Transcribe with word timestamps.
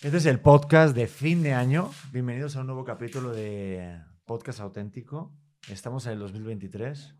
Este 0.00 0.18
es 0.18 0.26
el 0.26 0.38
podcast 0.38 0.94
de 0.94 1.08
fin 1.08 1.42
de 1.42 1.54
año. 1.54 1.90
Bienvenidos 2.12 2.54
a 2.54 2.60
un 2.60 2.66
nuevo 2.66 2.84
capítulo 2.84 3.32
de 3.32 4.00
Podcast 4.26 4.60
Auténtico. 4.60 5.34
Estamos 5.68 6.06
en 6.06 6.12
el 6.12 6.20
2023. 6.20 7.16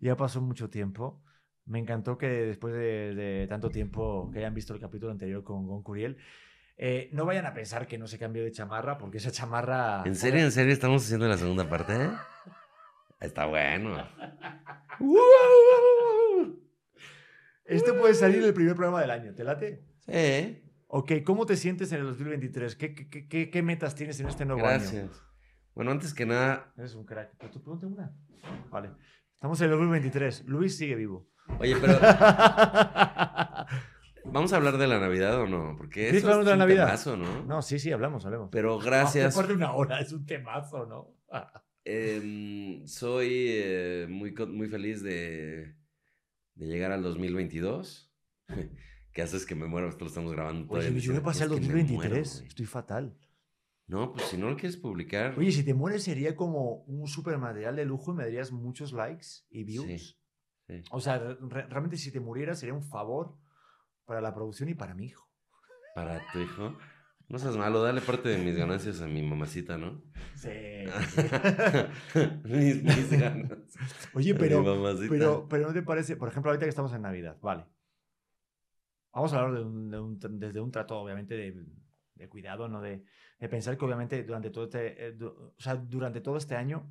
ya 0.00 0.16
pasó 0.16 0.40
mucho 0.40 0.70
tiempo. 0.70 1.22
Me 1.66 1.78
encantó 1.78 2.16
que 2.16 2.28
después 2.28 2.72
de, 2.72 3.44
tanto 3.46 3.68
tiempo 3.68 4.30
que 4.32 4.38
hayan 4.38 4.54
visto 4.54 4.72
el 4.72 4.80
capítulo 4.80 5.12
anterior 5.12 5.44
con 5.44 5.66
Gon 5.66 5.82
Curiel, 5.82 6.16
eh, 6.78 7.10
no 7.12 7.26
vayan 7.26 7.44
a 7.44 7.52
pensar 7.52 7.86
que 7.86 7.98
no 7.98 8.06
se 8.06 8.18
cambió 8.18 8.42
de 8.44 8.52
chamarra, 8.52 8.96
porque 8.96 9.18
esa 9.18 9.32
chamarra... 9.32 10.02
¿En 10.06 10.16
serio, 10.16 10.40
en 10.40 10.50
serio 10.50 10.72
estamos 10.72 11.04
haciendo 11.04 11.28
la 11.28 11.36
segunda 11.36 11.68
parte? 11.68 11.92
Está 13.20 13.44
bueno. 13.44 14.02
Este 17.68 17.92
puede 17.92 18.14
salir 18.14 18.42
el 18.42 18.54
primer 18.54 18.74
programa 18.74 19.00
del 19.02 19.10
año, 19.10 19.34
¿te 19.34 19.44
late? 19.44 19.84
Sí. 20.06 20.62
Ok, 20.86 21.12
¿cómo 21.22 21.44
te 21.44 21.54
sientes 21.56 21.92
en 21.92 22.00
el 22.00 22.06
2023? 22.06 22.76
¿Qué, 22.76 22.94
qué, 22.94 23.28
qué, 23.28 23.50
qué 23.50 23.62
metas 23.62 23.94
tienes 23.94 24.18
en 24.20 24.28
este 24.28 24.46
nuevo 24.46 24.66
año? 24.66 24.78
Gracias. 24.78 25.22
Bueno, 25.74 25.90
antes 25.90 26.14
que 26.14 26.24
nada... 26.24 26.72
Eres 26.78 26.94
un 26.94 27.04
crack. 27.04 27.34
Pero 27.38 27.50
tú 27.52 27.62
pregunta 27.62 27.86
una. 27.86 28.10
Vale. 28.70 28.92
Estamos 29.34 29.60
en 29.60 29.66
el 29.66 29.70
2023. 29.72 30.46
Luis 30.46 30.78
sigue 30.78 30.94
vivo. 30.94 31.28
Oye, 31.60 31.76
pero... 31.78 31.98
¿Vamos 34.24 34.52
a 34.52 34.56
hablar 34.56 34.78
de 34.78 34.86
la 34.86 34.98
Navidad 34.98 35.38
o 35.40 35.46
no? 35.46 35.74
Porque 35.76 36.08
eso 36.08 36.16
es 36.16 36.24
de 36.24 36.44
la 36.44 36.52
un 36.54 36.58
Navidad? 36.58 36.86
temazo, 36.86 37.16
¿no? 37.18 37.44
No, 37.44 37.60
sí, 37.60 37.78
sí, 37.78 37.92
hablamos, 37.92 38.24
hablamos. 38.24 38.48
Pero 38.50 38.78
gracias... 38.78 39.26
Después 39.26 39.46
de 39.46 39.54
una 39.54 39.72
hora, 39.72 40.00
es 40.00 40.10
un 40.12 40.24
temazo, 40.24 40.86
¿no? 40.86 41.14
Em, 41.84 42.86
soy 42.86 43.28
eh, 43.50 44.06
muy, 44.08 44.32
muy 44.32 44.68
feliz 44.68 45.02
de 45.02 45.77
de 46.58 46.66
llegar 46.66 46.92
al 46.92 47.02
2022. 47.02 48.12
¿Qué 49.12 49.22
haces 49.22 49.46
que 49.46 49.54
me 49.54 49.66
muero? 49.66 49.88
Esto 49.88 50.04
lo 50.04 50.08
estamos 50.08 50.32
grabando 50.32 50.72
Oye, 50.74 51.00
yo 51.00 51.12
me 51.12 51.20
pasé 51.20 51.44
al 51.44 51.50
2023. 51.50 52.44
Estoy 52.46 52.66
fatal. 52.66 53.18
No, 53.86 54.12
pues 54.12 54.26
si 54.26 54.36
no 54.36 54.50
lo 54.50 54.56
quieres 54.56 54.76
publicar. 54.76 55.34
Oye, 55.38 55.50
si 55.50 55.64
te 55.64 55.72
mueres 55.72 56.02
sería 56.02 56.36
como 56.36 56.82
un 56.84 57.08
super 57.08 57.38
material 57.38 57.74
de 57.74 57.86
lujo 57.86 58.12
y 58.12 58.16
me 58.16 58.24
darías 58.24 58.52
muchos 58.52 58.92
likes 58.92 59.26
y 59.48 59.64
views. 59.64 60.18
Sí, 60.66 60.82
O 60.90 61.00
sea, 61.00 61.18
realmente 61.18 61.96
si 61.96 62.12
te 62.12 62.20
murieras 62.20 62.58
sería 62.60 62.74
un 62.74 62.82
favor 62.82 63.38
para 64.04 64.20
la 64.20 64.34
producción 64.34 64.68
y 64.68 64.74
para 64.74 64.94
mi 64.94 65.06
hijo. 65.06 65.26
¿Para 65.94 66.20
tu 66.32 66.40
hijo? 66.40 66.76
No 67.28 67.38
seas 67.38 67.56
malo, 67.58 67.82
dale 67.82 68.00
parte 68.00 68.30
de 68.30 68.38
mis 68.38 68.56
ganancias 68.56 69.02
a 69.02 69.06
mi 69.06 69.22
mamacita, 69.22 69.76
¿no? 69.76 70.02
Sí. 70.34 70.48
mis, 72.44 72.82
mis 72.82 73.10
ganas. 73.10 73.58
Oye, 74.14 74.34
pero, 74.34 74.64
pero, 75.10 75.46
pero 75.46 75.66
¿no 75.66 75.74
te 75.74 75.82
parece? 75.82 76.16
Por 76.16 76.30
ejemplo, 76.30 76.50
ahorita 76.50 76.64
que 76.64 76.70
estamos 76.70 76.92
en 76.94 77.02
Navidad, 77.02 77.36
vale. 77.42 77.66
Vamos 79.12 79.32
a 79.34 79.40
hablar 79.40 79.60
de 79.60 79.64
un, 79.64 80.18
desde 80.38 80.60
un 80.60 80.70
trato, 80.70 80.98
obviamente, 80.98 81.34
de, 81.34 81.66
de 82.14 82.28
cuidado, 82.30 82.66
¿no? 82.66 82.80
De, 82.80 83.04
de, 83.38 83.48
pensar 83.50 83.76
que, 83.76 83.84
obviamente, 83.84 84.22
durante 84.24 84.48
todo, 84.48 84.64
este, 84.64 85.08
eh, 85.08 85.18
o 85.22 85.54
sea, 85.58 85.76
durante 85.76 86.22
todo 86.22 86.38
este 86.38 86.56
año 86.56 86.90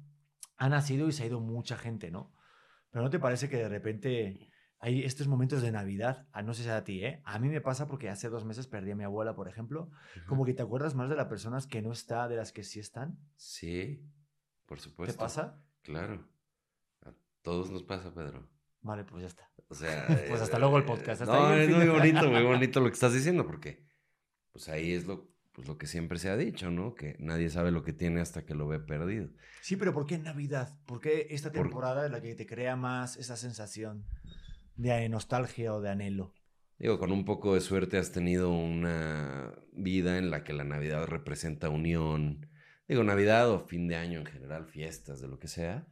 ha 0.58 0.70
nacido 0.70 1.08
y 1.08 1.14
se 1.14 1.24
ha 1.24 1.28
ido 1.28 1.40
mucha 1.40 1.78
gente, 1.78 2.12
¿no? 2.12 2.36
Pero 2.92 3.04
¿no 3.04 3.10
te 3.10 3.20
parece 3.20 3.50
que 3.50 3.58
de 3.58 3.70
repente 3.70 4.52
hay 4.80 5.03
estos 5.03 5.28
momentos 5.28 5.61
de 5.61 5.72
Navidad, 5.72 6.28
a 6.31 6.44
no 6.44 6.53
sé 6.53 6.64
si 6.64 6.70
a 6.70 6.83
ti, 6.83 7.03
¿eh? 7.03 7.22
A 7.25 7.39
mí 7.39 7.50
me 7.50 7.61
pasa 7.61 7.88
porque 7.88 8.09
hace 8.09 8.30
dos 8.30 8.45
meses 8.45 8.67
perdí 8.67 8.92
a 8.92 8.95
mi 8.95 9.03
abuela, 9.03 9.36
por 9.36 9.47
ejemplo. 9.47 9.89
Como 10.28 10.45
que 10.45 10.53
te 10.53 10.61
acuerdas 10.61 10.94
más 10.94 11.09
de 11.09 11.16
las 11.16 11.28
personas 11.28 11.66
que 11.66 11.81
no 11.81 11.92
está, 11.92 12.28
de 12.28 12.36
las 12.36 12.52
que 12.52 12.64
sí 12.64 12.80
están. 12.80 13.17
Sí, 13.36 14.06
por 14.66 14.80
supuesto. 14.80 15.14
¿Te 15.14 15.19
pasa? 15.19 15.59
Claro. 15.81 16.28
A 17.03 17.14
todos 17.42 17.72
nos 17.72 17.84
pasa, 17.84 18.14
Pedro. 18.14 18.47
Vale, 18.81 19.03
pues 19.03 19.22
ya 19.22 19.28
está. 19.28 19.50
O 19.67 19.73
sea. 19.73 20.06
pues 20.30 20.42
hasta 20.42 20.59
luego 20.59 20.78
el 20.78 20.86
podcast. 20.86 21.23
no, 21.23 21.53
es 21.53 21.69
muy 21.69 21.88
bonito, 21.89 22.30
muy 22.30 22.44
bonito 22.44 22.80
lo 22.80 22.88
que 22.88 22.94
estás 22.94 23.14
diciendo, 23.14 23.47
porque 23.47 23.84
pues 24.52 24.69
ahí 24.69 24.94
es 24.94 25.06
lo, 25.06 25.28
pues, 25.53 25.67
lo 25.67 25.80
que 25.80 25.88
siempre 25.88 26.19
se 26.19 26.30
ha 26.30 26.38
dicho, 26.38 26.69
¿no? 26.69 26.94
Que 26.94 27.16
nadie 27.19 27.50
sabe 27.50 27.72
lo 27.72 27.84
que 27.84 27.94
tiene 27.94 28.22
hasta 28.22 28.45
que 28.45 28.53
lo 28.53 28.67
ve 28.67 28.80
perdido. 28.80 29.30
Sí, 29.62 29.75
pero 29.75 29.91
¿por 29.91 30.06
qué 30.06 30.19
Navidad? 30.19 30.79
¿Por 30.85 31.00
qué 31.00 31.28
esta 31.31 31.52
temporada 31.52 32.06
es 32.06 32.12
la 32.12 32.22
que 32.22 32.35
te 32.35 32.46
crea 32.46 32.75
más 32.75 33.18
esa 33.18 33.35
sensación? 33.35 34.06
De 34.78 35.10
nostalgia 35.10 35.74
o 35.74 35.82
de 35.82 35.90
anhelo. 35.90 36.34
Digo, 36.80 37.00
con 37.00 37.12
un 37.12 37.26
poco 37.26 37.56
de 37.56 37.62
suerte 37.62 37.98
has 37.98 38.12
tenido 38.12 38.52
una 38.52 39.54
vida 39.74 40.20
en 40.20 40.30
la 40.30 40.44
que 40.44 40.54
la 40.54 40.64
Navidad 40.64 41.08
representa 41.08 41.70
unión. 41.70 42.48
Digo, 42.88 43.04
Navidad 43.04 43.50
o 43.50 43.60
fin 43.60 43.88
de 43.88 43.96
año 43.96 44.20
en 44.20 44.28
general, 44.28 44.68
fiestas, 44.68 45.20
de 45.20 45.28
lo 45.28 45.40
que 45.40 45.48
sea. 45.48 45.88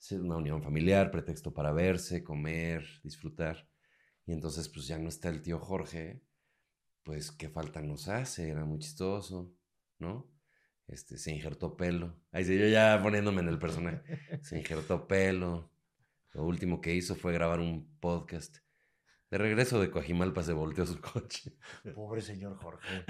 Es 0.00 0.10
una 0.12 0.36
unión 0.36 0.62
familiar, 0.62 1.10
pretexto 1.10 1.52
para 1.52 1.72
verse, 1.72 2.24
comer, 2.24 2.84
disfrutar. 3.04 3.68
Y 4.26 4.32
entonces, 4.32 4.68
pues 4.68 4.86
ya 4.86 4.98
no 4.98 5.08
está 5.08 5.28
el 5.28 5.42
tío 5.42 5.58
Jorge. 5.58 6.22
Pues 7.02 7.30
qué 7.30 7.48
falta 7.50 7.82
nos 7.82 8.08
hace, 8.08 8.48
era 8.48 8.64
muy 8.64 8.78
chistoso, 8.78 9.52
¿no? 9.98 10.30
Este, 10.86 11.18
se 11.18 11.32
injertó 11.32 11.76
pelo. 11.76 12.16
Ahí 12.32 12.44
sí, 12.44 12.58
yo 12.58 12.68
ya 12.68 12.98
poniéndome 13.02 13.42
en 13.42 13.48
el 13.48 13.58
personaje. 13.58 14.02
Se 14.42 14.58
injertó 14.58 15.06
pelo, 15.06 15.71
lo 16.32 16.44
último 16.44 16.80
que 16.80 16.94
hizo 16.94 17.14
fue 17.14 17.32
grabar 17.32 17.60
un 17.60 17.96
podcast. 18.00 18.58
De 19.30 19.38
regreso 19.38 19.80
de 19.80 19.90
Coajimalpa 19.90 20.42
se 20.42 20.52
volteó 20.52 20.86
su 20.86 21.00
coche. 21.00 21.56
Pobre 21.94 22.22
señor 22.22 22.56
Jorge. 22.56 23.04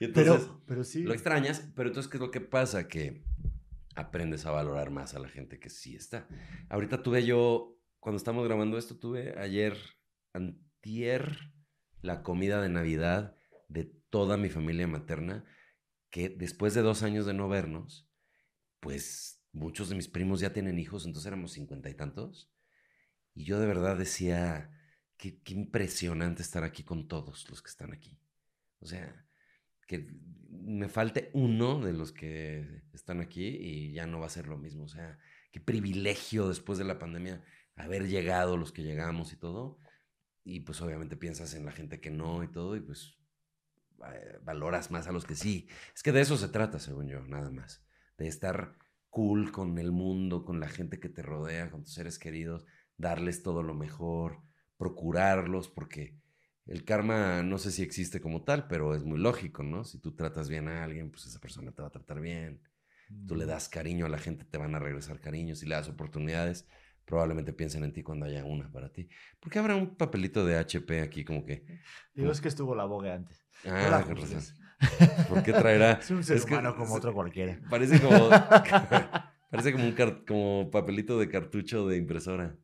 pero, 0.14 0.62
pero 0.66 0.84
sí. 0.84 1.02
Lo 1.02 1.12
extrañas, 1.12 1.70
pero 1.74 1.88
entonces, 1.88 2.10
¿qué 2.10 2.16
es 2.16 2.20
lo 2.20 2.30
que 2.30 2.40
pasa? 2.40 2.88
Que 2.88 3.24
aprendes 3.96 4.46
a 4.46 4.50
valorar 4.50 4.90
más 4.90 5.14
a 5.14 5.18
la 5.18 5.28
gente 5.28 5.58
que 5.58 5.70
sí 5.70 5.94
está. 5.94 6.28
Ahorita 6.68 7.02
tuve 7.02 7.24
yo, 7.24 7.78
cuando 7.98 8.16
estamos 8.16 8.46
grabando 8.46 8.78
esto, 8.78 8.98
tuve 8.98 9.38
ayer, 9.38 9.76
antier, 10.32 11.52
la 12.02 12.22
comida 12.22 12.60
de 12.62 12.68
Navidad 12.68 13.36
de 13.68 13.84
toda 13.84 14.36
mi 14.36 14.48
familia 14.48 14.86
materna, 14.86 15.44
que 16.10 16.28
después 16.28 16.74
de 16.74 16.82
dos 16.82 17.02
años 17.02 17.26
de 17.26 17.34
no 17.34 17.48
vernos, 17.48 18.08
pues 18.80 19.39
muchos 19.52 19.88
de 19.88 19.96
mis 19.96 20.08
primos 20.08 20.40
ya 20.40 20.52
tienen 20.52 20.78
hijos, 20.78 21.06
entonces 21.06 21.26
éramos 21.26 21.52
cincuenta 21.52 21.88
y 21.88 21.94
tantos. 21.94 22.50
Y 23.34 23.44
yo 23.44 23.60
de 23.60 23.66
verdad 23.66 23.96
decía, 23.96 24.70
qué, 25.16 25.40
impresionante 25.46 26.42
estar 26.42 26.64
aquí 26.64 26.82
con 26.82 27.08
todos 27.08 27.48
los 27.50 27.62
que 27.62 27.70
están 27.70 27.92
aquí. 27.92 28.18
O 28.80 28.86
sea, 28.86 29.26
que 29.86 30.08
me 30.48 30.88
falte 30.88 31.30
uno 31.32 31.80
de 31.80 31.92
los 31.92 32.12
que 32.12 32.82
están 32.92 33.20
aquí 33.20 33.46
y 33.46 33.92
ya 33.92 34.06
no 34.06 34.20
va 34.20 34.26
a 34.26 34.30
ser 34.30 34.46
lo 34.46 34.58
mismo. 34.58 34.84
O 34.84 34.88
sea, 34.88 35.18
qué 35.52 35.60
privilegio 35.60 36.48
después 36.48 36.78
de 36.78 36.84
la 36.84 36.98
pandemia 36.98 37.44
haber 37.76 38.08
llegado 38.08 38.56
los 38.56 38.72
que 38.72 38.82
llegamos 38.82 39.32
y 39.32 39.36
todo. 39.36 39.78
Y 40.44 40.60
pues 40.60 40.80
obviamente 40.80 41.16
piensas 41.16 41.54
en 41.54 41.66
la 41.66 41.72
gente 41.72 42.00
que 42.00 42.10
no 42.10 42.42
y 42.42 42.48
todo 42.48 42.76
y 42.76 42.80
pues 42.80 43.18
eh, 44.12 44.38
valoras 44.42 44.90
más 44.90 45.06
a 45.06 45.12
los 45.12 45.24
que 45.24 45.34
sí. 45.34 45.68
Es 45.94 46.02
que 46.02 46.12
de 46.12 46.22
eso 46.22 46.36
se 46.36 46.48
trata, 46.48 46.78
según 46.78 47.08
yo, 47.08 47.20
nada 47.26 47.50
más. 47.50 47.84
De 48.16 48.26
estar 48.26 48.78
cool 49.10 49.52
con 49.52 49.78
el 49.78 49.92
mundo, 49.92 50.44
con 50.44 50.60
la 50.60 50.68
gente 50.68 50.98
que 50.98 51.08
te 51.08 51.22
rodea, 51.22 51.70
con 51.70 51.82
tus 51.82 51.94
seres 51.94 52.18
queridos, 52.18 52.64
darles 52.96 53.42
todo 53.42 53.62
lo 53.62 53.74
mejor, 53.74 54.42
procurarlos, 54.76 55.68
porque 55.68 56.16
el 56.66 56.84
karma 56.84 57.42
no 57.42 57.58
sé 57.58 57.72
si 57.72 57.82
existe 57.82 58.20
como 58.20 58.44
tal, 58.44 58.68
pero 58.68 58.94
es 58.94 59.04
muy 59.04 59.18
lógico, 59.18 59.62
¿no? 59.62 59.84
Si 59.84 60.00
tú 60.00 60.14
tratas 60.14 60.48
bien 60.48 60.68
a 60.68 60.84
alguien, 60.84 61.10
pues 61.10 61.26
esa 61.26 61.40
persona 61.40 61.72
te 61.72 61.82
va 61.82 61.88
a 61.88 61.92
tratar 61.92 62.20
bien. 62.20 62.62
Tú 63.26 63.34
le 63.34 63.44
das 63.44 63.68
cariño 63.68 64.06
a 64.06 64.08
la 64.08 64.18
gente, 64.18 64.44
te 64.44 64.56
van 64.56 64.76
a 64.76 64.78
regresar 64.78 65.18
cariño. 65.18 65.56
Si 65.56 65.66
le 65.66 65.74
das 65.74 65.88
oportunidades, 65.88 66.68
probablemente 67.04 67.52
piensen 67.52 67.82
en 67.82 67.92
ti 67.92 68.04
cuando 68.04 68.26
haya 68.26 68.44
una 68.44 68.70
para 68.70 68.92
ti. 68.92 69.08
¿Por 69.40 69.50
qué 69.50 69.58
habrá 69.58 69.74
un 69.74 69.96
papelito 69.96 70.46
de 70.46 70.56
HP 70.56 71.00
aquí 71.00 71.24
como 71.24 71.44
que... 71.44 71.80
Digo, 72.14 72.30
es 72.30 72.40
que 72.40 72.46
estuvo 72.46 72.76
la 72.76 72.84
boga 72.84 73.14
antes. 73.14 73.44
Ah, 73.64 74.04
razón. 74.08 74.40
¿Por 75.28 75.42
qué 75.42 75.52
traerá? 75.52 75.92
Es 76.00 76.10
un 76.10 76.24
ser 76.24 76.40
humano 76.42 76.74
como 76.74 76.94
otro 76.94 77.12
cualquiera. 77.12 77.58
Parece 77.68 78.00
como. 78.00 78.30
parece 79.50 79.72
como 79.72 79.84
un 79.84 79.94
como 80.26 80.70
papelito 80.70 81.18
de 81.18 81.28
cartucho 81.28 81.86
de 81.86 81.96
impresora. 81.96 82.56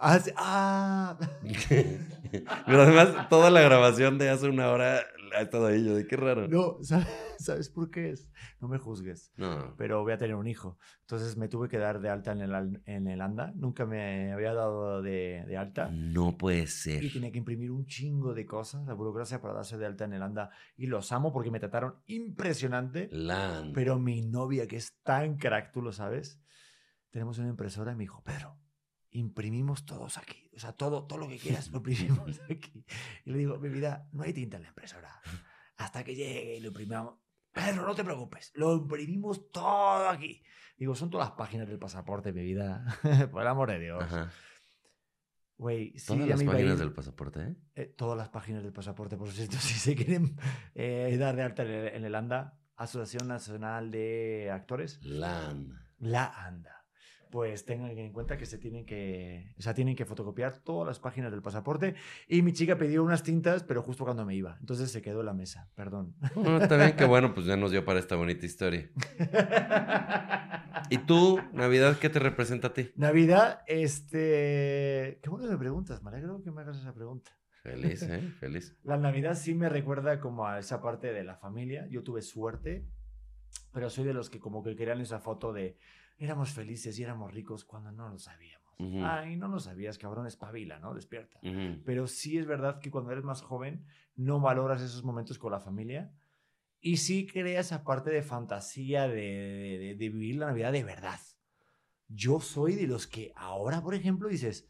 Ah, 0.00 0.20
ah. 0.36 1.18
Pero 2.66 2.82
además, 2.82 3.28
toda 3.28 3.50
la 3.50 3.60
grabación 3.62 4.18
de 4.18 4.28
hace 4.28 4.48
una 4.48 4.70
hora 4.70 5.00
ha 5.36 5.42
estado 5.42 5.66
ahí 5.66 5.84
yo, 5.84 5.94
de 5.94 6.06
qué 6.06 6.16
raro. 6.16 6.48
No, 6.48 6.78
¿sabes, 7.38 7.68
por 7.68 7.90
qué 7.90 8.10
es? 8.10 8.30
No 8.60 8.68
me 8.68 8.78
juzgues. 8.78 9.32
No. 9.36 9.74
Pero 9.76 10.02
voy 10.02 10.12
a 10.12 10.18
tener 10.18 10.36
un 10.36 10.46
hijo. 10.46 10.78
Entonces 11.00 11.36
me 11.36 11.48
tuve 11.48 11.68
que 11.68 11.78
dar 11.78 12.00
de 12.00 12.08
alta 12.08 12.32
en 12.32 12.40
el, 12.40 12.82
en 12.86 13.06
el 13.06 13.20
ANDA. 13.20 13.52
Nunca 13.56 13.86
me 13.86 14.32
había 14.32 14.54
dado 14.54 15.02
de, 15.02 15.44
de 15.46 15.56
alta. 15.56 15.90
No 15.90 16.36
puede 16.36 16.66
ser. 16.66 17.02
Y 17.02 17.12
tenía 17.12 17.30
que 17.32 17.38
imprimir 17.38 17.70
un 17.70 17.86
chingo 17.86 18.34
de 18.34 18.46
cosas, 18.46 18.86
la 18.86 18.94
burocracia 18.94 19.40
para 19.40 19.54
darse 19.54 19.78
de 19.78 19.86
alta 19.86 20.04
en 20.04 20.14
el 20.14 20.22
ANDA. 20.22 20.50
Y 20.76 20.86
los 20.86 21.12
amo 21.12 21.32
porque 21.32 21.50
me 21.50 21.60
trataron 21.60 21.96
impresionante. 22.06 23.08
Land. 23.12 23.74
Pero 23.74 23.98
mi 23.98 24.22
novia, 24.22 24.66
que 24.66 24.76
es 24.76 24.98
tan 25.02 25.36
crack, 25.36 25.72
tú 25.72 25.82
lo 25.82 25.92
sabes, 25.92 26.40
tenemos 27.10 27.38
una 27.38 27.48
impresora 27.48 27.92
y 27.92 27.96
me 27.96 28.04
dijo, 28.04 28.22
Pedro, 28.24 28.58
imprimimos 29.10 29.86
todos 29.86 30.18
aquí. 30.18 30.50
O 30.54 30.58
sea, 30.58 30.72
todo, 30.72 31.04
todo 31.04 31.18
lo 31.18 31.28
que 31.28 31.38
quieras 31.38 31.70
lo 31.70 31.78
imprimimos 31.78 32.40
aquí. 32.50 32.84
Y 33.24 33.30
le 33.30 33.38
digo, 33.38 33.58
mi 33.58 33.68
vida, 33.68 34.08
no 34.12 34.22
hay 34.22 34.32
tinta 34.32 34.56
en 34.56 34.64
la 34.64 34.68
impresora. 34.68 35.20
Hasta 35.76 36.04
que 36.04 36.14
llegue 36.14 36.56
y 36.56 36.60
lo 36.60 36.68
imprimamos. 36.68 37.14
Pedro, 37.52 37.86
no 37.86 37.94
te 37.94 38.04
preocupes, 38.04 38.52
lo 38.54 38.74
imprimimos 38.74 39.50
todo 39.50 40.08
aquí. 40.08 40.42
Digo, 40.76 40.94
son 40.94 41.10
todas 41.10 41.28
las 41.28 41.36
páginas 41.36 41.66
del 41.66 41.78
pasaporte, 41.78 42.32
mi 42.32 42.42
vida. 42.42 42.84
Por 43.32 43.42
el 43.42 43.48
amor 43.48 43.70
de 43.70 43.80
Dios. 43.80 44.04
Sí, 45.58 46.04
¿Todas 46.06 46.28
las 46.28 46.42
páginas 46.44 46.78
del 46.78 46.92
pasaporte? 46.92 47.56
Eh, 47.74 47.86
todas 47.96 48.16
las 48.16 48.28
páginas 48.28 48.62
del 48.62 48.72
pasaporte, 48.72 49.16
por 49.16 49.32
cierto, 49.32 49.56
si 49.60 49.74
se 49.74 49.96
quieren 49.96 50.36
eh, 50.76 51.16
dar 51.18 51.34
de 51.34 51.42
alta 51.42 51.64
en 51.64 52.04
el 52.04 52.14
ANDA, 52.14 52.56
Asociación 52.76 53.26
Nacional 53.26 53.90
de 53.90 54.50
Actores. 54.52 55.00
LAN. 55.02 55.84
La 55.98 56.26
ANDA 56.46 56.77
pues 57.30 57.64
tengan 57.64 57.96
en 57.96 58.12
cuenta 58.12 58.36
que 58.36 58.46
se 58.46 58.58
tienen 58.58 58.84
que, 58.84 59.54
o 59.58 59.62
sea, 59.62 59.74
tienen 59.74 59.96
que 59.96 60.04
fotocopiar 60.04 60.58
todas 60.58 60.86
las 60.86 60.98
páginas 60.98 61.30
del 61.30 61.42
pasaporte. 61.42 61.94
Y 62.26 62.42
mi 62.42 62.52
chica 62.52 62.76
pidió 62.78 63.02
unas 63.04 63.22
tintas, 63.22 63.62
pero 63.62 63.82
justo 63.82 64.04
cuando 64.04 64.24
me 64.24 64.34
iba. 64.34 64.56
Entonces 64.60 64.90
se 64.90 65.02
quedó 65.02 65.20
en 65.20 65.26
la 65.26 65.34
mesa, 65.34 65.70
perdón. 65.74 66.14
Bueno, 66.34 66.58
está 66.58 66.76
bien 66.76 66.96
que 66.96 67.04
bueno, 67.04 67.34
pues 67.34 67.46
ya 67.46 67.56
nos 67.56 67.70
dio 67.70 67.84
para 67.84 67.98
esta 67.98 68.16
bonita 68.16 68.46
historia. 68.46 68.90
¿Y 70.90 70.98
tú, 70.98 71.40
Navidad, 71.52 71.98
qué 71.98 72.08
te 72.08 72.18
representa 72.18 72.68
a 72.68 72.72
ti? 72.72 72.90
Navidad, 72.96 73.62
este... 73.66 75.20
Qué 75.22 75.28
bueno 75.28 75.46
me 75.46 75.58
preguntas, 75.58 76.02
me 76.02 76.10
alegro 76.10 76.42
que 76.42 76.50
me 76.50 76.62
hagas 76.62 76.78
esa 76.78 76.94
pregunta. 76.94 77.30
Feliz, 77.62 78.02
¿eh? 78.02 78.20
Feliz. 78.38 78.76
La 78.84 78.96
Navidad 78.96 79.34
sí 79.34 79.54
me 79.54 79.68
recuerda 79.68 80.20
como 80.20 80.46
a 80.46 80.58
esa 80.58 80.80
parte 80.80 81.12
de 81.12 81.24
la 81.24 81.36
familia. 81.36 81.86
Yo 81.90 82.02
tuve 82.02 82.22
suerte, 82.22 82.86
pero 83.72 83.90
soy 83.90 84.04
de 84.04 84.14
los 84.14 84.30
que 84.30 84.38
como 84.38 84.62
que 84.62 84.76
querían 84.76 85.00
esa 85.00 85.18
foto 85.18 85.52
de 85.52 85.76
éramos 86.18 86.50
felices 86.50 86.98
y 86.98 87.02
éramos 87.02 87.32
ricos 87.32 87.64
cuando 87.64 87.92
no 87.92 88.08
lo 88.08 88.18
sabíamos. 88.18 88.68
Ay, 88.80 89.36
no 89.36 89.48
lo 89.48 89.58
sabías, 89.58 89.98
cabrón, 89.98 90.26
espabila, 90.26 90.78
¿no? 90.78 90.94
Despierta. 90.94 91.40
Pero 91.84 92.06
sí 92.06 92.38
es 92.38 92.46
verdad 92.46 92.78
que 92.78 92.90
cuando 92.90 93.10
eres 93.10 93.24
más 93.24 93.42
joven 93.42 93.84
no 94.14 94.40
valoras 94.40 94.82
esos 94.82 95.02
momentos 95.02 95.38
con 95.38 95.50
la 95.50 95.58
familia 95.58 96.12
y 96.80 96.98
sí 96.98 97.26
creas 97.26 97.66
esa 97.66 97.82
parte 97.82 98.10
de 98.10 98.22
fantasía 98.22 99.08
de, 99.08 99.96
de, 99.98 100.08
vivir 100.08 100.36
la 100.36 100.46
Navidad 100.46 100.72
de 100.72 100.84
verdad. 100.84 101.18
Yo 102.06 102.40
soy 102.40 102.76
de 102.76 102.86
los 102.86 103.06
que 103.08 103.32
ahora, 103.34 103.82
por 103.82 103.94
ejemplo, 103.94 104.28
dices, 104.28 104.68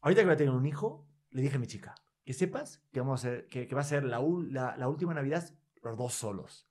ahorita 0.00 0.22
que 0.22 0.26
voy 0.26 0.34
a 0.34 0.38
tener 0.38 0.54
un 0.54 0.66
hijo, 0.66 1.06
le 1.30 1.42
dije 1.42 1.56
a 1.56 1.60
mi 1.60 1.68
chica, 1.68 1.94
que 2.24 2.32
sepas 2.32 2.82
que, 2.92 3.00
vamos 3.00 3.24
a 3.24 3.28
hacer, 3.28 3.46
que, 3.46 3.68
que 3.68 3.74
va 3.74 3.82
a 3.82 3.84
ser 3.84 4.04
la, 4.04 4.20
la, 4.50 4.76
la 4.76 4.88
última 4.88 5.14
Navidad 5.14 5.48
los 5.82 5.96
dos 5.96 6.14
solos. 6.14 6.68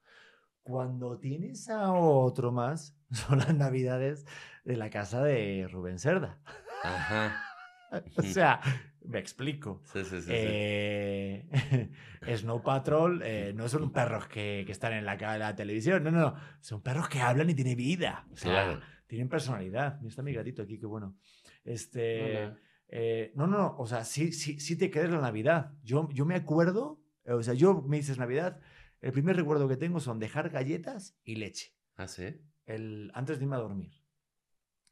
Cuando 0.64 1.18
tienes 1.18 1.70
a 1.70 1.94
otro 1.94 2.52
más, 2.52 3.01
son 3.28 3.40
las 3.40 3.54
navidades 3.56 4.26
de 4.64 4.78
la 4.78 4.90
casa 4.90 5.24
de 5.24 5.68
Rubén 5.72 6.00
Cerda. 6.00 6.40
Ajá. 6.84 7.44
o 8.18 8.24
sea, 8.24 8.62
me 9.04 9.20
explico. 9.20 9.82
Sí, 9.86 10.04
sí, 10.06 10.22
sí. 10.22 10.32
Eh, 10.34 11.90
Snow 12.38 12.64
Patrol 12.64 13.22
eh, 13.24 13.54
no 13.56 13.68
son 13.68 13.92
perros 13.92 14.28
que, 14.28 14.64
que, 14.66 14.72
están 14.72 14.94
en 14.94 15.06
la, 15.06 15.16
la 15.38 15.56
televisión, 15.56 16.04
no, 16.04 16.12
no, 16.12 16.20
no. 16.20 16.36
Son 16.62 16.82
perros 16.82 17.10
que 17.10 17.20
hablan 17.20 17.50
y 17.50 17.54
tienen 17.54 17.76
vida. 17.76 18.26
O 18.32 18.38
sea, 18.38 18.80
tienen 19.08 19.28
personalidad. 19.28 19.98
Mira, 20.00 20.10
está 20.10 20.22
mi 20.22 20.34
gatito 20.34 20.62
aquí, 20.62 20.80
qué 20.80 20.86
bueno. 20.86 21.18
Este. 21.64 22.54
Eh, 22.94 23.32
no, 23.36 23.48
no, 23.48 23.78
o 23.78 23.88
sea, 23.88 24.04
sí, 24.04 24.34
sí, 24.34 24.60
sí 24.60 24.78
te 24.78 24.92
crees 24.92 25.10
la 25.10 25.22
Navidad. 25.22 25.72
Yo, 25.82 26.10
yo 26.12 26.26
me 26.26 26.36
acuerdo, 26.36 27.02
o 27.26 27.42
sea, 27.42 27.54
yo 27.54 27.82
me 27.84 27.98
dices 27.98 28.18
Navidad, 28.18 28.60
el 29.00 29.14
primer 29.14 29.38
recuerdo 29.38 29.70
que 29.70 29.78
tengo 29.78 30.02
son 30.02 30.20
dejar 30.20 30.50
galletas 30.50 31.18
y 31.24 31.36
leche. 31.36 31.74
¿Ah, 31.96 32.10
sí? 32.10 32.42
El, 32.76 33.12
antes 33.14 33.38
de 33.38 33.46
irme 33.46 33.56
a 33.56 33.60
dormir. 33.60 33.92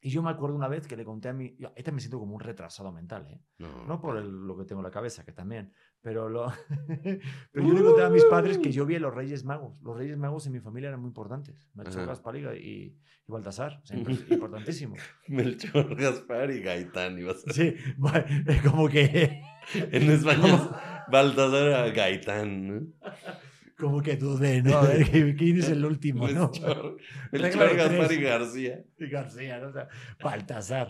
Y 0.01 0.11
yo 0.11 0.23
me 0.23 0.29
acuerdo 0.29 0.55
una 0.55 0.69
vez 0.69 0.87
que 0.87 0.95
le 0.95 1.03
conté 1.03 1.27
a 1.27 1.33
mi... 1.33 1.57
Yo, 1.57 1.73
este 1.75 1.91
me 1.91 1.99
siento 1.99 2.19
como 2.19 2.33
un 2.33 2.39
retrasado 2.39 2.89
mental, 2.91 3.27
¿eh? 3.29 3.41
No, 3.57 3.99
por 3.99 4.15
lo 4.23 4.57
que 4.57 4.63
tengo 4.63 4.79
en 4.79 4.85
la 4.85 4.91
cabeza, 4.91 5.25
que 5.25 5.33
también. 5.33 5.73
Pero, 5.99 6.29
lo, 6.29 6.53
pero 7.51 7.67
yo 7.67 7.73
le 7.73 7.83
conté 7.83 8.03
a 8.03 8.09
mis 8.09 8.23
padres 8.23 8.57
que 8.59 8.71
yo 8.71 8.85
vi 8.85 8.95
a 8.95 8.99
los 8.99 9.13
Reyes 9.13 9.43
Magos. 9.43 9.81
Los 9.81 9.97
Reyes 9.97 10.17
Magos 10.17 10.47
en 10.47 10.53
mi 10.53 10.61
familia 10.61 10.87
eran 10.87 11.01
muy 11.01 11.09
importantes. 11.09 11.69
Melchor, 11.73 12.05
Gaspar 12.05 12.37
y, 12.37 12.45
y, 12.45 12.97
Baltasar. 13.27 13.81
importantísimo. 14.29 14.95
Melchor, 15.27 15.93
Gaspar 15.95 16.49
y 16.51 16.61
Gaitán. 16.61 17.19
Ibas 17.19 17.45
a... 17.45 17.51
Sí, 17.51 17.75
como 18.63 18.87
que... 18.87 19.41
en 19.73 20.11
español, 20.11 20.71
Baltasar 21.11 21.91
Gaitán, 21.91 22.67
¿no? 22.67 22.87
Como 23.79 24.01
que 24.01 24.17
dudé, 24.17 24.61
¿no? 24.61 24.77
A 24.77 24.87
ver, 24.87 25.05
¿quién 25.37 25.59
es 25.59 25.69
el 25.69 25.85
último, 25.85 26.27
no? 26.27 26.51
El 27.31 27.41
Gaspar 27.41 28.11
y 28.11 28.21
García. 28.21 28.83
Y 28.97 29.07
García, 29.07 29.59
¿no? 29.59 29.69
O 29.69 29.71
sea, 29.71 29.87
Baltasar. 30.21 30.89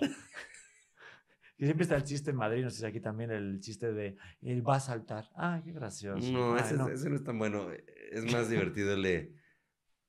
Y 1.58 1.66
siempre 1.66 1.84
está 1.84 1.98
el 1.98 2.04
chiste 2.04 2.32
en 2.32 2.38
Madrid, 2.38 2.64
no 2.64 2.70
sé 2.70 2.80
si 2.80 2.86
aquí 2.86 3.02
también 3.02 3.32
el 3.32 3.60
chiste 3.60 3.92
de 3.92 4.16
él 4.42 4.68
va 4.68 4.78
a 4.78 4.80
saltar. 4.80 5.30
Ah, 5.36 5.62
qué 5.64 5.74
gracioso. 5.74 6.32
No, 6.32 6.58
ese, 6.58 6.76
no. 6.76 6.88
ese 6.88 7.10
no 7.10 7.18
es 7.18 7.24
tan 7.24 7.38
bueno. 7.38 7.68
Es 8.12 8.32
más 8.32 8.50
divertido 8.50 8.94
el 8.94 9.04
de 9.04 9.36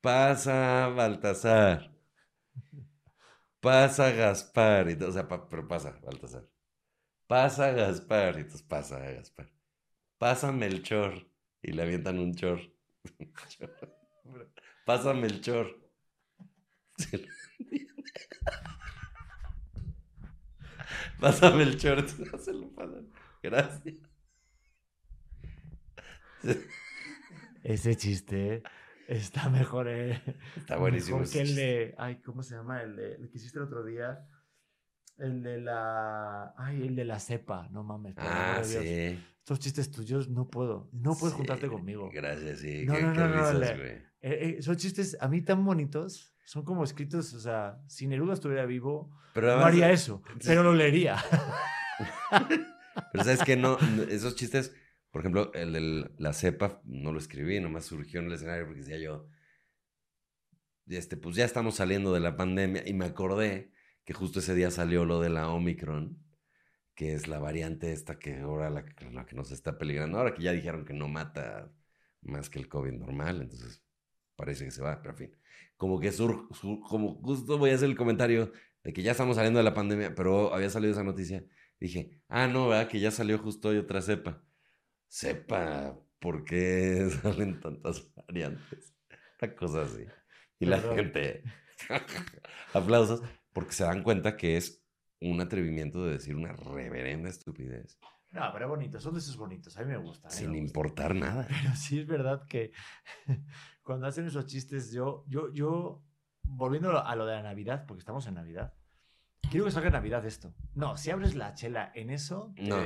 pasa 0.00 0.88
Baltasar. 0.88 1.92
Pasa 3.58 4.12
Gaspar. 4.12 4.90
Y, 4.90 5.02
o 5.02 5.10
sea, 5.10 5.28
pero 5.28 5.66
pasa 5.66 5.98
Baltasar. 6.02 6.48
Pasa 7.26 7.72
Gaspar. 7.72 8.36
Y 8.36 8.42
entonces 8.42 8.62
pasa 8.62 9.00
Gaspar. 9.00 9.50
Pasa 10.18 10.52
Melchor. 10.52 11.29
Y 11.62 11.72
le 11.72 11.82
avientan 11.82 12.18
un 12.18 12.34
chor. 12.34 12.60
Pásame 14.86 15.26
el 15.26 15.40
chor. 15.40 15.78
Pásame 21.20 21.62
el 21.62 21.78
chor. 21.78 22.04
No 22.18 22.38
se 22.38 22.52
lo 22.52 22.68
pasan. 22.70 23.08
Gracias. 23.42 23.98
Ese 27.62 27.96
chiste 27.96 28.62
está 29.06 29.50
mejor. 29.50 29.88
Eh, 29.88 30.22
está 30.56 30.76
buenísimo. 30.76 31.18
Mejor 31.18 31.32
que 31.32 31.40
el 31.42 31.54
de. 31.54 31.94
Ay, 31.98 32.16
¿cómo 32.22 32.42
se 32.42 32.54
llama? 32.54 32.82
El, 32.82 32.96
de, 32.96 33.14
el 33.16 33.30
que 33.30 33.38
hiciste 33.38 33.58
el 33.58 33.64
otro 33.64 33.84
día. 33.84 34.26
El 35.20 35.42
de 35.42 35.60
la. 35.60 36.54
Ay, 36.56 36.86
el 36.86 36.96
de 36.96 37.04
la 37.04 37.20
cepa. 37.20 37.68
No 37.70 37.84
mames. 37.84 38.14
Ah, 38.18 38.60
sí 38.62 39.18
estos 39.50 39.58
chistes 39.58 39.90
tuyos 39.90 40.28
no 40.28 40.48
puedo, 40.48 40.88
no 40.92 41.16
puedes 41.16 41.34
juntarte 41.34 41.66
conmigo. 41.66 42.08
Gracias, 42.12 42.60
sí. 42.60 42.84
No, 42.84 42.98
no, 43.00 43.12
no, 43.12 43.28
no, 43.28 43.64
eh, 43.64 44.04
eh, 44.20 44.62
son 44.62 44.76
chistes 44.76 45.16
a 45.20 45.26
mí 45.26 45.42
tan 45.42 45.64
bonitos, 45.64 46.36
son 46.44 46.64
como 46.64 46.84
escritos, 46.84 47.32
o 47.34 47.40
sea, 47.40 47.82
si 47.88 48.06
Neruda 48.06 48.34
estuviera 48.34 48.64
vivo, 48.64 49.10
no 49.34 49.64
haría 49.64 49.90
eso, 49.90 50.22
pero 50.44 50.62
lo 50.62 50.72
leería. 50.72 51.16
pero 53.12 53.24
sabes 53.24 53.42
que 53.42 53.56
no, 53.56 53.76
esos 54.08 54.36
chistes, 54.36 54.72
por 55.10 55.22
ejemplo, 55.22 55.52
el 55.54 55.72
de 55.72 56.10
la 56.18 56.32
cepa, 56.32 56.80
no 56.84 57.12
lo 57.12 57.18
escribí, 57.18 57.58
nomás 57.58 57.86
surgió 57.86 58.20
en 58.20 58.26
el 58.26 58.34
escenario 58.34 58.66
porque 58.66 58.82
decía 58.82 58.98
yo, 58.98 59.26
este, 60.86 61.16
pues 61.16 61.34
ya 61.34 61.44
estamos 61.44 61.74
saliendo 61.74 62.12
de 62.12 62.20
la 62.20 62.36
pandemia 62.36 62.86
y 62.86 62.94
me 62.94 63.06
acordé 63.06 63.72
que 64.04 64.14
justo 64.14 64.40
ese 64.40 64.54
día 64.54 64.70
salió 64.70 65.04
lo 65.04 65.20
de 65.20 65.30
la 65.30 65.50
Omicron 65.50 66.18
que 67.00 67.14
es 67.14 67.28
la 67.28 67.38
variante 67.38 67.92
esta 67.92 68.18
que 68.18 68.40
ahora 68.40 68.68
la, 68.68 68.84
que 68.84 69.34
nos 69.34 69.52
está 69.52 69.78
peligrando. 69.78 70.18
Ahora 70.18 70.34
que 70.34 70.42
ya 70.42 70.52
dijeron 70.52 70.84
que 70.84 70.92
no 70.92 71.08
mata 71.08 71.72
más 72.20 72.50
que 72.50 72.58
el 72.58 72.68
COVID 72.68 72.92
normal, 72.92 73.40
entonces 73.40 73.82
parece 74.36 74.66
que 74.66 74.70
se 74.70 74.82
va, 74.82 75.00
pero 75.00 75.12
en 75.12 75.16
fin. 75.16 75.36
Como 75.78 75.98
que 75.98 76.12
sur, 76.12 76.46
como 76.60 77.14
justo 77.22 77.56
voy 77.56 77.70
a 77.70 77.76
hacer 77.76 77.88
el 77.88 77.96
comentario 77.96 78.52
de 78.84 78.92
que 78.92 79.02
ya 79.02 79.12
estamos 79.12 79.36
saliendo 79.36 79.60
de 79.60 79.64
la 79.64 79.72
pandemia, 79.72 80.14
pero 80.14 80.52
había 80.52 80.68
salido 80.68 80.92
esa 80.92 81.02
noticia. 81.02 81.42
Dije, 81.78 82.20
ah, 82.28 82.46
no, 82.46 82.68
¿verdad? 82.68 82.86
Que 82.86 83.00
ya 83.00 83.10
salió 83.10 83.38
justo 83.38 83.70
hoy 83.70 83.78
otra 83.78 84.02
cepa. 84.02 84.44
Cepa, 85.08 85.98
¿por 86.18 86.44
qué 86.44 87.08
salen 87.22 87.60
tantas 87.60 88.12
variantes? 88.14 88.94
Una 89.40 89.54
cosa 89.56 89.82
así. 89.84 90.04
Y 90.58 90.66
la 90.66 90.80
gente, 90.80 91.44
aplausos, 92.74 93.22
porque 93.52 93.72
se 93.72 93.84
dan 93.84 94.02
cuenta 94.02 94.36
que 94.36 94.56
es 94.56 94.84
un 95.20 95.40
atrevimiento 95.40 96.04
de 96.04 96.12
decir 96.12 96.34
una 96.34 96.52
reverenda 96.52 97.28
estupidez. 97.28 97.98
No, 98.32 98.42
pero 98.52 98.68
bonito, 98.68 99.00
son 99.00 99.14
de 99.14 99.18
esos 99.18 99.36
bonitos, 99.36 99.76
a 99.76 99.80
mí 99.82 99.88
me 99.88 99.96
gustan. 99.96 100.30
Sin 100.30 100.54
importar 100.54 101.14
nada. 101.14 101.46
Pero 101.48 101.74
sí 101.74 101.98
es 101.98 102.06
verdad 102.06 102.46
que 102.46 102.70
cuando 103.82 104.06
hacen 104.06 104.26
esos 104.26 104.46
chistes, 104.46 104.92
yo, 104.92 105.24
yo, 105.26 105.52
yo, 105.52 106.04
volviendo 106.44 107.04
a 107.04 107.16
lo 107.16 107.26
de 107.26 107.34
la 107.34 107.42
Navidad, 107.42 107.86
porque 107.86 108.00
estamos 108.00 108.26
en 108.28 108.34
Navidad, 108.34 108.72
quiero 109.50 109.66
que 109.66 109.72
salga 109.72 109.90
Navidad 109.90 110.24
esto. 110.24 110.54
No, 110.74 110.96
si 110.96 111.10
abres 111.10 111.34
la 111.34 111.54
chela 111.54 111.90
en 111.94 112.10
eso, 112.10 112.54
no. 112.56 112.76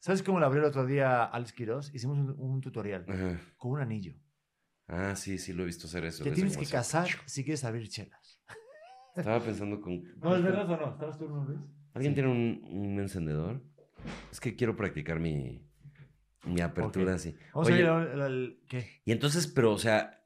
¿sabes 0.00 0.24
cómo 0.24 0.40
lo 0.40 0.46
abrió 0.46 0.62
el 0.62 0.68
otro 0.68 0.84
día 0.84 1.24
Alex 1.24 1.52
Quiroz? 1.52 1.94
Hicimos 1.94 2.18
un, 2.36 2.60
tutorial 2.60 3.04
con 3.56 3.70
un 3.72 3.80
anillo. 3.80 4.16
Ah, 4.88 5.14
sí, 5.14 5.38
sí, 5.38 5.52
lo 5.52 5.62
he 5.62 5.66
visto 5.66 5.86
hacer 5.86 6.04
eso. 6.04 6.24
Te 6.24 6.32
tienes 6.32 6.56
que 6.56 6.66
casar 6.66 7.08
si 7.26 7.44
quieres 7.44 7.62
abrir 7.62 7.88
chelas. 7.88 8.40
Estaba 9.16 9.40
pensando 9.40 9.80
con. 9.80 10.02
No, 10.22 10.36
¿es 10.36 10.42
verdad 10.42 10.70
o 10.70 10.76
no? 10.76 10.92
¿Estabas 10.92 11.18
tú, 11.18 11.28
Luis? 11.28 11.60
¿Alguien 11.94 12.14
tiene 12.14 12.28
un, 12.28 12.62
un, 12.70 13.00
encendedor? 13.00 13.60
Es 14.30 14.40
que 14.40 14.54
quiero 14.54 14.76
practicar 14.76 15.18
mi, 15.18 15.66
mi 16.44 16.60
apertura 16.60 17.14
así. 17.14 17.36
Vamos 17.52 17.68
a 17.70 18.26
el, 18.26 18.60
¿qué? 18.68 19.02
Y 19.04 19.12
entonces, 19.12 19.46
pero, 19.48 19.72
o 19.72 19.78
sea, 19.78 20.22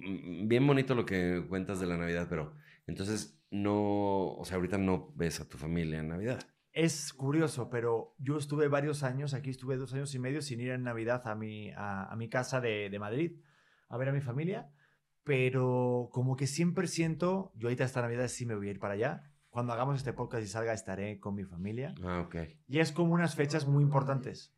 mm, 0.00 0.48
bien 0.48 0.66
bonito 0.66 0.94
lo 0.94 1.04
que 1.04 1.44
cuentas 1.48 1.80
de 1.80 1.86
la 1.86 1.96
Navidad, 1.96 2.26
pero 2.28 2.54
entonces 2.86 3.38
no, 3.50 4.34
o 4.34 4.44
sea, 4.44 4.56
ahorita 4.56 4.78
no 4.78 5.12
ves 5.14 5.40
a 5.40 5.48
tu 5.48 5.58
familia 5.58 6.00
en 6.00 6.08
Navidad. 6.08 6.40
Es 6.72 7.12
curioso, 7.12 7.68
pero 7.68 8.14
yo 8.18 8.38
estuve 8.38 8.68
varios 8.68 9.02
años, 9.02 9.34
aquí 9.34 9.50
estuve 9.50 9.76
dos 9.76 9.92
años 9.92 10.14
y 10.14 10.18
medio 10.18 10.40
sin 10.40 10.60
ir 10.60 10.70
en 10.70 10.82
Navidad 10.82 11.26
a 11.28 11.34
mi, 11.34 11.70
a, 11.72 12.10
a 12.10 12.16
mi 12.16 12.30
casa 12.30 12.62
de, 12.62 12.88
de 12.88 12.98
Madrid 12.98 13.32
a 13.92 13.98
ver 13.98 14.08
a 14.08 14.12
mi 14.12 14.22
familia 14.22 14.70
pero 15.24 16.08
como 16.12 16.36
que 16.36 16.46
siempre 16.46 16.86
siento, 16.86 17.52
yo 17.54 17.68
ahorita 17.68 17.84
esta 17.84 18.02
Navidad 18.02 18.28
sí 18.28 18.46
me 18.46 18.54
voy 18.54 18.68
a 18.68 18.70
ir 18.72 18.80
para 18.80 18.94
allá, 18.94 19.32
cuando 19.50 19.72
hagamos 19.72 19.96
este 19.96 20.12
podcast 20.12 20.42
y 20.44 20.46
salga, 20.46 20.72
estaré 20.72 21.20
con 21.20 21.34
mi 21.34 21.44
familia. 21.44 21.94
Ah, 22.02 22.22
ok. 22.26 22.36
Y 22.68 22.78
es 22.78 22.90
como 22.90 23.12
unas 23.12 23.34
fechas 23.34 23.66
muy 23.66 23.82
importantes. 23.82 24.54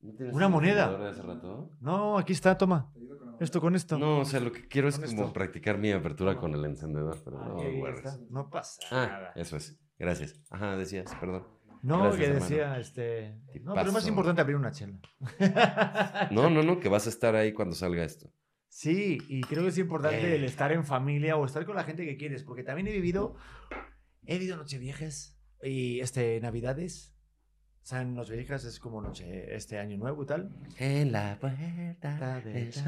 ¿Una 0.00 0.48
moneda? 0.48 0.96
De 0.96 1.08
hace 1.08 1.22
rato? 1.22 1.72
No, 1.80 2.16
aquí 2.16 2.32
está, 2.32 2.56
toma. 2.56 2.92
Esto 3.40 3.60
con 3.60 3.74
esto. 3.74 3.98
No, 3.98 4.20
o 4.20 4.24
sea, 4.24 4.40
lo 4.40 4.52
que 4.52 4.68
quiero 4.68 4.88
es 4.88 4.98
como 4.98 5.32
practicar 5.32 5.78
mi 5.78 5.90
apertura 5.90 6.38
con 6.38 6.54
el 6.54 6.64
encendedor, 6.64 7.18
pero 7.24 7.38
no, 7.38 7.56
no 8.30 8.50
pasa 8.50 8.80
ah, 8.90 9.06
nada. 9.06 9.32
Eso 9.34 9.56
es. 9.56 9.78
Gracias. 9.98 10.40
Ajá, 10.50 10.76
decías, 10.76 11.14
perdón. 11.18 11.44
No, 11.82 12.12
que 12.12 12.28
decía, 12.28 12.78
este. 12.78 13.38
No, 13.62 13.74
pero 13.74 13.88
es 13.88 13.92
más 13.92 14.06
importante 14.06 14.40
abrir 14.40 14.56
una 14.56 14.70
chela. 14.70 14.98
no, 16.30 16.48
no, 16.50 16.62
no, 16.62 16.80
que 16.80 16.88
vas 16.88 17.06
a 17.06 17.10
estar 17.10 17.34
ahí 17.34 17.52
cuando 17.52 17.74
salga 17.74 18.04
esto. 18.04 18.30
Sí, 18.76 19.16
y 19.28 19.40
creo 19.40 19.62
que 19.62 19.70
es 19.70 19.78
importante 19.78 20.36
el 20.36 20.42
eh. 20.42 20.46
estar 20.46 20.70
en 20.70 20.84
familia 20.84 21.38
o 21.38 21.46
estar 21.46 21.64
con 21.64 21.76
la 21.76 21.84
gente 21.84 22.04
que 22.04 22.18
quieres, 22.18 22.42
porque 22.42 22.62
también 22.62 22.86
he 22.88 22.92
vivido, 22.92 23.34
he 24.26 24.34
vivido 24.34 24.58
nocheviejas 24.58 25.40
y 25.62 26.00
este, 26.00 26.38
navidades. 26.42 27.16
O 27.82 27.86
sea, 27.86 28.02
en 28.02 28.12
Nocheviejas 28.12 28.64
es 28.64 28.78
como 28.78 29.00
noche, 29.00 29.54
este 29.56 29.78
año 29.78 29.96
nuevo 29.96 30.24
y 30.24 30.26
tal. 30.26 30.54
En 30.76 31.10
la 31.10 31.38
puerta 31.40 32.42
del 32.42 32.70
sol. 32.70 32.84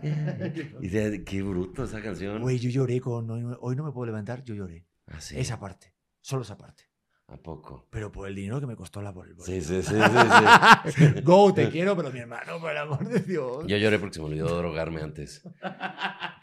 y 0.82 1.24
qué 1.24 1.42
bruto 1.42 1.82
esa 1.82 2.00
canción. 2.00 2.40
Güey, 2.40 2.60
yo 2.60 2.70
lloré 2.70 3.00
con 3.00 3.28
Hoy 3.28 3.74
no 3.74 3.82
me 3.82 3.90
puedo 3.90 4.06
levantar, 4.06 4.44
yo 4.44 4.54
lloré. 4.54 4.86
¿Ah, 5.08 5.20
sí? 5.20 5.36
Esa 5.36 5.58
parte, 5.58 5.96
solo 6.20 6.42
esa 6.42 6.56
parte. 6.56 6.84
¿A 7.28 7.36
poco? 7.36 7.86
Pero 7.90 8.10
por 8.10 8.26
el 8.26 8.34
dinero 8.34 8.58
que 8.58 8.66
me 8.66 8.74
costó 8.74 9.02
la 9.02 9.10
bolsa. 9.10 9.44
Sí, 9.44 9.60
sí, 9.60 9.82
sí, 9.82 9.94
sí, 10.86 11.20
Go, 11.22 11.52
te 11.52 11.68
quiero, 11.68 11.94
pero 11.94 12.10
mi 12.10 12.20
hermano, 12.20 12.58
por 12.58 12.70
el 12.70 12.78
amor 12.78 13.06
de 13.06 13.20
Dios. 13.20 13.66
Yo 13.66 13.76
lloré 13.76 13.98
porque 13.98 14.14
se 14.14 14.20
me 14.20 14.26
olvidó 14.26 14.56
drogarme 14.56 15.02
antes. 15.02 15.42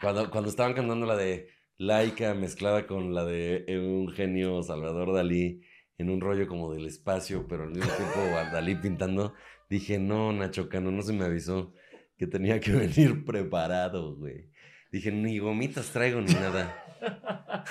Cuando, 0.00 0.30
cuando 0.30 0.48
estaban 0.48 0.74
cantando 0.74 1.04
la 1.04 1.16
de 1.16 1.48
Laika 1.76 2.34
mezclada 2.34 2.86
con 2.86 3.14
la 3.14 3.24
de 3.24 3.64
un 3.68 4.12
genio 4.12 4.62
Salvador 4.62 5.12
Dalí 5.12 5.60
en 5.98 6.08
un 6.08 6.20
rollo 6.20 6.46
como 6.46 6.72
del 6.72 6.86
espacio, 6.86 7.46
pero 7.48 7.64
al 7.64 7.70
mismo 7.70 7.90
tiempo 7.92 8.20
Dalí 8.52 8.76
pintando, 8.76 9.34
dije, 9.68 9.98
no, 9.98 10.32
Nacho 10.32 10.68
Cano, 10.68 10.92
no 10.92 11.02
se 11.02 11.12
me 11.12 11.24
avisó 11.24 11.74
que 12.16 12.28
tenía 12.28 12.60
que 12.60 12.70
venir 12.70 13.24
preparado, 13.24 14.14
güey. 14.14 14.50
Dije, 14.92 15.10
ni 15.10 15.40
gomitas 15.40 15.90
traigo 15.90 16.20
ni 16.20 16.32
nada. 16.32 16.82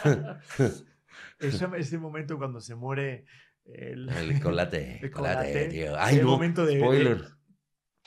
ese, 1.47 1.67
ese 1.77 1.97
momento 1.97 2.37
cuando 2.37 2.59
se 2.61 2.75
muere 2.75 3.25
el, 3.65 4.09
el 4.09 4.39
colate. 4.39 4.99
El 5.01 5.11
colate, 5.11 5.67
tío. 5.67 5.95
Ay, 5.97 6.19
no. 6.19 6.27
Momento 6.27 6.65
de, 6.65 6.79
spoiler. 6.79 7.23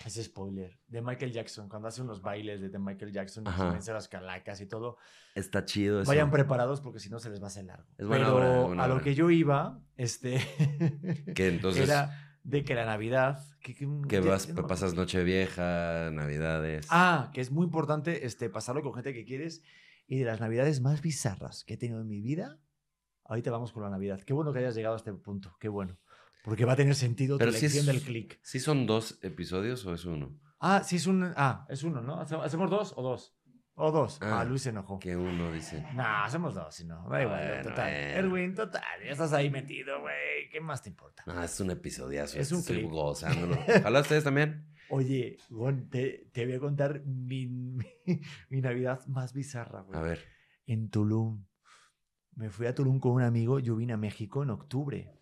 ese 0.05 0.23
spoiler. 0.25 0.79
De 0.87 1.03
Michael 1.03 1.33
Jackson, 1.33 1.69
cuando 1.69 1.89
hace 1.89 2.03
unos 2.03 2.23
bailes 2.23 2.61
de 2.61 2.79
Michael 2.79 3.13
Jackson, 3.13 3.45
y 3.47 3.51
comienza 3.51 3.93
las 3.93 4.09
calacas 4.09 4.61
y 4.61 4.67
todo. 4.67 4.97
Está 5.35 5.65
chido 5.65 6.01
eso. 6.01 6.11
Payan 6.11 6.31
preparados 6.31 6.81
porque 6.81 7.01
si 7.01 7.11
no 7.11 7.19
se 7.19 7.31
les 7.31 7.41
va 7.41 7.45
a 7.45 7.49
hacer 7.49 7.65
largo. 7.65 7.89
Es 7.99 8.07
Pero 8.07 8.81
a 8.81 8.89
lo 8.89 9.01
que 9.01 9.15
yo 9.15 9.31
iba, 9.31 9.81
este. 9.97 10.39
que 11.35 11.49
entonces. 11.49 11.89
Era 11.89 12.25
de 12.45 12.65
que 12.65 12.75
la 12.75 12.87
Navidad. 12.87 13.45
Que, 13.61 13.75
que, 13.75 14.21
vas, 14.21 14.47
pasas 14.47 14.95
Nochevieja, 14.95 16.11
Navidades. 16.13 16.87
Ah, 16.89 17.31
que 17.35 17.41
es 17.41 17.51
muy 17.51 17.65
importante 17.65 18.25
este, 18.25 18.49
pasarlo 18.49 18.83
con 18.83 18.95
gente 18.95 19.13
que 19.13 19.25
quieres. 19.25 19.63
Y 20.07 20.19
de 20.19 20.25
las 20.25 20.41
Navidades 20.41 20.81
más 20.81 21.03
bizarras 21.03 21.65
que 21.65 21.75
he 21.75 21.77
tenido 21.77 22.01
en 22.01 22.09
mi 22.09 22.23
vida 22.23 22.59
Ahorita 23.29 23.51
vamos 23.51 23.73
con 23.73 23.83
la 23.83 23.91
Navidad. 23.91 24.21
Qué 24.23 24.33
bueno 24.33 24.53
que 24.53 24.61
hayas 24.61 24.75
llegado 24.75 24.95
a 24.95 24.97
este 24.97 25.13
punto. 25.13 25.55
Qué 25.61 25.69
bueno. 25.69 25.99
Porque 26.43 26.65
va 26.65 26.73
a 26.73 26.77
tener 26.77 26.95
sentido 26.95 27.37
tu 27.37 27.45
lección 27.45 27.85
del 27.85 28.01
click. 28.01 28.39
¿Sí 28.43 28.59
son 28.59 28.87
dos 28.87 29.19
episodios 29.23 29.85
o 29.85 29.93
es 29.93 30.07
uno? 30.07 30.35
Ah, 30.61 30.83
sí 30.83 30.97
es 30.97 31.07
un... 31.07 31.35
Ah, 31.37 31.67
es 31.69 31.83
uno, 31.83 32.01
¿no? 32.01 32.19
¿Hacemos 32.21 32.71
dos 32.71 32.95
o 32.97 33.03
dos? 33.03 33.37
O 33.75 33.93
dos. 33.93 34.19
Ah, 34.23 34.41
ah 34.41 34.45
Luis 34.45 34.63
se 34.63 34.71
enojó. 34.71 34.99
Que 34.99 35.15
uno 35.15 35.53
dice. 35.53 35.87
No, 35.95 36.03
hacemos 36.03 36.55
dos, 36.55 36.75
si 36.75 36.85
no. 36.85 37.07
Da 37.09 37.23
igual, 37.23 37.63
total. 37.63 37.89
Erwin, 37.91 38.55
total. 38.55 38.83
Ya 39.05 39.13
estás 39.13 39.33
ahí 39.35 39.51
metido, 39.51 40.01
güey. 40.01 40.49
¿Qué 40.51 40.61
más 40.61 40.83
te 40.83 40.89
importa? 40.89 41.23
No, 41.27 41.41
es 41.43 41.61
un 41.61 41.71
episodiazo. 41.71 42.41
Es 42.41 42.51
un 42.51 42.61
Estoy 42.61 42.83
gozándolo. 42.83 43.57
Ojalá 43.81 44.01
ustedes 44.01 44.25
también. 44.25 44.67
Oye, 44.89 45.37
Gon, 45.51 45.91
te, 45.91 46.29
te, 46.33 46.47
voy 46.47 46.55
a 46.55 46.61
contar 46.61 47.05
mi, 47.05 47.47
mi 48.49 48.61
Navidad 48.63 49.07
más 49.07 49.35
bizarra, 49.35 49.83
güey. 49.83 49.99
A 49.99 50.03
ver. 50.03 50.25
En 50.67 50.89
Tulum. 50.89 51.45
Me 52.39 52.51
fui 52.51 52.69
a 52.69 52.75
Tulum 52.75 53.01
con 53.01 53.11
un 53.11 53.23
amigo, 53.23 53.59
yo 53.59 53.75
vine 53.75 53.95
a 53.95 53.97
México 53.97 54.45
en 54.45 54.51
octubre. 54.51 55.13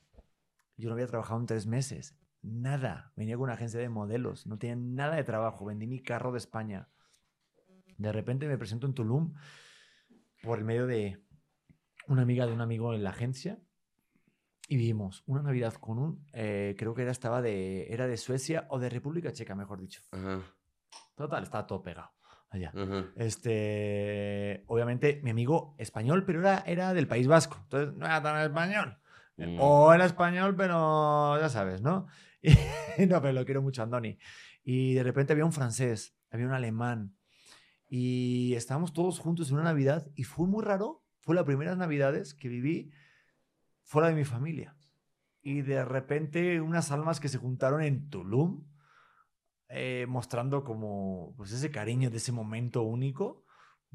Yo 0.77 0.91
no 0.91 0.93
había 0.93 1.07
trabajado 1.07 1.41
en 1.41 1.47
tres 1.47 1.67
meses. 1.67 2.15
Nada. 2.43 3.15
Venía 3.17 3.37
con 3.37 3.45
una 3.45 3.55
agencia 3.55 3.81
de 3.81 3.89
modelos. 3.89 4.47
No 4.47 4.59
tenía 4.59 4.77
nada 4.77 5.17
de 5.17 5.25
trabajo. 5.25 5.65
Vendí 5.65 5.87
mi 5.87 6.03
carro 6.03 6.31
de 6.31 6.37
España. 6.37 6.91
De 7.97 8.13
repente 8.13 8.47
me 8.47 8.59
presento 8.59 8.87
en 8.87 8.93
Tulum 8.93 9.33
por 10.43 10.59
el 10.59 10.67
medio 10.67 10.87
de 10.87 11.25
una 12.07 12.21
amiga 12.21 12.47
de 12.47 12.53
un 12.53 12.61
amigo 12.61 12.93
en 12.93 13.03
la 13.03 13.11
agencia 13.11 13.59
y 14.69 14.77
vivimos 14.77 15.25
una 15.27 15.41
Navidad 15.41 15.73
con 15.73 15.99
un, 15.99 16.27
eh, 16.35 16.75
creo 16.77 16.93
que 16.93 17.01
era, 17.01 17.13
estaba 17.13 17.41
de, 17.41 17.91
era 17.91 18.07
de 18.07 18.19
Suecia 18.19 18.67
o 18.69 18.79
de 18.79 18.91
República 18.91 19.33
Checa, 19.33 19.55
mejor 19.55 19.81
dicho. 19.81 20.03
Total, 21.15 21.45
estaba 21.45 21.67
todo 21.67 21.83
pegado 21.83 22.16
allá. 22.51 22.73
Este, 23.17 24.65
obviamente, 24.67 25.21
mi 25.23 25.31
amigo 25.31 25.75
español, 25.79 26.25
pero 26.25 26.41
era, 26.41 26.63
era 26.67 26.95
del 26.95 27.09
País 27.09 27.27
Vasco, 27.27 27.59
entonces 27.63 27.95
no 27.95 28.07
era 28.07 28.23
tan 28.23 28.41
español. 28.41 28.99
Mm. 29.37 29.59
O 29.61 29.93
era 29.93 30.05
español, 30.07 30.55
pero 30.57 31.39
ya 31.41 31.49
sabes, 31.49 31.83
¿no? 31.83 32.07
no, 33.09 33.21
pero 33.21 33.33
lo 33.33 33.45
quiero 33.45 33.63
mucho, 33.63 33.83
Andoni. 33.83 34.19
Y 34.65 34.95
de 34.95 35.03
repente 35.03 35.33
había 35.33 35.45
un 35.45 35.53
francés, 35.53 36.17
había 36.31 36.47
un 36.47 36.53
alemán, 36.53 37.17
y 37.89 38.55
estábamos 38.55 38.93
todos 38.93 39.19
juntos 39.19 39.51
en 39.51 39.57
una 39.57 39.65
Navidad, 39.65 40.11
y 40.15 40.25
fue 40.25 40.47
muy 40.47 40.65
raro, 40.65 41.05
fue 41.21 41.35
las 41.35 41.45
primeras 41.45 41.77
Navidades 41.77 42.35
que 42.35 42.49
viví 42.49 42.91
fuera 43.83 44.09
de 44.09 44.15
mi 44.15 44.25
familia. 44.25 44.77
Y 45.43 45.63
de 45.63 45.85
repente 45.85 46.61
unas 46.61 46.91
almas 46.91 47.21
que 47.21 47.29
se 47.29 47.39
juntaron 47.39 47.83
en 47.83 48.11
Tulum, 48.11 48.65
eh, 49.69 50.07
mostrando 50.09 50.63
como 50.63 51.35
pues 51.37 51.53
ese 51.53 51.71
cariño 51.71 52.11
de 52.11 52.19
ese 52.19 52.33
momento 52.33 52.83
único, 52.83 53.45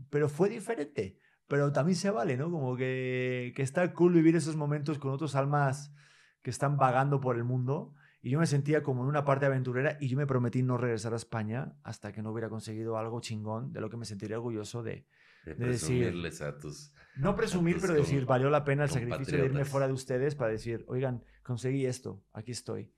pero 0.10 0.30
fue 0.30 0.50
diferente. 0.50 1.18
Pero 1.48 1.72
también 1.72 1.96
se 1.96 2.12
vale, 2.12 2.38
¿no? 2.38 2.50
Como 2.50 2.78
que, 2.78 3.52
que 3.56 3.62
está 3.62 3.94
cool 3.94 4.14
vivir 4.14 4.36
esos 4.36 4.56
momentos 4.56 5.00
con 5.00 5.12
otros 5.12 5.36
almas 5.36 5.94
que 6.42 6.50
están 6.50 6.78
vagando 6.78 7.20
por 7.20 7.36
el 7.36 7.44
mundo. 7.44 7.94
Y 8.22 8.30
yo 8.30 8.40
me 8.40 8.46
sentía 8.46 8.84
como 8.84 9.04
en 9.04 9.10
una 9.10 9.26
parte 9.26 9.48
aventurera 9.48 9.98
y 10.00 10.08
yo 10.08 10.18
me 10.18 10.28
prometí 10.28 10.62
no 10.62 10.78
regresar 10.78 11.14
a 11.14 11.18
España 11.18 11.74
hasta 11.84 12.12
que 12.12 12.22
no 12.22 12.32
hubiera 12.32 12.50
conseguido 12.50 12.98
algo 12.98 13.20
chingón 13.20 13.74
de 13.74 13.82
lo 13.82 13.90
que 13.90 13.98
me 13.98 14.06
sentiría 14.06 14.38
orgulloso 14.38 14.84
de, 14.84 15.08
de, 15.46 15.56
presumirles 15.56 16.42
a 16.42 16.58
tus. 16.58 16.94
No 17.16 17.36
presumir, 17.36 17.78
pero 17.82 17.96
decir, 17.96 18.26
valió 18.26 18.50
la 18.50 18.64
pena 18.64 18.84
el 18.84 18.90
sacrificio 18.90 19.40
de 19.40 19.46
irme 19.46 19.66
fuera 19.66 19.88
de 19.88 19.94
ustedes 19.94 20.36
para 20.36 20.52
decir, 20.52 20.86
oigan, 20.88 21.24
conseguí 21.44 21.86
esto, 21.86 22.24
aquí 22.32 22.52
estoy. 22.52 22.94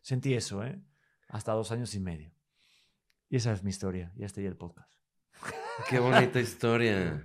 Sentí 0.00 0.34
eso, 0.34 0.64
¿eh? 0.64 0.82
Hasta 1.32 1.52
dos 1.52 1.72
años 1.72 1.94
y 1.94 2.00
medio. 2.00 2.30
Y 3.28 3.36
esa 3.36 3.52
es 3.52 3.64
mi 3.64 3.70
historia. 3.70 4.12
Y 4.16 4.24
este 4.24 4.42
y 4.42 4.46
el 4.46 4.56
podcast. 4.56 4.92
Qué 5.88 5.98
bonita 5.98 6.38
historia. 6.38 7.24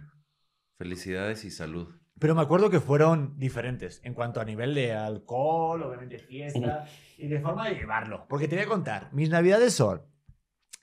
Felicidades 0.78 1.44
y 1.44 1.52
salud. 1.52 1.94
Pero 2.18 2.34
me 2.34 2.42
acuerdo 2.42 2.70
que 2.70 2.80
fueron 2.80 3.38
diferentes 3.38 4.00
en 4.04 4.14
cuanto 4.14 4.40
a 4.40 4.46
nivel 4.46 4.74
de 4.74 4.94
alcohol, 4.94 5.84
obviamente 5.84 6.18
fiesta, 6.18 6.88
y 7.18 7.28
de 7.28 7.40
forma 7.42 7.68
de 7.68 7.76
llevarlo. 7.76 8.26
Porque 8.28 8.48
te 8.48 8.56
voy 8.56 8.66
a 8.66 8.68
contar, 8.68 9.14
mis 9.14 9.30
navidades 9.30 9.74
son, 9.76 10.02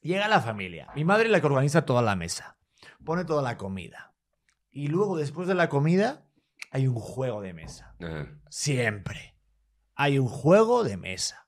llega 0.00 0.28
la 0.28 0.40
familia, 0.40 0.88
mi 0.95 1.04
madre 1.04 1.28
la 1.28 1.40
que 1.40 1.47
organiza 1.47 1.85
toda 1.85 2.02
la 2.02 2.14
mesa, 2.14 2.57
pone 3.04 3.25
toda 3.25 3.43
la 3.43 3.57
comida. 3.57 4.14
Y 4.71 4.88
luego, 4.88 5.16
después 5.16 5.49
de 5.49 5.54
la 5.54 5.69
comida, 5.69 6.25
hay 6.71 6.87
un 6.87 6.95
juego 6.95 7.40
de 7.40 7.52
mesa. 7.52 7.97
Siempre. 8.49 9.37
Hay 9.97 10.21
un 10.21 10.28
juego 10.28 10.85
de 10.85 10.97
mesa. 10.97 11.44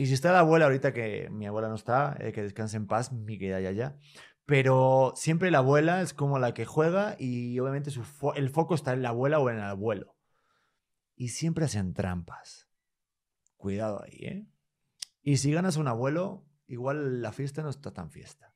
Y 0.00 0.06
si 0.06 0.14
está 0.14 0.32
la 0.32 0.38
abuela, 0.38 0.64
ahorita 0.64 0.94
que 0.94 1.28
mi 1.28 1.44
abuela 1.44 1.68
no 1.68 1.74
está, 1.74 2.16
eh, 2.20 2.32
que 2.32 2.42
descanse 2.42 2.78
en 2.78 2.86
paz, 2.86 3.12
mi 3.12 3.36
querida 3.36 3.60
Yaya. 3.60 3.98
Pero 4.46 5.12
siempre 5.14 5.50
la 5.50 5.58
abuela 5.58 6.00
es 6.00 6.14
como 6.14 6.38
la 6.38 6.54
que 6.54 6.64
juega 6.64 7.16
y 7.18 7.58
obviamente 7.58 7.90
su 7.90 8.02
el 8.34 8.48
foco 8.48 8.74
está 8.74 8.94
en 8.94 9.02
la 9.02 9.10
abuela 9.10 9.40
o 9.40 9.50
en 9.50 9.56
el 9.56 9.62
abuelo. 9.62 10.16
Y 11.16 11.28
siempre 11.28 11.66
hacen 11.66 11.92
trampas. 11.92 12.66
Cuidado 13.58 14.02
ahí, 14.02 14.24
¿eh? 14.24 14.46
Y 15.20 15.36
si 15.36 15.52
ganas 15.52 15.76
un 15.76 15.86
abuelo, 15.86 16.46
igual 16.66 17.20
la 17.20 17.32
fiesta 17.32 17.62
no 17.62 17.68
está 17.68 17.92
tan 17.92 18.10
fiesta. 18.10 18.54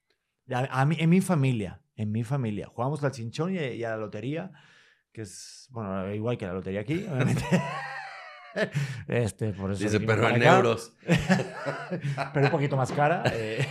A, 0.51 0.87
mí, 0.87 0.97
en 0.99 1.11
mi 1.11 1.21
familia, 1.21 1.83
en 1.95 2.11
mi 2.11 2.25
familia, 2.25 2.69
jugamos 2.69 3.05
al 3.05 3.13
chinchón 3.13 3.55
y, 3.55 3.59
y 3.59 3.85
a 3.85 3.91
la 3.91 3.97
lotería, 3.99 4.51
que 5.13 5.21
es, 5.21 5.69
bueno, 5.73 6.11
igual 6.15 6.39
que 6.39 6.47
la 6.47 6.55
lotería 6.55 6.81
aquí, 6.81 7.07
obviamente. 7.07 7.45
Este, 9.09 9.53
por 9.53 9.73
eso 9.73 9.83
Dice, 9.83 10.01
pero 10.01 10.29
en 10.29 10.43
euros. 10.43 10.97
pero 12.33 12.47
un 12.47 12.53
poquito 12.53 12.77
más 12.77 12.93
cara. 12.93 13.23
Eh, 13.33 13.67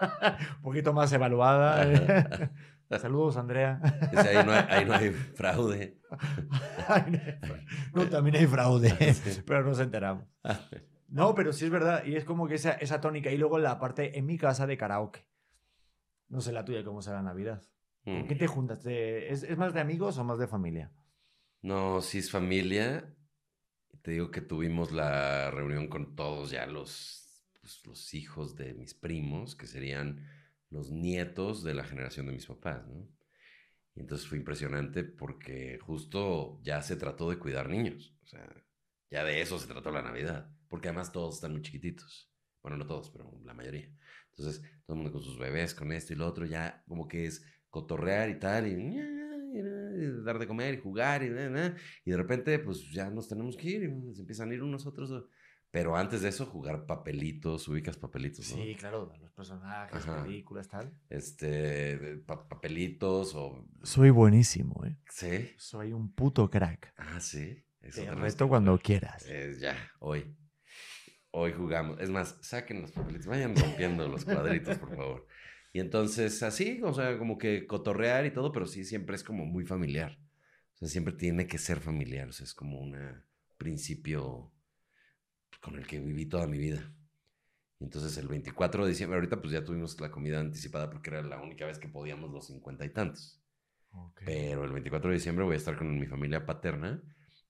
un 0.56 0.62
poquito 0.62 0.92
más 0.92 1.12
evaluada. 1.12 1.84
Eh. 1.86 2.50
Saludos, 2.98 3.36
Andrea. 3.36 3.80
ahí, 4.16 4.44
no 4.44 4.52
hay, 4.52 4.64
ahí, 4.68 4.84
no 4.84 4.94
hay, 4.94 5.10
fraude. 5.10 6.00
no, 7.94 8.08
también 8.08 8.36
hay 8.36 8.46
fraude, 8.46 8.92
pero 9.46 9.62
no 9.62 9.68
nos 9.68 9.80
enteramos. 9.80 10.24
No, 11.08 11.34
pero 11.34 11.52
sí 11.52 11.66
es 11.66 11.70
verdad. 11.70 12.04
Y 12.04 12.16
es 12.16 12.24
como 12.24 12.48
que 12.48 12.56
esa, 12.56 12.72
esa 12.72 13.00
tónica. 13.00 13.30
Y 13.30 13.36
luego 13.36 13.58
la 13.58 13.78
parte 13.78 14.18
en 14.18 14.26
mi 14.26 14.38
casa 14.38 14.66
de 14.66 14.76
karaoke. 14.76 15.26
No 16.28 16.40
sé 16.40 16.52
la 16.52 16.64
tuya 16.64 16.84
cómo 16.84 17.02
será 17.02 17.22
Navidad. 17.22 17.62
¿Con 18.04 18.22
mm. 18.22 18.26
qué 18.26 18.34
te 18.34 18.46
juntas? 18.46 18.84
¿Es, 18.86 19.42
¿Es 19.42 19.58
más 19.58 19.74
de 19.74 19.80
amigos 19.80 20.18
o 20.18 20.24
más 20.24 20.38
de 20.38 20.48
familia? 20.48 20.92
No, 21.62 22.00
sí 22.00 22.18
es 22.18 22.30
familia. 22.30 23.14
Te 24.02 24.12
digo 24.12 24.30
que 24.30 24.40
tuvimos 24.40 24.92
la 24.92 25.50
reunión 25.50 25.88
con 25.88 26.16
todos 26.16 26.50
ya 26.50 26.66
los, 26.66 27.44
pues, 27.60 27.84
los 27.86 28.14
hijos 28.14 28.56
de 28.56 28.74
mis 28.74 28.94
primos, 28.94 29.54
que 29.54 29.66
serían 29.66 30.26
los 30.70 30.90
nietos 30.90 31.62
de 31.62 31.74
la 31.74 31.84
generación 31.84 32.26
de 32.26 32.32
mis 32.32 32.46
papás, 32.46 32.86
¿no? 32.88 33.08
Y 33.94 34.00
entonces 34.00 34.26
fue 34.26 34.38
impresionante 34.38 35.04
porque 35.04 35.78
justo 35.82 36.60
ya 36.62 36.80
se 36.82 36.96
trató 36.96 37.28
de 37.28 37.38
cuidar 37.38 37.68
niños. 37.68 38.14
O 38.22 38.26
sea, 38.26 38.48
ya 39.10 39.24
de 39.24 39.40
eso 39.40 39.58
se 39.58 39.66
trató 39.66 39.90
la 39.90 40.02
Navidad. 40.02 40.48
Porque 40.68 40.88
además 40.88 41.10
todos 41.12 41.34
están 41.34 41.52
muy 41.52 41.62
chiquititos. 41.62 42.30
Bueno, 42.62 42.76
no 42.76 42.86
todos, 42.86 43.10
pero 43.10 43.38
la 43.44 43.54
mayoría. 43.54 43.90
Entonces, 44.30 44.62
todo 44.86 44.96
el 44.96 45.02
mundo 45.02 45.12
con 45.12 45.22
sus 45.22 45.38
bebés, 45.38 45.74
con 45.74 45.92
esto 45.92 46.12
y 46.12 46.16
lo 46.16 46.26
otro, 46.26 46.46
ya 46.46 46.84
como 46.86 47.08
que 47.08 47.26
es 47.26 47.44
cotorrear 47.68 48.30
y 48.30 48.38
tal, 48.38 48.68
y, 48.68 48.74
dar 50.24 50.38
de 50.38 50.46
comer 50.46 50.74
y 50.74 50.78
jugar, 50.78 51.22
y, 51.22 51.26
y 51.26 52.10
de 52.10 52.16
repente, 52.16 52.58
pues 52.58 52.90
ya 52.90 53.10
nos 53.10 53.28
tenemos 53.28 53.56
que 53.56 53.68
ir, 53.68 53.82
y 53.84 54.14
se 54.14 54.20
empiezan 54.20 54.50
a 54.50 54.54
ir 54.54 54.62
unos 54.62 54.86
otros. 54.86 55.24
Pero 55.72 55.96
antes 55.96 56.22
de 56.22 56.30
eso, 56.30 56.46
jugar 56.46 56.84
papelitos, 56.84 57.68
ubicas 57.68 57.96
papelitos, 57.96 58.50
¿no? 58.50 58.56
Sí, 58.56 58.74
claro, 58.74 59.12
los 59.20 59.30
personajes, 59.30 60.04
películas, 60.04 60.68
tal. 60.68 60.92
Este, 61.08 62.16
papelitos 62.26 63.36
o... 63.36 63.68
Soy 63.84 64.10
buenísimo, 64.10 64.84
¿eh? 64.84 64.96
Sí. 65.08 65.52
Soy 65.58 65.92
un 65.92 66.12
puto 66.12 66.50
crack. 66.50 66.92
Ah, 66.96 67.20
sí. 67.20 67.64
Te 67.80 68.10
reto 68.10 68.48
cuando 68.48 68.76
quieras. 68.78 69.24
Es 69.26 69.60
ya, 69.60 69.76
hoy. 70.00 70.36
Hoy 71.30 71.52
jugamos. 71.52 72.00
Es 72.00 72.10
más, 72.10 72.36
saquen 72.42 72.82
los 72.82 72.90
papelitos, 72.90 73.28
vayan 73.28 73.54
rompiendo 73.54 74.08
los 74.08 74.24
cuadritos, 74.24 74.76
por 74.76 74.96
favor. 74.96 75.26
Y 75.72 75.80
entonces, 75.80 76.42
así, 76.42 76.80
o 76.82 76.92
sea, 76.92 77.16
como 77.18 77.38
que 77.38 77.66
cotorrear 77.66 78.26
y 78.26 78.32
todo, 78.32 78.50
pero 78.52 78.66
sí, 78.66 78.84
siempre 78.84 79.16
es 79.16 79.22
como 79.22 79.46
muy 79.46 79.64
familiar. 79.64 80.18
O 80.74 80.78
sea, 80.78 80.88
siempre 80.88 81.14
tiene 81.14 81.46
que 81.46 81.58
ser 81.58 81.80
familiar. 81.80 82.28
O 82.28 82.32
sea, 82.32 82.44
es 82.44 82.54
como 82.54 82.80
un 82.80 82.96
principio 83.56 84.52
con 85.60 85.76
el 85.76 85.86
que 85.86 86.00
viví 86.00 86.26
toda 86.26 86.46
mi 86.46 86.58
vida. 86.58 86.92
Y 87.78 87.84
entonces 87.84 88.16
el 88.18 88.28
24 88.28 88.84
de 88.84 88.90
diciembre, 88.90 89.16
ahorita 89.18 89.40
pues 89.40 89.52
ya 89.52 89.64
tuvimos 89.64 89.98
la 90.00 90.10
comida 90.10 90.40
anticipada 90.40 90.90
porque 90.90 91.10
era 91.10 91.22
la 91.22 91.40
única 91.40 91.66
vez 91.66 91.78
que 91.78 91.88
podíamos 91.88 92.30
los 92.30 92.46
cincuenta 92.46 92.84
y 92.84 92.90
tantos. 92.90 93.40
Pero 94.24 94.64
el 94.64 94.72
24 94.72 95.10
de 95.10 95.16
diciembre 95.16 95.44
voy 95.44 95.54
a 95.54 95.58
estar 95.58 95.76
con 95.76 95.98
mi 95.98 96.06
familia 96.06 96.46
paterna, 96.46 97.02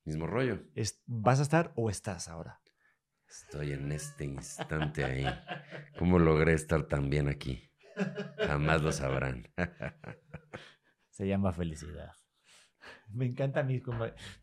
mismo 0.05 0.27
rollo. 0.27 0.63
¿Vas 1.07 1.41
a 1.41 1.43
estar 1.43 1.73
o 1.75 1.91
estás 1.91 2.29
ahora? 2.29 2.61
Estoy 3.29 3.73
en 3.73 3.93
este 3.93 4.25
instante 4.25 5.05
ahí. 5.05 5.27
¿Cómo 5.99 6.19
logré 6.19 6.55
estar 6.55 6.87
tan 6.89 7.11
bien 7.11 7.29
aquí? 7.29 7.70
Jamás 8.39 8.83
lo 8.83 8.93
sabrán. 8.93 9.49
Se 11.11 11.27
llama 11.27 11.53
felicidad. 11.53 12.13
Me 13.13 13.27
encanta 13.27 13.63
mis, 13.63 13.83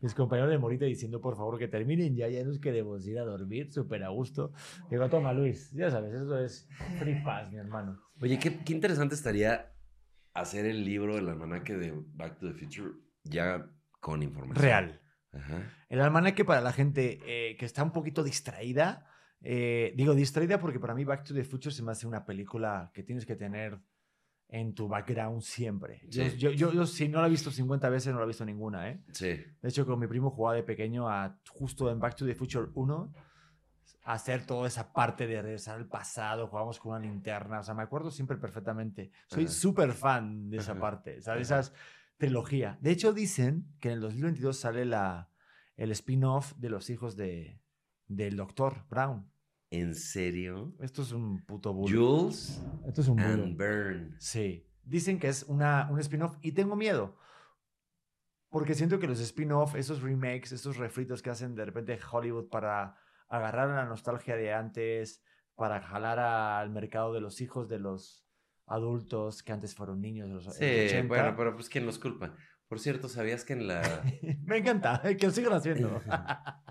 mis 0.00 0.14
compañeros 0.14 0.50
de 0.50 0.58
Morita 0.58 0.84
diciendo, 0.84 1.20
por 1.20 1.36
favor, 1.36 1.58
que 1.58 1.68
terminen 1.68 2.14
ya, 2.14 2.28
ya 2.28 2.44
nos 2.44 2.58
queremos 2.58 3.06
ir 3.06 3.18
a 3.18 3.24
dormir, 3.24 3.72
súper 3.72 4.04
a 4.04 4.10
gusto. 4.10 4.52
Digo, 4.90 5.08
toma 5.08 5.32
Luis, 5.32 5.72
ya 5.72 5.90
sabes, 5.90 6.14
eso 6.14 6.38
es 6.38 6.68
free 6.98 7.22
pass, 7.24 7.50
mi 7.50 7.58
hermano. 7.58 8.00
Oye, 8.20 8.38
qué, 8.38 8.62
qué 8.64 8.72
interesante 8.72 9.14
estaría 9.14 9.72
hacer 10.34 10.66
el 10.66 10.84
libro, 10.84 11.18
el 11.18 11.28
almanaque 11.28 11.76
de 11.76 11.94
Back 12.14 12.38
to 12.38 12.52
the 12.52 12.54
Future, 12.54 12.90
ya 13.24 13.66
con 14.00 14.22
información. 14.22 14.62
Real. 14.64 15.00
El 15.88 16.00
almanaque 16.00 16.44
para 16.44 16.60
la 16.60 16.72
gente 16.72 17.20
eh, 17.26 17.56
que 17.56 17.64
está 17.66 17.82
un 17.82 17.92
poquito 17.92 18.22
distraída, 18.22 19.07
eh, 19.40 19.92
digo 19.96 20.14
distraída 20.14 20.58
porque 20.58 20.80
para 20.80 20.94
mí 20.94 21.04
Back 21.04 21.24
to 21.24 21.34
the 21.34 21.44
Future 21.44 21.74
se 21.74 21.82
me 21.82 21.92
hace 21.92 22.06
una 22.06 22.24
película 22.24 22.90
que 22.92 23.02
tienes 23.02 23.24
que 23.24 23.36
tener 23.36 23.80
en 24.48 24.74
tu 24.74 24.88
background 24.88 25.42
siempre. 25.42 26.02
Yo, 26.08 26.50
yo, 26.50 26.86
si 26.86 27.08
no 27.08 27.20
la 27.20 27.26
he 27.26 27.30
visto 27.30 27.50
50 27.50 27.88
veces, 27.90 28.12
no 28.12 28.18
la 28.18 28.24
he 28.24 28.28
visto 28.28 28.44
ninguna, 28.44 28.88
¿eh? 28.88 29.02
Sí. 29.12 29.28
De 29.60 29.68
hecho, 29.68 29.84
con 29.84 29.98
mi 29.98 30.06
primo 30.06 30.30
jugaba 30.30 30.56
de 30.56 30.62
pequeño 30.62 31.08
a, 31.08 31.38
justo 31.50 31.90
en 31.90 32.00
Back 32.00 32.16
to 32.16 32.26
the 32.26 32.34
Future 32.34 32.68
1, 32.72 33.12
a 34.04 34.12
hacer 34.12 34.46
toda 34.46 34.66
esa 34.66 34.90
parte 34.92 35.26
de 35.26 35.42
regresar 35.42 35.76
al 35.76 35.86
pasado, 35.86 36.46
jugábamos 36.48 36.78
con 36.78 36.92
una 36.92 37.00
linterna, 37.00 37.60
o 37.60 37.62
sea, 37.62 37.74
me 37.74 37.82
acuerdo 37.82 38.10
siempre 38.10 38.38
perfectamente. 38.38 39.10
Soy 39.26 39.48
súper 39.48 39.92
fan 39.92 40.48
de 40.48 40.56
esa 40.56 40.74
parte, 40.74 41.18
o 41.18 41.20
sea, 41.20 41.34
de 41.34 41.42
esa 41.42 41.62
trilogía. 42.16 42.78
De 42.80 42.90
hecho, 42.90 43.12
dicen 43.12 43.66
que 43.80 43.88
en 43.88 43.94
el 43.94 44.00
2022 44.00 44.58
sale 44.58 44.86
la, 44.86 45.28
el 45.76 45.92
spin-off 45.92 46.54
de 46.56 46.70
los 46.70 46.88
hijos 46.88 47.16
de, 47.16 47.60
del 48.08 48.36
doctor 48.36 48.84
Brown. 48.88 49.30
¿En 49.70 49.94
serio? 49.94 50.74
Esto 50.80 51.02
es 51.02 51.12
un 51.12 51.44
puto 51.44 51.72
bullying. 51.74 51.96
Jules 51.96 52.60
Esto 52.86 53.02
es 53.02 53.08
un 53.08 53.20
and 53.20 53.56
Burn. 53.56 54.16
Sí. 54.18 54.66
Dicen 54.82 55.18
que 55.18 55.28
es 55.28 55.42
una, 55.44 55.88
un 55.90 56.00
spin-off 56.00 56.36
y 56.40 56.52
tengo 56.52 56.74
miedo. 56.74 57.16
Porque 58.48 58.74
siento 58.74 58.98
que 58.98 59.06
los 59.06 59.20
spin-off, 59.20 59.74
esos 59.74 60.00
remakes, 60.00 60.52
esos 60.52 60.78
refritos 60.78 61.20
que 61.20 61.28
hacen 61.28 61.54
de 61.54 61.66
repente 61.66 61.98
Hollywood 62.10 62.48
para 62.48 62.96
agarrar 63.28 63.68
la 63.68 63.84
nostalgia 63.84 64.36
de 64.36 64.54
antes, 64.54 65.22
para 65.54 65.82
jalar 65.82 66.18
al 66.18 66.70
mercado 66.70 67.12
de 67.12 67.20
los 67.20 67.42
hijos 67.42 67.68
de 67.68 67.78
los 67.78 68.26
adultos 68.66 69.42
que 69.42 69.52
antes 69.52 69.74
fueron 69.74 70.00
niños 70.00 70.28
de 70.28 70.34
los 70.34 70.54
Sí, 70.54 71.06
bueno, 71.06 71.34
pero 71.36 71.54
pues 71.54 71.68
¿quién 71.68 71.84
los 71.84 71.98
culpa? 71.98 72.34
Por 72.68 72.80
cierto, 72.80 73.08
¿sabías 73.08 73.44
que 73.44 73.54
en 73.54 73.66
la... 73.66 73.82
Me 74.44 74.58
encanta, 74.58 75.02
que 75.02 75.26
lo 75.26 75.32
sigan 75.32 75.52
haciendo. 75.52 76.00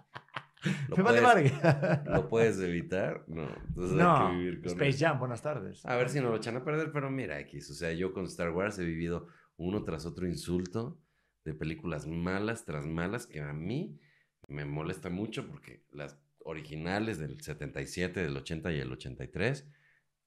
¿Lo 0.89 0.95
puedes, 0.95 1.53
¿Lo 2.05 2.29
puedes 2.29 2.59
evitar? 2.59 3.23
No. 3.27 3.47
Entonces 3.67 3.99
hay 3.99 4.29
que 4.29 4.37
vivir 4.37 4.61
con 4.61 4.71
Space 4.71 4.97
Jam, 4.97 5.19
buenas 5.19 5.41
tardes. 5.41 5.85
A 5.85 5.95
ver 5.95 6.09
si 6.09 6.19
no 6.19 6.29
lo 6.29 6.37
echan 6.37 6.55
a 6.57 6.63
perder, 6.63 6.91
pero 6.91 7.09
mira, 7.09 7.39
X. 7.41 7.69
O 7.71 7.73
sea, 7.73 7.91
yo 7.93 8.13
con 8.13 8.25
Star 8.25 8.51
Wars 8.51 8.79
he 8.79 8.85
vivido 8.85 9.27
uno 9.57 9.83
tras 9.83 10.05
otro 10.05 10.27
insulto 10.27 10.99
de 11.43 11.53
películas 11.53 12.05
malas 12.07 12.65
tras 12.65 12.85
malas 12.85 13.25
que 13.25 13.39
a 13.39 13.53
mí 13.53 13.99
me 14.47 14.65
molesta 14.65 15.09
mucho 15.09 15.47
porque 15.47 15.85
las 15.91 16.19
originales 16.39 17.19
del 17.19 17.41
77, 17.41 18.21
del 18.21 18.37
80 18.37 18.71
y 18.73 18.79
el 18.79 18.91
83, 18.91 19.69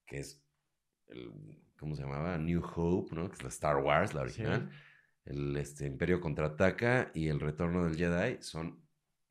que 0.06 0.18
es 0.18 0.42
el, 1.08 1.32
¿cómo 1.78 1.94
se 1.94 2.02
llamaba? 2.02 2.36
New 2.38 2.62
Hope, 2.62 3.14
¿no? 3.14 3.28
Que 3.28 3.36
es 3.36 3.42
la 3.42 3.48
Star 3.48 3.76
Wars, 3.78 4.14
la 4.14 4.22
original. 4.22 4.70
El 5.24 5.56
este, 5.56 5.86
Imperio 5.86 6.20
contraataca 6.20 7.10
y 7.14 7.28
el 7.28 7.40
Retorno 7.40 7.84
del 7.84 7.96
Jedi 7.96 8.42
son 8.42 8.82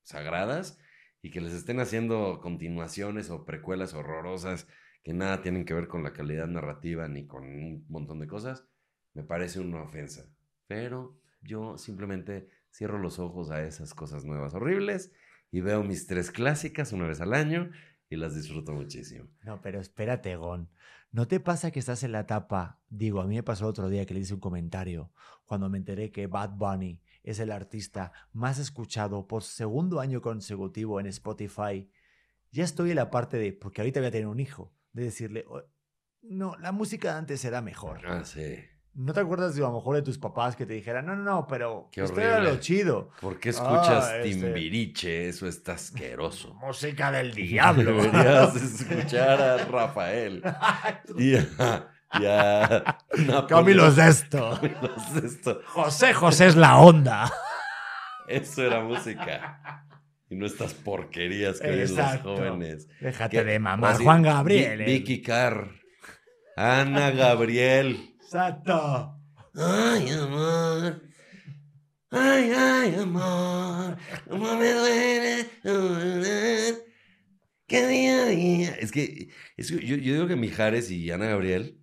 sagradas 0.04 0.80
y 1.22 1.32
que 1.32 1.42
les 1.42 1.54
estén 1.54 1.80
haciendo 1.80 2.40
continuaciones 2.42 3.30
o 3.30 3.46
precuelas 3.46 3.94
horrorosas 3.94 4.68
que 5.04 5.14
nada 5.14 5.42
tienen 5.42 5.66
que 5.66 5.74
ver 5.74 5.88
con 5.88 6.04
la 6.04 6.14
calidad 6.14 6.48
narrativa 6.48 7.08
ni 7.08 7.26
con 7.26 7.44
un 7.44 7.86
montón 7.90 8.20
de 8.20 8.28
cosas, 8.28 8.68
me 9.14 9.24
parece 9.24 9.60
una 9.60 9.82
ofensa. 9.82 10.26
Pero 10.68 11.20
yo 11.42 11.78
simplemente 11.78 12.50
cierro 12.72 13.00
los 13.00 13.20
ojos 13.20 13.50
a 13.50 13.64
esas 13.66 13.94
cosas 13.94 14.26
nuevas 14.26 14.54
horribles 14.54 15.12
y 15.52 15.62
veo 15.62 15.84
mis 15.84 16.06
tres 16.08 16.32
clásicas 16.32 16.94
una 16.94 17.08
vez 17.08 17.22
al 17.22 17.34
año 17.34 17.72
y 18.10 18.16
las 18.16 18.36
disfruto 18.36 18.74
muchísimo. 18.74 19.28
No, 19.44 19.62
pero 19.62 19.80
espérate, 19.80 20.36
Gon. 20.36 20.70
¿No 21.12 21.28
te 21.28 21.40
pasa 21.40 21.72
que 21.72 21.80
estás 21.80 22.04
en 22.04 22.12
la 22.12 22.22
etapa? 22.22 22.80
Digo, 22.90 23.22
a 23.22 23.28
mí 23.28 23.36
me 23.36 23.44
pasó 23.44 23.66
el 23.66 23.72
otro 23.72 23.90
día 23.90 24.06
que 24.06 24.14
le 24.14 24.20
hice 24.20 24.36
un 24.36 24.40
comentario 24.40 25.12
cuando 25.46 25.70
me 25.70 25.80
enteré 25.80 26.12
que 26.12 26.28
Bad 26.28 26.52
Bunny 26.52 27.02
es 27.32 27.40
el 27.40 27.52
artista 27.52 28.12
más 28.34 28.60
escuchado 28.60 29.28
por 29.28 29.44
segundo 29.44 30.00
año 30.00 30.22
consecutivo 30.22 31.00
en 31.00 31.08
Spotify. 31.08 31.90
Ya 32.52 32.64
estoy 32.64 32.92
en 32.92 32.96
la 32.96 33.12
parte 33.12 33.38
de, 33.38 33.54
porque 33.54 33.82
ahorita 33.82 34.00
voy 34.00 34.08
a 34.08 34.12
tener 34.12 34.28
un 34.28 34.40
hijo, 34.40 34.74
de 34.94 35.04
decirle, 35.04 35.46
no, 36.22 36.56
la 36.58 36.72
música 36.72 37.14
de 37.14 37.20
antes 37.20 37.46
era 37.46 37.62
mejor. 37.62 38.02
Ah, 38.06 38.24
sí. 38.26 38.58
¿No 38.96 39.14
te 39.14 39.20
acuerdas 39.20 39.56
de 39.56 39.64
a 39.64 39.68
lo 39.68 39.76
mejor 39.76 39.96
de 39.96 40.02
tus 40.02 40.18
papás 40.18 40.56
que 40.56 40.66
te 40.66 40.74
dijeran, 40.74 41.06
no, 41.06 41.16
no, 41.16 41.24
no, 41.24 41.48
pero 41.48 41.90
Qué 41.92 42.04
esto 42.04 42.20
era 42.20 42.40
lo 42.42 42.58
chido? 42.58 43.12
¿Por 43.22 43.40
qué 43.40 43.50
escuchas 43.50 44.06
ah, 44.06 44.18
este 44.18 44.30
Timbiriche? 44.30 45.30
Eso 45.30 45.48
está 45.48 45.74
asqueroso. 45.74 46.54
Música 46.62 47.12
del 47.12 47.32
diablo. 47.36 48.02
Deberías 48.02 48.56
escuchar 48.56 49.42
a 49.42 49.66
Rafael. 49.66 50.44
ya, 52.20 52.98
ya. 53.28 53.48
Camilo 53.48 53.92
Sesto. 53.92 54.58
Camilo 54.62 54.96
Sesto. 55.14 55.62
José 55.68 56.14
José 56.14 56.48
es 56.48 56.56
la 56.56 56.78
onda. 56.78 57.32
Eso 58.28 58.64
era 58.64 58.82
música. 58.82 59.86
Y 60.30 60.36
no 60.36 60.46
estas 60.46 60.76
porquerías 60.76 61.60
que 61.60 61.70
ven 61.70 61.96
los 61.96 62.22
jóvenes. 62.22 62.88
Déjate 63.02 63.44
de 63.44 63.60
mamá. 63.60 63.96
Juan 63.96 64.22
Gabriel. 64.22 64.86
Vicky 64.86 65.22
Carr. 65.22 65.72
Ana 66.56 67.10
Gabriel. 67.12 68.16
Exacto. 68.22 69.16
Ay, 69.56 70.10
amor. 70.10 71.02
Ay, 72.12 72.52
ay, 72.56 72.96
amor. 72.96 73.98
Cómo 74.30 74.56
me 74.56 74.72
duele. 74.72 75.48
Que 77.66 77.88
día. 77.88 78.72
Es 78.80 78.92
que, 78.92 79.30
es 79.58 79.72
que 79.72 79.86
yo, 79.86 79.96
yo, 79.96 80.14
digo 80.14 80.28
que 80.28 80.36
Mijares 80.36 80.92
y 80.92 81.10
Ana 81.12 81.26
Gabriel 81.28 81.79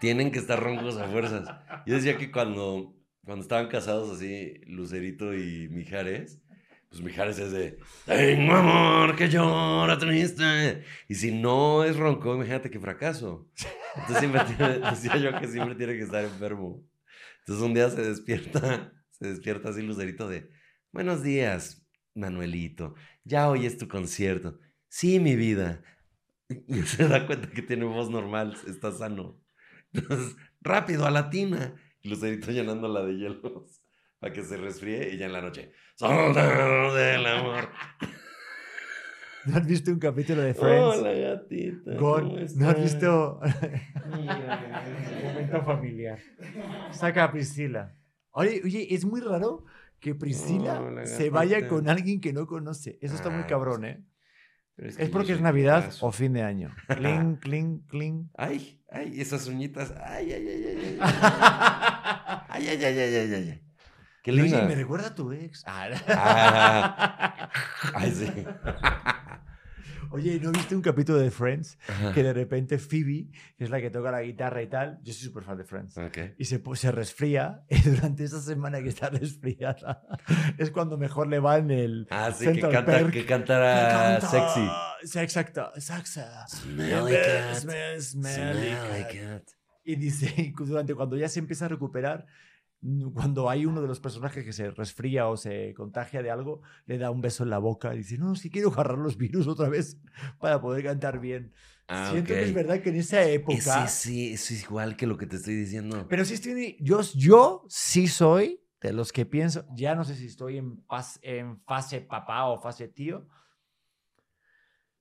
tienen 0.00 0.30
que 0.30 0.38
estar 0.38 0.62
roncos 0.62 0.96
a 0.96 1.08
fuerzas. 1.08 1.48
Yo 1.86 1.94
decía 1.94 2.16
que 2.16 2.30
cuando, 2.30 2.94
cuando 3.24 3.42
estaban 3.42 3.68
casados 3.68 4.16
así, 4.16 4.60
Lucerito 4.66 5.34
y 5.34 5.68
Mijares, 5.68 6.40
pues 6.88 7.02
Mijares 7.02 7.38
es 7.38 7.52
de, 7.52 7.78
tengo 8.06 8.54
amor 8.54 9.16
que 9.16 9.28
llora 9.28 9.98
triste. 9.98 10.84
Y 11.08 11.14
si 11.14 11.32
no 11.32 11.84
es 11.84 11.96
ronco, 11.96 12.34
imagínate 12.34 12.70
qué 12.70 12.80
fracaso. 12.80 13.50
Entonces 13.96 14.18
siempre 14.18 14.42
decía 14.90 15.16
yo 15.16 15.38
que 15.38 15.48
siempre 15.48 15.74
tiene 15.74 15.94
que 15.94 16.02
estar 16.02 16.24
enfermo. 16.24 16.82
Entonces 17.40 17.64
un 17.64 17.74
día 17.74 17.90
se 17.90 18.02
despierta, 18.02 18.92
Se 19.18 19.26
despierta 19.26 19.70
así 19.70 19.82
Lucerito 19.82 20.28
de, 20.28 20.48
buenos 20.92 21.24
días, 21.24 21.84
Manuelito, 22.14 22.94
ya 23.24 23.48
hoy 23.48 23.66
es 23.66 23.76
tu 23.76 23.88
concierto. 23.88 24.60
Sí, 24.86 25.18
mi 25.18 25.34
vida. 25.34 25.82
Y 26.68 26.82
se 26.82 27.08
da 27.08 27.26
cuenta 27.26 27.50
que 27.50 27.62
tiene 27.62 27.84
voz 27.84 28.10
normal, 28.10 28.56
está 28.68 28.92
sano. 28.92 29.40
Entonces, 29.92 30.36
rápido, 30.60 31.06
a 31.06 31.10
la 31.10 31.30
tina. 31.30 31.74
Y 32.02 32.08
Lucerito 32.08 32.50
llenándola 32.50 33.04
de 33.04 33.16
hielos 33.16 33.82
para 34.18 34.32
que 34.32 34.42
se 34.42 34.56
resfríe 34.56 35.14
y 35.14 35.18
ya 35.18 35.26
en 35.26 35.32
la 35.32 35.40
noche, 35.40 35.72
soldado 35.96 36.94
del 36.94 37.26
amor. 37.26 37.68
¿No 39.44 39.56
has 39.56 39.66
visto 39.66 39.90
un 39.90 39.98
capítulo 39.98 40.42
de 40.42 40.54
Friends? 40.54 40.98
Hola, 40.98 41.12
gatita. 41.12 41.92
¿No 41.92 42.68
has 42.68 42.82
visto? 42.82 43.40
Momento 45.24 45.62
familiar. 45.62 46.18
Saca 46.90 47.24
a 47.24 47.32
Priscila. 47.32 47.96
Oye, 48.32 48.60
oye, 48.64 48.94
es 48.94 49.04
muy 49.04 49.20
raro 49.20 49.64
que 50.00 50.14
Priscila 50.14 51.06
se 51.06 51.30
vaya 51.30 51.66
con 51.66 51.88
alguien 51.88 52.20
que 52.20 52.32
no 52.32 52.46
conoce. 52.46 52.98
Eso 53.00 53.14
está 53.14 53.30
muy 53.30 53.44
ah, 53.44 53.46
cabrón, 53.46 53.84
¿eh? 53.84 54.04
Es, 54.78 55.08
porque 55.10 55.32
es 55.32 55.40
Navidad 55.40 55.92
o 56.00 56.12
fin 56.12 56.32
de 56.32 56.42
año. 56.42 56.74
Cling, 56.88 57.36
cling, 57.36 57.80
cling. 57.88 58.30
Ay, 58.36 58.80
ay, 58.90 59.20
esas 59.20 59.46
uñitas. 59.48 59.92
Ay, 60.04 60.32
ay, 60.32 60.48
ay, 60.48 60.64
ay. 60.66 60.98
Ay, 62.48 62.68
ay, 62.68 62.84
ay, 62.84 62.98
ay, 62.98 63.14
ay, 63.16 63.34
ay. 63.34 63.62
Qué 64.22 64.32
linda. 64.32 64.58
Oye, 64.58 64.68
me 64.68 64.74
recuerda 64.76 65.08
a 65.08 65.14
tu 65.14 65.32
ex. 65.32 65.64
Ah. 65.66 67.50
ay, 67.94 68.12
sí. 68.12 68.44
Oye, 70.10 70.40
¿no 70.40 70.50
viste 70.52 70.74
un 70.74 70.82
capítulo 70.82 71.18
de 71.18 71.30
Friends? 71.30 71.78
Que 72.14 72.22
de 72.22 72.32
repente 72.32 72.78
Phoebe, 72.78 73.28
que 73.56 73.64
es 73.64 73.70
la 73.70 73.80
que 73.80 73.90
toca 73.90 74.10
la 74.10 74.22
guitarra 74.22 74.62
y 74.62 74.66
tal, 74.68 74.98
yo 75.02 75.12
soy 75.12 75.28
súper 75.28 75.44
fan 75.44 75.58
de 75.58 75.64
Friends, 75.64 75.96
y 76.38 76.44
se, 76.44 76.62
se 76.74 76.92
resfría, 76.92 77.62
y 77.68 77.80
durante 77.88 78.24
esa 78.24 78.40
semana 78.40 78.82
que 78.82 78.88
está 78.88 79.10
resfriada, 79.10 80.02
es 80.58 80.70
cuando 80.70 80.96
mejor 80.96 81.28
le 81.28 81.40
va 81.40 81.58
en 81.58 81.70
el 81.70 82.06
Ah, 82.10 82.32
sí, 82.32 82.46
que, 82.52 82.60
canta, 82.60 83.10
que 83.10 83.26
cantara 83.26 84.20
sexy. 84.20 84.68
Sí, 85.04 85.18
exacto, 85.18 85.70
saxa. 85.76 86.46
Smelly 86.48 87.14
cat. 87.14 87.54
Smell, 87.54 88.02
smelly, 88.02 88.70
cat. 89.12 89.42
Y 89.84 89.96
dice, 89.96 90.52
durante 90.58 90.94
cuando 90.94 91.16
ya 91.16 91.28
se 91.28 91.38
empieza 91.38 91.66
a 91.66 91.68
recuperar, 91.68 92.26
cuando 93.12 93.50
hay 93.50 93.66
uno 93.66 93.82
de 93.82 93.88
los 93.88 93.98
personajes 93.98 94.44
que 94.44 94.52
se 94.52 94.70
resfría 94.70 95.28
o 95.28 95.36
se 95.36 95.74
contagia 95.74 96.22
de 96.22 96.30
algo, 96.30 96.62
le 96.86 96.98
da 96.98 97.10
un 97.10 97.20
beso 97.20 97.42
en 97.42 97.50
la 97.50 97.58
boca 97.58 97.92
y 97.94 97.98
dice, 97.98 98.18
no, 98.18 98.36
si 98.36 98.50
quiero 98.50 98.70
agarrar 98.70 98.98
los 98.98 99.16
virus 99.16 99.48
otra 99.48 99.68
vez 99.68 99.98
para 100.38 100.60
poder 100.60 100.84
cantar 100.84 101.18
bien. 101.18 101.52
Ah, 101.88 102.10
Siento 102.12 102.28
que 102.28 102.42
es 102.42 102.54
verdad 102.54 102.80
que 102.80 102.90
en 102.90 102.96
esa 102.96 103.22
época... 103.24 103.88
Sí, 103.88 104.36
sí, 104.36 104.54
es 104.54 104.62
igual 104.62 104.96
que 104.96 105.06
lo 105.06 105.16
que 105.16 105.26
te 105.26 105.36
estoy 105.36 105.54
diciendo. 105.54 106.06
Pero 106.08 106.24
sí 106.24 106.34
estoy... 106.34 106.76
Yo, 106.80 107.00
yo 107.14 107.64
sí 107.68 108.06
soy 108.06 108.62
de 108.80 108.92
los 108.92 109.10
que 109.10 109.26
pienso, 109.26 109.66
ya 109.74 109.96
no 109.96 110.04
sé 110.04 110.14
si 110.14 110.26
estoy 110.26 110.58
en, 110.58 110.84
en 111.22 111.60
fase 111.62 112.00
papá 112.00 112.46
o 112.46 112.60
fase 112.60 112.86
tío. 112.86 113.26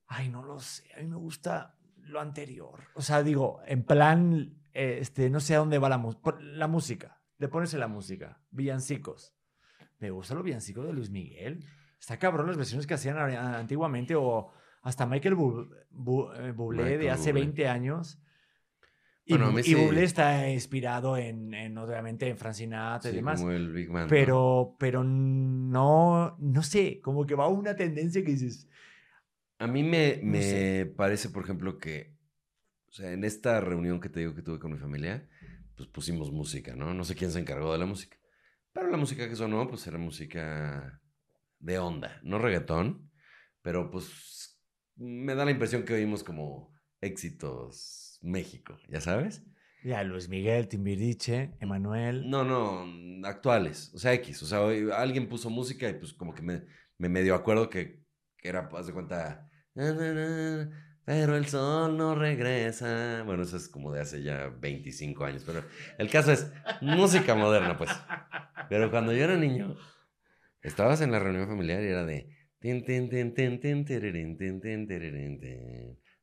Ay, 0.07 0.29
no 0.29 0.41
lo 0.41 0.59
sé, 0.59 0.89
a 0.95 1.01
mí 1.01 1.07
me 1.07 1.17
gusta 1.17 1.77
lo 1.97 2.21
anterior. 2.21 2.79
O 2.95 3.01
sea, 3.01 3.21
digo, 3.21 3.59
en 3.67 3.83
plan, 3.83 4.57
este, 4.73 5.29
no 5.29 5.41
sé 5.41 5.53
a 5.53 5.59
dónde 5.59 5.77
va 5.77 5.89
la, 5.89 6.01
la 6.39 6.67
música 6.67 7.16
le 7.37 7.47
pones 7.47 7.73
en 7.73 7.79
la 7.79 7.87
música, 7.87 8.39
villancicos. 8.51 9.35
Me 9.99 10.11
gusta 10.11 10.35
los 10.35 10.43
villancicos 10.43 10.85
de 10.85 10.93
Luis 10.93 11.09
Miguel. 11.09 11.65
Está 11.99 12.17
cabrón 12.17 12.47
las 12.47 12.57
versiones 12.57 12.85
que 12.85 12.93
hacían 12.93 13.17
antiguamente 13.17 14.15
o 14.15 14.51
hasta 14.83 15.05
Michael 15.05 15.33
eh, 15.33 16.51
Bublé 16.55 16.97
de 16.97 17.09
hace 17.09 17.33
20 17.33 17.67
años. 17.67 18.19
Y, 19.25 19.35
Bublé 19.35 20.03
está 20.03 20.49
inspirado 20.49 21.17
en, 21.17 21.77
obviamente, 21.77 22.29
en 22.29 22.37
Francinata 22.37 23.09
y 23.09 23.15
demás. 23.15 23.43
pero, 24.07 24.75
pero 24.79 25.03
no, 25.03 26.37
no 26.39 26.63
sé, 26.63 27.01
como 27.01 27.25
que 27.25 27.35
va 27.35 27.47
una 27.47 27.75
tendencia 27.75 28.23
que 28.23 28.31
dices... 28.31 28.69
A 29.59 29.67
mí 29.67 29.83
me, 29.83 30.19
me 30.23 30.85
parece, 30.85 31.29
por 31.29 31.43
ejemplo, 31.43 31.77
que 31.77 32.15
o 32.89 32.93
sea, 32.93 33.11
en 33.11 33.23
esta 33.23 33.59
reunión 33.59 33.99
que 33.99 34.09
te 34.09 34.21
digo 34.21 34.33
que 34.33 34.41
tuve 34.41 34.59
con 34.59 34.71
mi 34.71 34.77
familia, 34.77 35.27
pues 35.77 35.87
pusimos 35.89 36.31
música, 36.31 36.75
¿no? 36.75 36.93
No 36.93 37.03
sé 37.03 37.15
quién 37.15 37.31
se 37.31 37.39
encargó 37.39 37.71
de 37.71 37.77
la 37.77 37.85
música. 37.85 38.17
Pero 38.73 38.89
la 38.89 38.97
música 38.97 39.29
que 39.29 39.35
sonó, 39.35 39.67
pues 39.67 39.85
era 39.87 39.97
música 39.97 40.99
de 41.59 41.79
onda, 41.79 42.19
no 42.23 42.39
reggaetón, 42.39 43.11
pero 43.61 43.89
pues 43.89 44.59
me 44.95 45.35
da 45.35 45.45
la 45.45 45.51
impresión 45.51 45.83
que 45.83 45.93
oímos 45.93 46.23
como 46.23 46.73
éxitos 46.99 48.19
México, 48.21 48.77
¿ya 48.89 48.99
sabes? 48.99 49.43
Ya, 49.83 50.03
Luis 50.03 50.27
Miguel, 50.27 50.67
Timbiriche, 50.67 51.55
Emanuel. 51.59 52.29
No, 52.29 52.43
no, 52.43 53.25
actuales, 53.27 53.91
o 53.93 53.99
sea, 53.99 54.13
X. 54.13 54.41
O 54.43 54.45
sea, 54.45 54.59
alguien 54.99 55.29
puso 55.29 55.49
música 55.49 55.87
y 55.87 55.93
pues 55.93 56.13
como 56.13 56.33
que 56.33 56.41
me, 56.41 56.63
me 56.97 57.09
medio 57.09 57.35
acuerdo 57.35 57.69
que, 57.69 58.03
que 58.37 58.49
era, 58.49 58.67
haz 58.73 58.87
de 58.87 58.93
cuenta, 58.93 59.49
pero 61.07 61.37
el 61.37 61.45
sol 61.45 61.95
no 61.95 62.15
regresa. 62.15 63.23
Bueno, 63.25 63.43
eso 63.43 63.55
es 63.55 63.69
como 63.69 63.93
de 63.93 64.01
hace 64.01 64.23
ya 64.23 64.49
25 64.59 65.23
años, 65.23 65.43
pero 65.45 65.63
el 65.97 66.09
caso 66.09 66.33
es 66.33 66.51
música 66.81 67.33
moderna, 67.33 67.77
pues. 67.77 67.89
Pero 68.67 68.91
cuando 68.91 69.13
yo 69.13 69.23
era 69.23 69.37
niño, 69.37 69.77
estabas 70.61 70.99
en 70.99 71.13
la 71.13 71.19
reunión 71.19 71.47
familiar 71.47 71.81
y 71.81 71.87
era 71.87 72.03
de... 72.03 72.27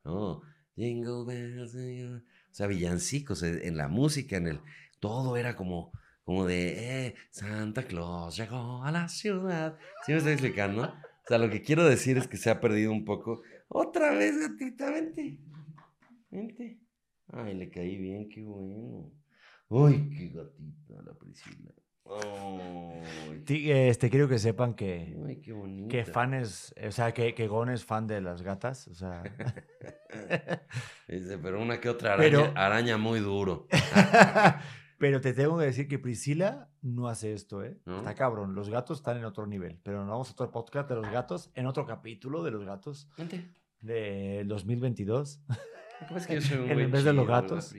Oh, 0.03 0.43
jingle 0.77 1.25
bells. 1.27 1.75
O 1.75 2.21
sea, 2.51 2.67
villancicos 2.67 3.43
en 3.43 3.79
la 3.79 3.89
música, 3.89 4.37
en 4.37 4.49
el... 4.49 4.61
Todo 5.01 5.39
era 5.39 5.57
como, 5.57 5.93
como 6.25 6.45
de... 6.45 7.07
Eh, 7.07 7.15
Santa 7.31 7.85
Claus 7.85 8.37
llegó 8.37 8.85
a 8.85 8.93
la 8.93 9.09
ciudad. 9.09 9.79
¿Sí 10.05 10.13
me 10.13 10.19
estoy 10.19 10.35
explicando? 10.35 10.83
O 10.83 11.27
sea, 11.27 11.39
lo 11.39 11.49
que 11.49 11.63
quiero 11.63 11.87
decir 11.87 12.19
es 12.19 12.29
que 12.29 12.37
se 12.37 12.51
ha 12.51 12.61
perdido 12.61 12.93
un 12.93 13.07
poco 13.07 13.41
otra 13.69 14.11
vez, 14.15 14.39
gatita, 14.39 14.91
vente. 14.91 15.39
Vente. 16.31 16.81
Ay, 17.29 17.55
le 17.55 17.71
caí 17.71 17.97
bien, 17.97 18.29
qué 18.29 18.43
bueno. 18.43 19.11
Uy, 19.69 20.09
qué 20.11 20.29
gatita 20.29 21.03
la 21.03 21.15
Priscila. 21.15 21.73
este, 23.47 24.11
quiero 24.11 24.29
que 24.29 24.39
sepan 24.39 24.75
que, 24.75 25.17
Ay, 25.27 25.41
qué 25.41 25.87
que 25.89 26.05
fan 26.05 26.35
es, 26.35 26.75
o 26.87 26.93
sea, 26.93 27.13
que, 27.13 27.35
que 27.35 27.49
Gon 27.49 27.71
es 27.71 27.85
fan 27.85 28.07
de 28.07 28.21
las 28.21 28.43
gatas, 28.43 28.89
o 28.89 28.95
sea. 28.95 29.23
Pero 31.09 31.63
una 31.63 31.81
que 31.81 31.89
otra 31.89 32.15
araña, 32.15 32.53
araña 32.55 32.99
muy 32.99 33.21
duro. 33.21 33.67
Pero 35.05 35.21
te 35.21 35.35
tengo 35.35 35.59
que 35.59 35.67
decir 35.67 35.87
que 35.87 35.99
Priscila 35.99 36.71
no 36.81 37.09
hace 37.09 37.35
esto, 37.35 37.63
¿eh? 37.63 37.79
Está 37.85 38.15
cabrón. 38.15 38.55
Los 38.55 38.71
gatos 38.71 39.01
están 39.01 39.19
en 39.19 39.27
otro 39.27 39.47
nivel. 39.47 39.79
Pero 39.83 40.03
no 40.03 40.13
vamos 40.13 40.31
a 40.31 40.33
otro 40.33 40.51
podcast 40.51 40.89
de 40.89 40.95
los 40.95 41.11
gatos, 41.11 41.51
en 41.55 41.67
otro 41.67 41.85
capítulo 41.85 42.43
de 42.43 42.51
los 42.51 42.65
gatos. 42.65 43.11
De 43.83 44.45
2022. 44.47 45.43
Es 46.17 46.27
que 46.27 46.35
yo 46.37 46.41
soy 46.41 46.57
un 46.57 46.71
en 46.71 46.91
vez 46.91 47.05
de 47.05 47.13
los 47.13 47.29
gatos. 47.29 47.75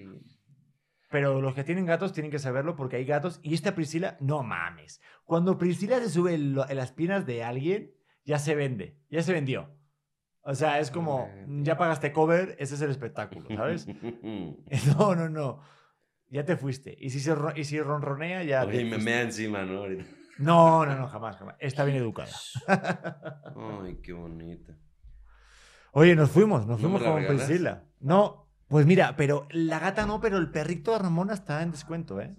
Pero 1.10 1.42
los 1.42 1.56
que 1.56 1.64
tienen 1.64 1.88
gatos 1.88 2.14
tienen 2.14 2.30
que 2.30 2.38
saberlo 2.38 2.76
porque 2.76 2.98
hay 2.98 3.06
gatos. 3.06 3.40
Y 3.42 3.56
esta 3.56 3.74
Priscila, 3.74 4.18
no 4.20 4.44
mames. 4.44 5.02
Cuando 5.24 5.58
Priscila 5.58 5.98
se 6.02 6.12
sube 6.12 6.36
en, 6.36 6.54
las 6.54 6.92
piernas 6.92 7.26
de 7.26 7.44
alguien, 7.44 7.92
ya 8.24 8.38
se 8.38 8.54
vende. 8.54 9.00
Ya 9.10 9.24
se 9.24 9.34
vendió. 9.34 9.76
O 10.44 10.54
sea, 10.54 10.80
es 10.80 10.92
como, 10.92 11.28
ya 11.64 11.76
pagaste 11.76 12.14
cover, 12.14 12.56
ese 12.60 12.76
es 12.76 12.82
el 12.82 12.92
espectáculo, 12.92 13.50
¿sabes? 13.50 13.88
no, 14.96 15.16
no, 15.16 15.28
no 15.28 15.76
ya 16.30 16.46
te 16.46 16.58
fuiste. 16.58 16.96
Y 17.00 17.10
si, 17.10 17.20
se, 17.20 17.36
y 17.56 17.64
si 17.64 17.80
ronronea, 17.80 18.44
ya. 18.44 18.64
Oye, 18.64 18.86
me 18.86 18.98
mea 18.98 19.22
encima, 19.22 19.64
¿no? 19.64 19.86
No, 20.38 20.86
no, 20.86 20.96
no, 20.96 21.08
jamás, 21.08 21.38
jamás. 21.38 21.56
Está 21.60 21.86
bien 21.86 21.98
educada. 21.98 22.32
Ay, 23.84 24.00
qué 24.04 24.14
bonita. 24.14 24.74
Oye, 25.92 26.16
nos 26.16 26.30
fuimos, 26.30 26.68
nos 26.68 26.82
fuimos 26.82 27.02
con 27.02 27.26
Priscila. 27.26 27.86
No, 28.02 28.50
pues 28.68 28.86
mira, 28.86 29.16
pero 29.16 29.48
la 29.52 29.80
gata 29.80 30.06
no, 30.06 30.20
pero 30.20 30.38
el 30.38 30.52
perrito 30.52 30.92
de 30.92 31.00
Ramona 31.00 31.34
está 31.34 31.62
en 31.62 31.72
descuento, 31.72 32.20
¿eh? 32.20 32.36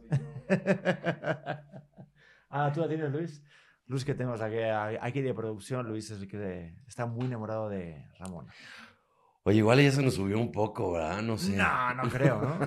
ah, 2.51 2.71
tú 2.75 2.81
la 2.81 2.89
tienes, 2.89 3.11
Luis. 3.11 3.43
Luis 3.87 4.05
que 4.05 4.15
tenemos 4.15 4.41
aquí, 4.41 4.59
aquí 5.01 5.23
de 5.23 5.33
producción, 5.33 5.87
Luis 5.87 6.11
es 6.11 6.21
el 6.21 6.29
que 6.29 6.75
está 6.87 7.07
muy 7.07 7.27
enamorado 7.27 7.69
de 7.69 8.11
Ramona. 8.19 8.53
Oye, 9.47 9.59
igual 9.59 9.81
ya 9.81 9.93
se 9.93 10.03
nos 10.03 10.15
subió 10.15 10.41
un 10.41 10.51
poco, 10.51 10.95
¿verdad? 10.95 11.23
No 11.23 11.39
sé. 11.39 11.55
No, 11.55 11.95
no 11.95 12.11
creo, 12.11 12.41
¿no? 12.41 12.59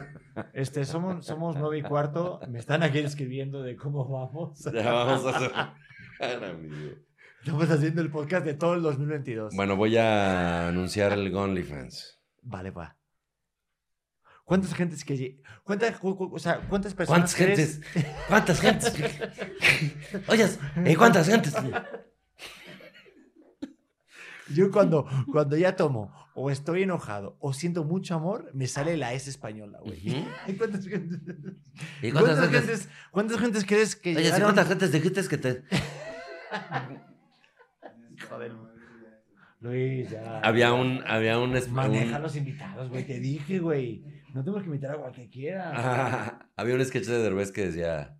Este, 0.53 0.85
somos, 0.85 1.25
somos 1.25 1.57
nueve 1.57 1.79
y 1.79 1.81
cuarto. 1.81 2.39
Me 2.47 2.57
están 2.57 2.83
aquí 2.83 2.99
escribiendo 2.99 3.61
de 3.61 3.75
cómo 3.75 4.07
vamos. 4.07 4.63
Ya 4.63 4.93
vamos 4.93 5.25
a 5.25 5.35
hacer. 5.35 5.51
Estamos 7.41 7.69
haciendo 7.69 8.01
el 8.01 8.09
podcast 8.09 8.45
de 8.45 8.53
todo 8.53 8.75
el 8.75 8.81
2022. 8.81 9.53
Bueno, 9.57 9.75
voy 9.75 9.97
a 9.97 10.69
anunciar 10.69 11.11
el 11.11 11.35
OnlyFans. 11.35 12.17
Vale, 12.43 12.71
va. 12.71 12.95
¿Cuántas 14.45 14.73
gentes 14.73 15.03
que 15.03 15.41
cuántas, 15.65 15.99
o 16.01 16.39
sea, 16.39 16.61
cuántas 16.69 16.93
personas? 16.93 17.35
¿Cuántas 17.35 17.57
gentes? 17.57 17.81
¿Cuántas 18.29 18.61
gentes? 18.61 18.93
Oye, 20.29 20.95
¿cuántas 20.95 21.27
gentes? 21.27 21.53
Yo 24.53 24.71
cuando, 24.71 25.05
cuando 25.31 25.57
ya 25.57 25.75
tomo 25.75 26.13
o 26.33 26.49
estoy 26.49 26.83
enojado 26.83 27.37
o 27.39 27.53
siento 27.53 27.83
mucho 27.83 28.15
amor, 28.15 28.49
me 28.53 28.67
sale 28.67 28.97
la 28.97 29.13
S 29.13 29.29
española, 29.29 29.79
güey. 29.83 30.25
¿Cuántas, 30.57 30.87
gentes, 30.87 31.19
¿Y 32.01 32.11
cuántas, 32.11 32.49
gentes, 32.49 32.89
¿Cuántas 33.11 33.39
gentes 33.39 33.65
crees 33.65 33.95
que 33.95 34.11
Oye, 34.11 34.23
llegaron? 34.23 34.45
¿cuántas 34.45 34.67
gentes 34.67 34.91
dijiste 34.91 35.27
que 35.27 35.37
te...? 35.37 35.63
Joder. 38.29 38.53
Luis, 39.59 40.09
ya. 40.09 40.39
Había 40.39 40.73
un... 40.73 41.03
Había 41.05 41.39
un 41.39 41.53
Maneja 41.71 42.15
a 42.15 42.19
los 42.19 42.35
invitados, 42.35 42.89
güey. 42.89 43.05
Te 43.05 43.19
dije, 43.19 43.59
güey. 43.59 44.03
No 44.33 44.43
tengo 44.43 44.59
que 44.59 44.65
invitar 44.65 44.91
a 44.91 44.97
cualquiera. 44.97 46.49
había 46.55 46.75
un 46.75 46.85
sketch 46.85 47.05
de 47.05 47.19
Derbez 47.19 47.51
que 47.51 47.67
decía... 47.67 48.19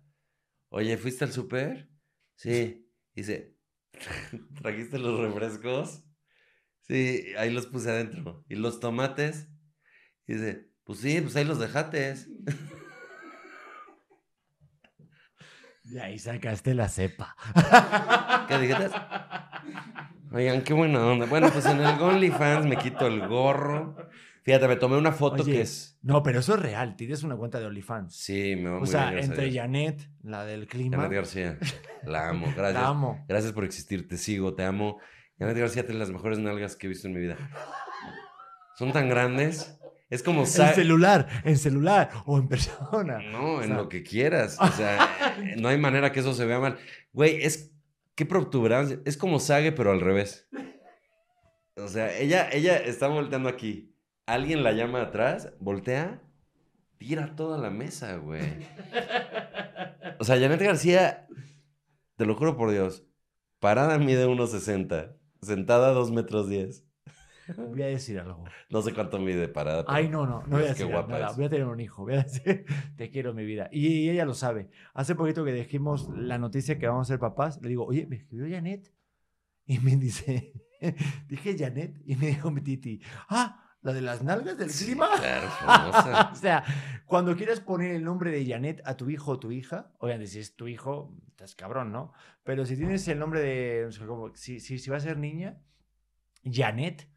Oye, 0.68 0.96
¿fuiste 0.96 1.24
al 1.24 1.32
súper? 1.32 1.90
Sí. 2.36 2.88
Dice... 3.14 3.56
¿Trajiste 4.60 4.98
los 4.98 5.18
refrescos? 5.18 6.04
Sí, 6.90 7.24
ahí 7.38 7.50
los 7.50 7.66
puse 7.66 7.88
adentro. 7.88 8.44
¿Y 8.48 8.56
los 8.56 8.80
tomates? 8.80 9.48
Y 10.26 10.32
dice, 10.34 10.72
pues 10.82 10.98
sí, 10.98 11.20
pues 11.20 11.36
ahí 11.36 11.44
los 11.44 11.60
dejates. 11.60 12.28
De 15.84 16.00
ahí 16.00 16.18
sacaste 16.18 16.74
la 16.74 16.88
cepa. 16.88 17.36
¿Qué 18.48 18.58
dijiste? 18.58 18.90
Oigan, 20.32 20.62
qué 20.62 20.72
buena 20.72 21.06
onda. 21.06 21.26
Bueno, 21.26 21.48
pues 21.52 21.64
en 21.66 21.78
el 21.80 22.00
OnlyFans 22.00 22.66
me 22.66 22.76
quito 22.76 23.06
el 23.06 23.24
gorro. 23.28 23.96
Fíjate, 24.42 24.66
me 24.66 24.74
tomé 24.74 24.96
una 24.96 25.12
foto 25.12 25.44
que 25.44 25.60
es. 25.60 25.96
No, 26.02 26.24
pero 26.24 26.40
eso 26.40 26.54
es 26.54 26.60
real. 26.60 26.96
Tienes 26.96 27.22
una 27.22 27.36
cuenta 27.36 27.60
de 27.60 27.66
OnlyFans. 27.66 28.16
Sí, 28.16 28.56
me 28.56 28.70
va 28.70 28.80
O 28.80 28.86
sea, 28.86 29.16
entre 29.16 29.52
Janet, 29.52 30.10
la 30.24 30.44
del 30.44 30.66
clima. 30.66 30.96
Janet 30.96 31.12
García. 31.12 31.56
La 32.02 32.30
amo. 32.30 32.46
Gracias. 32.56 32.82
La 32.82 32.88
amo. 32.88 33.24
Gracias 33.28 33.52
por 33.52 33.64
existir. 33.64 34.08
Te 34.08 34.16
sigo, 34.16 34.54
te 34.54 34.64
amo. 34.64 34.98
Janet 35.40 35.58
García 35.58 35.84
tiene 35.84 35.98
las 35.98 36.10
mejores 36.10 36.38
nalgas 36.38 36.76
que 36.76 36.86
he 36.86 36.88
visto 36.88 37.08
en 37.08 37.14
mi 37.14 37.20
vida. 37.20 37.36
Son 38.78 38.92
tan 38.92 39.08
grandes. 39.08 39.76
Es 40.08 40.22
como... 40.22 40.42
En 40.42 40.46
celular, 40.46 41.26
en 41.42 41.58
celular 41.58 42.10
o 42.26 42.38
en 42.38 42.46
persona. 42.46 43.18
No, 43.18 43.60
en 43.60 43.74
lo 43.74 43.88
que 43.88 44.04
quieras. 44.04 44.56
O 44.60 44.68
sea, 44.68 45.08
no 45.56 45.68
hay 45.68 45.78
manera 45.78 46.12
que 46.12 46.20
eso 46.20 46.34
se 46.34 46.46
vea 46.46 46.60
mal. 46.60 46.78
Güey, 47.12 47.42
es... 47.42 47.72
Qué 48.14 48.24
protuberancia. 48.24 49.00
Es 49.04 49.16
como 49.16 49.40
Sage, 49.40 49.72
pero 49.72 49.90
al 49.90 50.00
revés. 50.00 50.48
O 51.76 51.88
sea, 51.88 52.16
ella, 52.16 52.48
ella 52.52 52.76
está 52.76 53.08
volteando 53.08 53.48
aquí 53.48 53.90
alguien 54.30 54.62
la 54.62 54.72
llama 54.72 55.02
atrás, 55.02 55.52
voltea, 55.58 56.22
tira 56.98 57.34
toda 57.34 57.58
la 57.58 57.70
mesa, 57.70 58.16
güey. 58.16 58.42
O 60.18 60.24
sea, 60.24 60.38
Janet 60.38 60.62
García, 60.62 61.26
te 62.16 62.26
lo 62.26 62.36
juro 62.36 62.56
por 62.56 62.70
Dios, 62.70 63.04
parada 63.58 63.98
mide 63.98 64.26
1,60, 64.26 65.16
sentada 65.42 65.92
2 65.92 66.10
metros 66.12 66.48
10. 66.48 66.84
Voy 67.56 67.82
a 67.82 67.86
decir 67.86 68.18
algo. 68.18 68.44
No 68.70 68.82
sé 68.82 68.94
cuánto 68.94 69.18
mide 69.18 69.48
parada. 69.48 69.84
Ay, 69.88 70.08
no, 70.08 70.26
no, 70.26 70.42
no 70.46 70.56
voy 70.56 70.66
a 70.66 70.68
decir 70.68 70.88
nada. 70.88 71.32
Voy 71.32 71.44
a 71.44 71.48
tener 71.48 71.66
un 71.66 71.80
hijo. 71.80 72.02
Voy 72.02 72.14
a 72.14 72.22
decir, 72.22 72.64
te 72.96 73.10
quiero 73.10 73.34
mi 73.34 73.44
vida. 73.44 73.68
Y 73.72 74.08
ella 74.08 74.24
lo 74.24 74.34
sabe. 74.34 74.70
Hace 74.94 75.14
poquito 75.14 75.44
que 75.44 75.52
dijimos 75.52 76.08
la 76.16 76.38
noticia 76.38 76.78
que 76.78 76.86
vamos 76.86 77.08
a 77.08 77.12
ser 77.14 77.18
papás, 77.18 77.60
le 77.62 77.68
digo, 77.68 77.84
oye, 77.84 78.06
me 78.06 78.16
escribió 78.16 78.48
Janet. 78.48 78.92
Y 79.66 79.78
me 79.78 79.96
dice, 79.96 80.52
dije 81.28 81.56
Janet. 81.58 82.00
Y 82.04 82.16
me 82.16 82.28
dijo 82.28 82.50
mi 82.50 82.60
titi, 82.60 83.00
ah, 83.28 83.69
la 83.82 83.92
de 83.92 84.02
las 84.02 84.22
nalgas 84.22 84.58
del 84.58 84.70
clima. 84.70 85.08
o 86.32 86.34
sea, 86.34 86.64
cuando 87.06 87.36
quieras 87.36 87.60
poner 87.60 87.92
el 87.92 88.04
nombre 88.04 88.30
de 88.30 88.46
Janet 88.46 88.82
a 88.84 88.96
tu 88.96 89.10
hijo 89.10 89.32
o 89.32 89.40
tu 89.40 89.50
hija, 89.50 89.92
obviamente 89.98 90.30
si 90.30 90.38
es 90.38 90.56
tu 90.56 90.68
hijo, 90.68 91.14
estás 91.28 91.54
cabrón, 91.54 91.92
¿no? 91.92 92.12
Pero 92.44 92.66
si 92.66 92.76
tienes 92.76 93.06
el 93.08 93.18
nombre 93.18 93.40
de, 93.40 93.88
si, 94.34 94.60
si, 94.60 94.78
si 94.78 94.90
va 94.90 94.96
a 94.96 95.00
ser 95.00 95.16
niña, 95.16 95.58
Janet, 96.44 97.08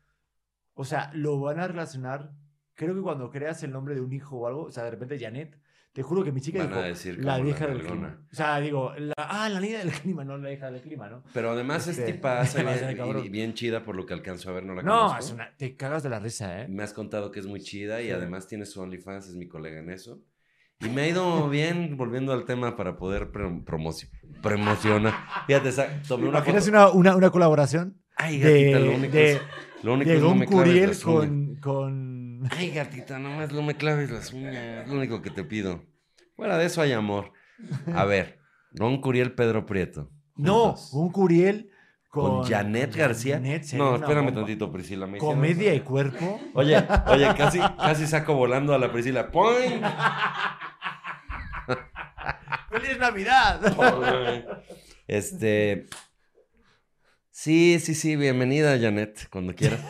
o 0.73 0.85
sea, 0.85 1.11
lo 1.13 1.39
van 1.39 1.59
a 1.59 1.67
relacionar. 1.67 2.33
Creo 2.75 2.95
que 2.95 3.01
cuando 3.01 3.29
creas 3.29 3.61
el 3.63 3.71
nombre 3.71 3.95
de 3.95 4.01
un 4.01 4.13
hijo 4.13 4.37
o 4.37 4.47
algo, 4.47 4.63
o 4.63 4.71
sea, 4.71 4.83
de 4.83 4.91
repente 4.91 5.19
Janet, 5.19 5.59
te 5.93 6.01
juro 6.01 6.23
que 6.23 6.31
mi 6.31 6.41
chica 6.41 6.65
dijo, 6.65 7.21
la 7.21 7.37
vieja 7.37 7.67
del 7.67 7.83
clima. 7.83 8.17
O 8.31 8.35
sea, 8.35 8.59
digo, 8.59 8.93
la, 8.97 9.13
ah, 9.15 9.47
la 9.47 9.59
niña 9.59 9.77
del 9.77 9.91
clima, 10.01 10.23
no 10.25 10.37
la 10.39 10.49
vieja 10.49 10.71
del 10.71 10.81
clima, 10.81 11.07
¿no? 11.07 11.23
Pero 11.33 11.51
además 11.51 11.87
es 11.87 11.99
este, 11.99 12.13
tipa 12.13 12.43
bien, 13.13 13.31
bien, 13.31 13.53
chida 13.53 13.83
por 13.83 13.95
lo 13.95 14.05
que 14.05 14.13
alcanzo 14.13 14.49
a 14.49 14.53
ver, 14.53 14.65
no 14.65 14.73
la 14.73 14.81
No, 14.81 15.15
es 15.17 15.31
una, 15.31 15.55
te 15.55 15.75
cagas 15.75 16.01
de 16.01 16.09
la 16.09 16.19
risa, 16.19 16.63
¿eh? 16.63 16.67
Me 16.67 16.81
has 16.81 16.93
contado 16.93 17.31
que 17.31 17.39
es 17.39 17.45
muy 17.45 17.61
chida 17.61 18.01
y 18.01 18.09
además 18.09 18.47
tiene 18.47 18.65
su 18.65 18.81
OnlyFans, 18.81 19.27
es 19.27 19.35
mi 19.35 19.47
colega 19.47 19.79
en 19.79 19.91
eso. 19.91 20.19
Y 20.79 20.89
me 20.89 21.03
ha 21.03 21.07
ido 21.07 21.47
bien 21.49 21.95
volviendo 21.95 22.33
al 22.33 22.45
tema 22.45 22.75
para 22.75 22.97
poder 22.97 23.29
promocionar. 23.31 25.13
Fíjate, 25.45 25.71
tomé 26.07 26.27
una 26.27 26.39
¿Imaginas 26.39 26.67
una, 26.67 26.89
una, 26.89 27.15
una, 27.15 27.29
colaboración? 27.29 28.01
Ay, 28.15 28.39
gatita, 28.39 28.79
lo 28.79 28.95
único 28.95 29.13
de, 29.13 29.31
es, 29.33 29.41
lo 29.83 29.93
único 29.93 30.09
de 30.09 30.15
es 30.17 30.23
no 30.23 30.35
me 30.35 30.45
Curiel 30.47 30.99
con, 30.99 31.55
con 31.57 32.22
Ay, 32.51 32.71
gatita, 32.71 33.19
nomás 33.19 33.51
no 33.51 33.61
me 33.61 33.75
claves 33.75 34.09
las 34.09 34.33
uñas. 34.33 34.55
Es 34.55 34.87
lo 34.87 34.95
único 34.95 35.21
que 35.21 35.29
te 35.29 35.43
pido. 35.43 35.83
Fuera 36.35 36.57
de 36.57 36.65
eso 36.65 36.81
hay 36.81 36.91
amor. 36.91 37.33
A 37.93 38.05
ver, 38.05 38.39
Ron 38.71 39.01
Curiel, 39.01 39.33
Pedro 39.33 39.65
Prieto. 39.65 40.09
No, 40.35 40.75
un 40.91 41.11
Curiel 41.11 41.69
con, 42.09 42.43
Janet 42.43 42.95
García. 42.95 43.39
no, 43.75 43.95
espérame 43.95 44.33
tantito, 44.33 44.71
Priscila. 44.71 45.07
Comedia 45.17 45.73
y 45.73 45.81
cuerpo. 45.81 46.39
Oye, 46.53 46.83
oye, 47.07 47.33
casi, 47.35 47.59
casi 47.59 48.07
saco 48.07 48.35
volando 48.35 48.73
a 48.73 48.77
la 48.77 48.91
Priscila. 48.91 49.31
¡Poing! 49.31 49.81
¡Feliz 52.71 52.97
Navidad! 52.99 53.61
Este. 55.07 55.87
Sí, 57.29 57.79
sí, 57.79 57.95
sí, 57.95 58.15
bienvenida, 58.15 58.77
Janet, 58.79 59.27
cuando 59.29 59.55
quieras. 59.55 59.81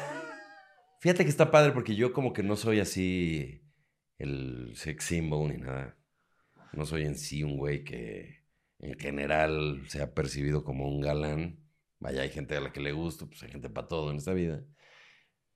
Fíjate 1.04 1.26
que 1.26 1.30
está 1.32 1.52
padre 1.52 1.74
porque 1.74 1.96
yo 1.96 2.14
como 2.14 2.32
que 2.32 2.44
no 2.44 2.56
soy 2.56 2.80
así 2.80 3.62
el 4.20 4.72
sex 4.74 5.04
symbol 5.04 5.50
ni 5.50 5.58
nada. 5.58 5.98
No 6.72 6.86
soy 6.86 7.04
en 7.04 7.18
sí 7.18 7.44
un 7.44 7.58
güey 7.58 7.84
que 7.84 8.46
en 8.80 8.98
general 8.98 9.84
se 9.90 10.02
ha 10.02 10.14
percibido 10.14 10.64
como 10.64 10.88
un 10.88 11.02
galán. 11.02 11.60
Vaya, 12.00 12.22
hay 12.22 12.30
gente 12.30 12.56
a 12.56 12.62
la 12.62 12.72
que 12.72 12.80
le 12.80 12.94
gusta, 12.94 13.26
pues 13.26 13.44
hay 13.44 13.52
gente 13.52 13.70
para 13.70 13.90
todo 13.90 14.12
en 14.12 14.18
esta 14.18 14.32
vida. 14.34 14.64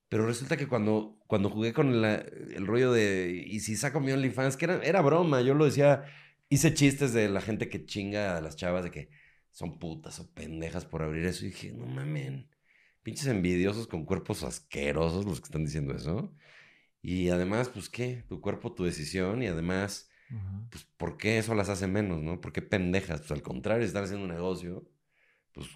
Pero 0.10 0.26
resulta 0.28 0.58
que 0.58 0.68
cuando, 0.68 1.18
cuando 1.28 1.50
jugué 1.50 1.72
con 1.72 1.94
el 2.04 2.68
rollo 2.68 2.92
de, 2.92 3.42
y 3.48 3.62
si 3.62 3.78
saco 3.78 4.02
mi 4.02 4.12
OnlyFans, 4.12 4.58
que 4.58 4.66
era, 4.66 4.84
era 4.84 5.02
broma, 5.02 5.42
yo 5.44 5.54
lo 5.54 5.64
decía, 5.64 6.04
hice 6.50 6.74
chistes 6.74 7.14
de 7.14 7.30
la 7.30 7.40
gente 7.40 7.70
que 7.70 7.86
chinga 7.86 8.36
a 8.36 8.42
las 8.42 8.58
chavas 8.58 8.84
de 8.84 8.92
que 8.92 9.10
son 9.52 9.80
putas 9.80 10.20
o 10.20 10.30
pendejas 10.34 10.84
por 10.84 11.04
abrir 11.04 11.26
eso. 11.26 11.46
Y 11.46 11.52
dije, 11.52 11.72
no 11.72 11.86
mamen 11.86 12.50
pinches 13.08 13.28
envidiosos 13.28 13.88
con 13.88 14.04
cuerpos 14.04 14.44
asquerosos 14.44 15.24
los 15.24 15.40
que 15.40 15.46
están 15.46 15.64
diciendo 15.64 15.96
eso. 15.96 16.36
Y 17.02 17.30
además, 17.30 17.70
pues, 17.70 17.88
¿qué? 17.88 18.26
Tu 18.28 18.42
cuerpo, 18.42 18.74
tu 18.74 18.84
decisión. 18.84 19.42
Y 19.42 19.48
además, 19.48 20.10
pues, 20.70 20.84
¿por 20.98 21.16
qué 21.16 21.38
eso 21.38 21.56
las 21.56 21.70
hace 21.70 21.88
menos, 21.88 22.22
no? 22.22 22.42
¿Por 22.42 22.52
qué 22.52 22.62
pendejas? 22.62 23.22
Pues 23.22 23.32
al 23.32 23.42
contrario, 23.42 23.86
están 23.86 24.04
haciendo 24.04 24.26
un 24.26 24.34
negocio, 24.34 24.92
pues, 25.54 25.70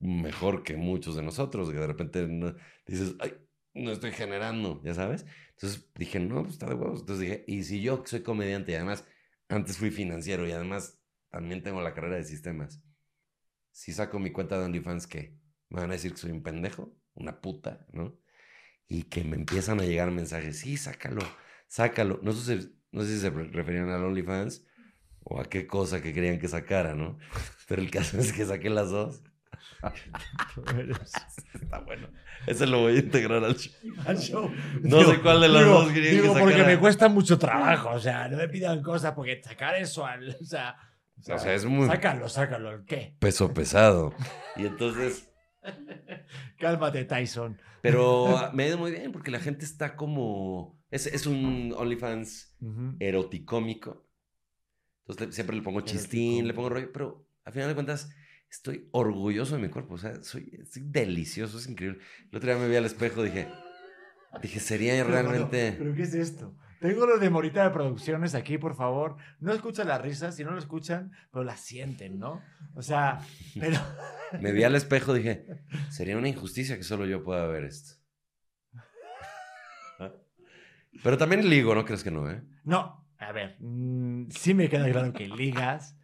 mejor 0.00 0.64
que 0.64 0.76
muchos 0.76 1.16
de 1.16 1.22
nosotros, 1.22 1.70
que 1.70 1.78
de 1.78 1.86
repente 1.86 2.28
dices, 2.86 3.14
ay, 3.20 3.32
no 3.72 3.90
estoy 3.90 4.12
generando, 4.12 4.82
¿ya 4.84 4.92
sabes? 4.92 5.24
Entonces 5.52 5.90
dije, 5.94 6.20
no, 6.20 6.42
pues 6.42 6.52
está 6.56 6.66
de 6.66 6.74
huevos. 6.74 7.00
Entonces 7.00 7.20
dije, 7.26 7.44
y 7.46 7.62
si 7.64 7.80
yo 7.80 8.02
soy 8.04 8.20
comediante 8.20 8.72
y 8.72 8.74
además 8.74 9.06
antes 9.48 9.78
fui 9.78 9.90
financiero 9.90 10.46
y 10.46 10.52
además 10.52 11.00
también 11.30 11.62
tengo 11.62 11.80
la 11.80 11.94
carrera 11.94 12.16
de 12.16 12.24
sistemas, 12.24 12.82
si 13.70 13.94
saco 13.94 14.18
mi 14.18 14.30
cuenta 14.30 14.58
de 14.58 14.66
OnlyFans, 14.66 15.06
¿qué? 15.06 15.45
Me 15.68 15.80
van 15.80 15.90
a 15.90 15.94
decir 15.94 16.12
que 16.12 16.18
soy 16.18 16.30
un 16.30 16.42
pendejo, 16.42 16.94
una 17.14 17.40
puta, 17.40 17.86
¿no? 17.92 18.16
Y 18.88 19.04
que 19.04 19.24
me 19.24 19.36
empiezan 19.36 19.80
a 19.80 19.84
llegar 19.84 20.10
mensajes, 20.10 20.60
sí, 20.60 20.76
sácalo, 20.76 21.22
sácalo. 21.66 22.20
No 22.22 22.32
sé, 22.32 22.60
si, 22.60 22.78
no 22.92 23.02
sé 23.02 23.14
si 23.14 23.20
se 23.20 23.30
referían 23.30 23.88
al 23.90 24.04
OnlyFans 24.04 24.64
o 25.24 25.40
a 25.40 25.44
qué 25.44 25.66
cosa 25.66 26.00
que 26.00 26.12
querían 26.12 26.38
que 26.38 26.48
sacara, 26.48 26.94
¿no? 26.94 27.18
Pero 27.66 27.82
el 27.82 27.90
caso 27.90 28.18
es 28.20 28.32
que 28.32 28.44
saqué 28.44 28.70
las 28.70 28.90
dos. 28.90 29.22
Está 31.54 31.80
bueno. 31.80 32.08
Ese 32.46 32.66
lo 32.66 32.80
voy 32.80 32.96
a 32.96 32.98
integrar 33.00 33.42
al 33.44 33.56
show. 34.18 34.50
No 34.82 35.02
sé 35.04 35.20
cuál 35.20 35.40
de 35.40 35.48
las 35.48 35.64
dos 35.64 35.90
querían 35.90 36.12
digo, 36.12 36.22
que 36.22 36.28
sacara. 36.28 36.44
porque 36.44 36.64
me 36.64 36.78
cuesta 36.78 37.08
mucho 37.08 37.38
trabajo. 37.38 37.90
O 37.90 37.98
sea, 37.98 38.28
no 38.28 38.36
me 38.36 38.48
pidan 38.48 38.82
cosas 38.82 39.14
porque 39.14 39.42
sacar 39.42 39.74
eso 39.74 40.06
al. 40.06 40.36
O 40.40 40.44
sea, 40.44 40.76
o 41.28 41.38
sea, 41.38 41.54
es 41.54 41.64
muy. 41.64 41.86
Sácalo, 41.86 42.28
sácalo. 42.28 42.84
¿Qué? 42.84 43.16
Peso 43.18 43.52
pesado. 43.52 44.14
Y 44.56 44.66
entonces 44.66 45.28
Cálmate, 46.58 47.04
Tyson. 47.04 47.60
Pero 47.82 48.50
me 48.52 48.64
ha 48.64 48.68
ido 48.68 48.78
muy 48.78 48.90
bien 48.90 49.12
porque 49.12 49.30
la 49.30 49.40
gente 49.40 49.64
está 49.64 49.96
como. 49.96 50.80
Es, 50.90 51.06
es 51.06 51.26
un 51.26 51.74
OnlyFans 51.76 52.56
eroticómico. 52.98 54.08
Entonces 55.06 55.34
siempre 55.34 55.56
le 55.56 55.62
pongo 55.62 55.82
chistín, 55.82 56.48
le 56.48 56.54
pongo 56.54 56.68
rollo, 56.68 56.90
pero 56.92 57.28
al 57.44 57.52
final 57.52 57.68
de 57.68 57.74
cuentas 57.74 58.10
estoy 58.50 58.88
orgulloso 58.90 59.54
de 59.56 59.62
mi 59.62 59.68
cuerpo. 59.68 59.94
O 59.94 59.98
sea, 59.98 60.22
soy, 60.22 60.58
delicioso, 60.74 61.58
es 61.58 61.68
increíble. 61.68 62.00
El 62.30 62.38
otro 62.38 62.50
día 62.50 62.58
me 62.58 62.68
vi 62.68 62.76
al 62.76 62.86
espejo 62.86 63.22
y 63.22 63.26
dije. 63.30 63.48
Dije, 64.42 64.60
sería 64.60 65.02
realmente. 65.04 65.76
¿Pero 65.78 65.94
qué 65.94 66.02
es 66.02 66.14
esto? 66.14 66.56
Tengo 66.80 67.06
los 67.06 67.20
de 67.20 67.30
Morita 67.30 67.64
de 67.64 67.70
Producciones 67.70 68.34
aquí, 68.34 68.58
por 68.58 68.74
favor. 68.74 69.16
No 69.40 69.52
escuchan 69.52 69.88
las 69.88 70.00
risas, 70.00 70.36
si 70.36 70.44
no 70.44 70.50
lo 70.50 70.58
escuchan, 70.58 71.12
pero 71.32 71.44
las 71.44 71.60
sienten, 71.60 72.18
¿no? 72.18 72.42
O 72.74 72.82
sea, 72.82 73.20
pero... 73.58 73.78
Me 74.40 74.52
vi 74.52 74.64
al 74.64 74.74
espejo 74.74 75.14
y 75.14 75.20
dije, 75.20 75.46
sería 75.88 76.16
una 76.16 76.28
injusticia 76.28 76.76
que 76.76 76.82
solo 76.82 77.06
yo 77.06 77.22
pueda 77.22 77.46
ver 77.46 77.64
esto. 77.64 77.94
Pero 81.02 81.18
también 81.18 81.48
ligo, 81.48 81.74
¿no 81.74 81.84
crees 81.84 82.02
que 82.02 82.10
no, 82.10 82.30
eh? 82.30 82.42
No, 82.64 83.06
a 83.18 83.32
ver, 83.32 83.56
mm, 83.60 84.30
sí 84.30 84.54
me 84.54 84.68
queda 84.68 84.90
claro 84.90 85.12
que 85.12 85.28
ligas. 85.28 85.98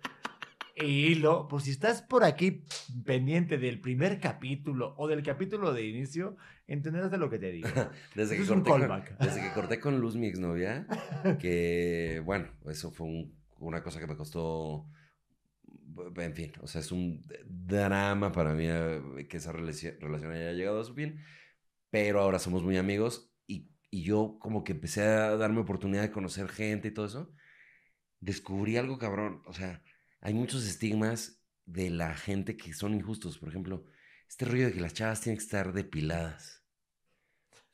Y 0.74 1.06
hilo, 1.06 1.48
por 1.48 1.61
si 1.61 1.70
estás 1.70 2.02
por 2.02 2.24
aquí 2.24 2.64
pendiente 3.04 3.58
del 3.58 3.80
primer 3.80 4.20
capítulo 4.20 4.94
o 4.96 5.06
del 5.06 5.22
capítulo 5.22 5.72
de 5.72 5.87
inicio, 5.87 6.37
entenderás 6.72 7.11
de 7.11 7.18
lo 7.18 7.30
que 7.30 7.38
te 7.38 7.52
digo. 7.52 7.68
desde, 8.14 8.37
que 8.37 8.46
corté 8.46 8.70
con, 8.70 8.80
desde 9.20 9.40
que 9.42 9.52
corté 9.52 9.80
con 9.80 10.00
Luz, 10.00 10.16
mi 10.16 10.26
exnovia, 10.26 10.87
que 11.40 12.22
bueno, 12.24 12.48
eso 12.68 12.90
fue 12.90 13.30
una 13.58 13.82
cosa 13.82 14.00
que 14.00 14.06
me 14.06 14.16
costó, 14.16 14.87
en 16.16 16.35
fin, 16.35 16.52
o 16.61 16.66
sea, 16.66 16.80
es 16.80 16.90
un 16.90 17.24
drama 17.46 18.32
para 18.32 18.54
mí 18.54 18.64
eh, 18.66 19.26
que 19.28 19.37
esa 19.37 19.52
relación 19.52 19.96
haya 20.32 20.52
llegado 20.52 20.80
a 20.80 20.85
su 20.85 20.94
fin, 20.94 21.20
pero 21.90 22.20
ahora 22.20 22.38
somos 22.38 22.62
muy 22.62 22.76
amigos 22.76 23.30
y, 23.46 23.70
y 23.90 24.02
yo 24.02 24.38
como 24.40 24.64
que 24.64 24.72
empecé 24.72 25.02
a 25.02 25.37
darme 25.37 25.61
oportunidad 25.61 26.02
de 26.02 26.11
conocer 26.11 26.48
gente 26.48 26.88
y 26.88 26.94
todo 26.94 27.06
eso, 27.06 27.32
descubrí 28.20 28.76
algo 28.76 28.98
cabrón, 28.98 29.42
o 29.46 29.52
sea 29.52 29.82
hay 30.22 30.35
muchos 30.35 30.64
estigmas 30.64 31.42
de 31.66 31.90
la 31.90 32.14
gente 32.14 32.56
que 32.56 32.72
son 32.72 32.94
injustos. 32.94 33.38
Por 33.38 33.48
ejemplo, 33.48 33.85
este 34.28 34.44
rollo 34.44 34.66
de 34.66 34.72
que 34.72 34.80
las 34.80 34.94
chavas 34.94 35.20
tienen 35.20 35.37
que 35.37 35.44
estar 35.44 35.72
depiladas. 35.72 36.62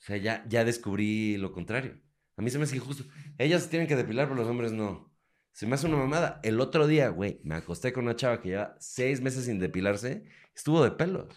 Sea, 0.08 0.16
ya, 0.16 0.42
ya 0.48 0.64
descubrí 0.64 1.36
lo 1.36 1.52
contrario. 1.52 2.00
A 2.38 2.40
mí 2.40 2.48
se 2.48 2.56
me 2.56 2.64
hace 2.64 2.76
injusto. 2.76 3.04
Ellas 3.36 3.68
tienen 3.68 3.86
que 3.86 3.94
depilar, 3.94 4.26
pero 4.26 4.40
los 4.40 4.48
hombres 4.48 4.72
no. 4.72 5.12
Se 5.52 5.66
me 5.66 5.74
hace 5.74 5.86
una 5.86 5.98
mamada. 5.98 6.40
El 6.42 6.62
otro 6.62 6.86
día, 6.86 7.10
güey, 7.10 7.42
me 7.44 7.56
acosté 7.56 7.92
con 7.92 8.04
una 8.04 8.16
chava 8.16 8.40
que 8.40 8.48
lleva 8.48 8.74
seis 8.80 9.20
meses 9.20 9.44
sin 9.44 9.58
depilarse. 9.58 10.24
Estuvo 10.54 10.82
de 10.82 10.92
pelo. 10.92 11.28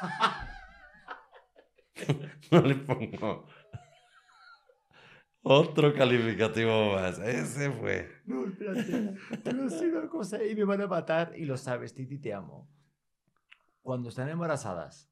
no 2.50 2.62
le 2.62 2.74
pongo 2.74 3.46
otro 5.42 5.94
calificativo 5.94 6.94
más. 6.94 7.20
Ese 7.20 7.70
fue. 7.70 8.10
No, 8.26 8.44
espérate. 8.44 9.14
A 9.44 9.52
decir 9.52 9.94
una 9.94 10.08
cosa 10.08 10.42
y 10.42 10.56
me 10.56 10.64
van 10.64 10.80
a 10.80 10.88
matar 10.88 11.32
y 11.36 11.44
lo 11.44 11.56
sabes, 11.56 11.94
Titi, 11.94 12.18
te 12.18 12.34
amo. 12.34 12.68
Cuando 13.82 14.08
están 14.08 14.28
embarazadas, 14.28 15.08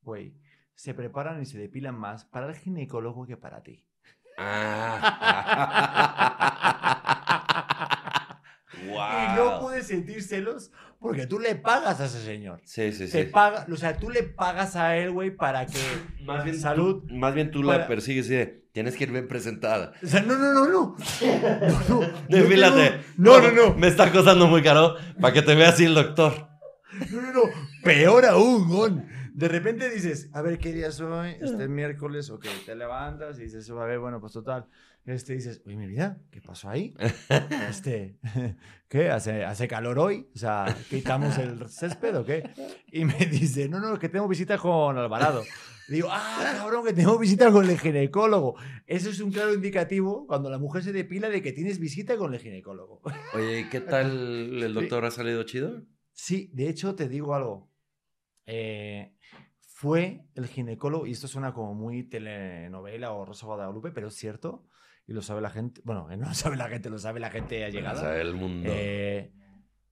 güey, 0.00 0.34
se 0.76 0.94
preparan 0.94 1.42
y 1.42 1.46
se 1.46 1.58
depilan 1.58 1.98
más 1.98 2.24
para 2.24 2.46
el 2.46 2.54
ginecólogo 2.54 3.26
que 3.26 3.36
para 3.36 3.64
ti. 3.64 3.84
Ah. 4.38 5.72
Y 8.78 9.36
no 9.36 9.60
puedes 9.60 9.86
sentir 9.86 10.22
celos 10.22 10.70
porque 11.00 11.26
tú 11.26 11.38
le 11.38 11.54
pagas 11.54 12.00
a 12.00 12.06
ese 12.06 12.22
señor. 12.22 12.60
Sí, 12.64 12.92
sí, 12.92 13.06
sí. 13.08 13.24
Paga, 13.24 13.66
o 13.70 13.76
sea, 13.76 13.96
tú 13.96 14.10
le 14.10 14.22
pagas 14.22 14.76
a 14.76 14.96
él, 14.96 15.10
güey, 15.10 15.30
para 15.30 15.66
que. 15.66 15.78
Más 16.24 16.44
bien, 16.44 16.58
salud. 16.58 17.04
más 17.10 17.34
bien 17.34 17.50
tú 17.50 17.62
la 17.62 17.86
persigues 17.86 18.26
y 18.26 18.34
de, 18.34 18.46
tienes 18.72 18.96
que 18.96 19.04
ir 19.04 19.12
bien 19.12 19.28
presentada. 19.28 19.92
O 20.02 20.06
sea, 20.06 20.22
no, 20.22 20.36
no, 20.36 20.52
no, 20.52 20.66
no. 20.66 20.96
No, 21.90 22.00
no. 22.28 22.80
No, 23.16 23.40
no, 23.40 23.52
no. 23.52 23.74
Me 23.74 23.86
está 23.86 24.10
costando 24.10 24.48
muy 24.48 24.62
caro 24.62 24.96
para 25.20 25.32
que 25.32 25.42
te 25.42 25.54
vea 25.54 25.68
así 25.68 25.84
el 25.84 25.94
doctor. 25.94 26.48
No, 27.12 27.20
no, 27.22 27.32
no. 27.32 27.42
Peor 27.84 28.24
aún, 28.24 28.68
güey. 28.68 28.92
De 29.36 29.48
repente 29.48 29.90
dices, 29.90 30.30
a 30.32 30.40
ver, 30.40 30.58
¿qué 30.58 30.72
día 30.72 30.90
soy? 30.90 31.32
Este 31.40 31.64
es 31.64 31.68
miércoles, 31.68 32.30
ok, 32.30 32.46
te 32.64 32.74
levantas 32.74 33.38
y 33.38 33.42
dices, 33.42 33.68
a 33.70 33.84
ver, 33.84 33.98
bueno, 33.98 34.20
pues 34.20 34.32
total 34.32 34.66
este, 35.06 35.34
dices, 35.34 35.62
oye, 35.64 35.76
mi 35.76 35.86
vida, 35.86 36.20
¿qué 36.30 36.40
pasó 36.40 36.68
ahí? 36.68 36.94
Este, 37.70 38.18
¿qué? 38.88 39.10
¿Hace, 39.10 39.44
¿Hace 39.44 39.68
calor 39.68 39.98
hoy? 39.98 40.28
O 40.34 40.38
sea, 40.38 40.76
¿quitamos 40.90 41.38
el 41.38 41.68
césped 41.68 42.16
o 42.16 42.24
qué? 42.24 42.50
Y 42.90 43.04
me 43.04 43.14
dice, 43.30 43.68
no, 43.68 43.78
no, 43.78 43.98
que 43.98 44.08
tengo 44.08 44.26
visita 44.26 44.58
con 44.58 44.98
Alvarado. 44.98 45.44
digo, 45.88 46.08
ah, 46.10 46.54
cabrón, 46.58 46.84
que 46.84 46.92
tengo 46.92 47.18
visita 47.18 47.52
con 47.52 47.68
el 47.68 47.78
ginecólogo. 47.78 48.56
Eso 48.86 49.10
es 49.10 49.20
un 49.20 49.30
claro 49.30 49.54
indicativo 49.54 50.26
cuando 50.26 50.50
la 50.50 50.58
mujer 50.58 50.82
se 50.82 50.92
depila 50.92 51.28
de 51.28 51.40
que 51.40 51.52
tienes 51.52 51.78
visita 51.78 52.16
con 52.16 52.34
el 52.34 52.40
ginecólogo. 52.40 53.00
Oye, 53.34 53.68
¿qué 53.70 53.80
tal 53.80 54.62
el 54.62 54.74
doctor? 54.74 55.04
¿Ha 55.04 55.10
salido 55.12 55.42
chido? 55.44 55.82
Sí, 56.12 56.50
de 56.52 56.68
hecho, 56.68 56.96
te 56.96 57.08
digo 57.08 57.34
algo. 57.34 57.70
Eh, 58.46 59.14
fue 59.60 60.26
el 60.34 60.46
ginecólogo, 60.46 61.06
y 61.06 61.12
esto 61.12 61.28
suena 61.28 61.52
como 61.52 61.74
muy 61.74 62.04
telenovela 62.04 63.12
o 63.12 63.24
Rosa 63.24 63.46
Guadalupe, 63.46 63.90
pero 63.90 64.08
es 64.08 64.14
cierto 64.14 64.66
y 65.06 65.12
lo 65.12 65.22
sabe 65.22 65.40
la 65.40 65.50
gente, 65.50 65.80
bueno, 65.84 66.08
no 66.16 66.28
lo 66.28 66.34
sabe 66.34 66.56
la 66.56 66.68
gente, 66.68 66.90
lo 66.90 66.98
sabe 66.98 67.20
la 67.20 67.30
gente 67.30 67.64
allegada. 67.64 67.94
Lo 67.94 68.00
sabe 68.00 68.20
el 68.20 68.34
mundo. 68.34 68.68
Eh, 68.72 69.32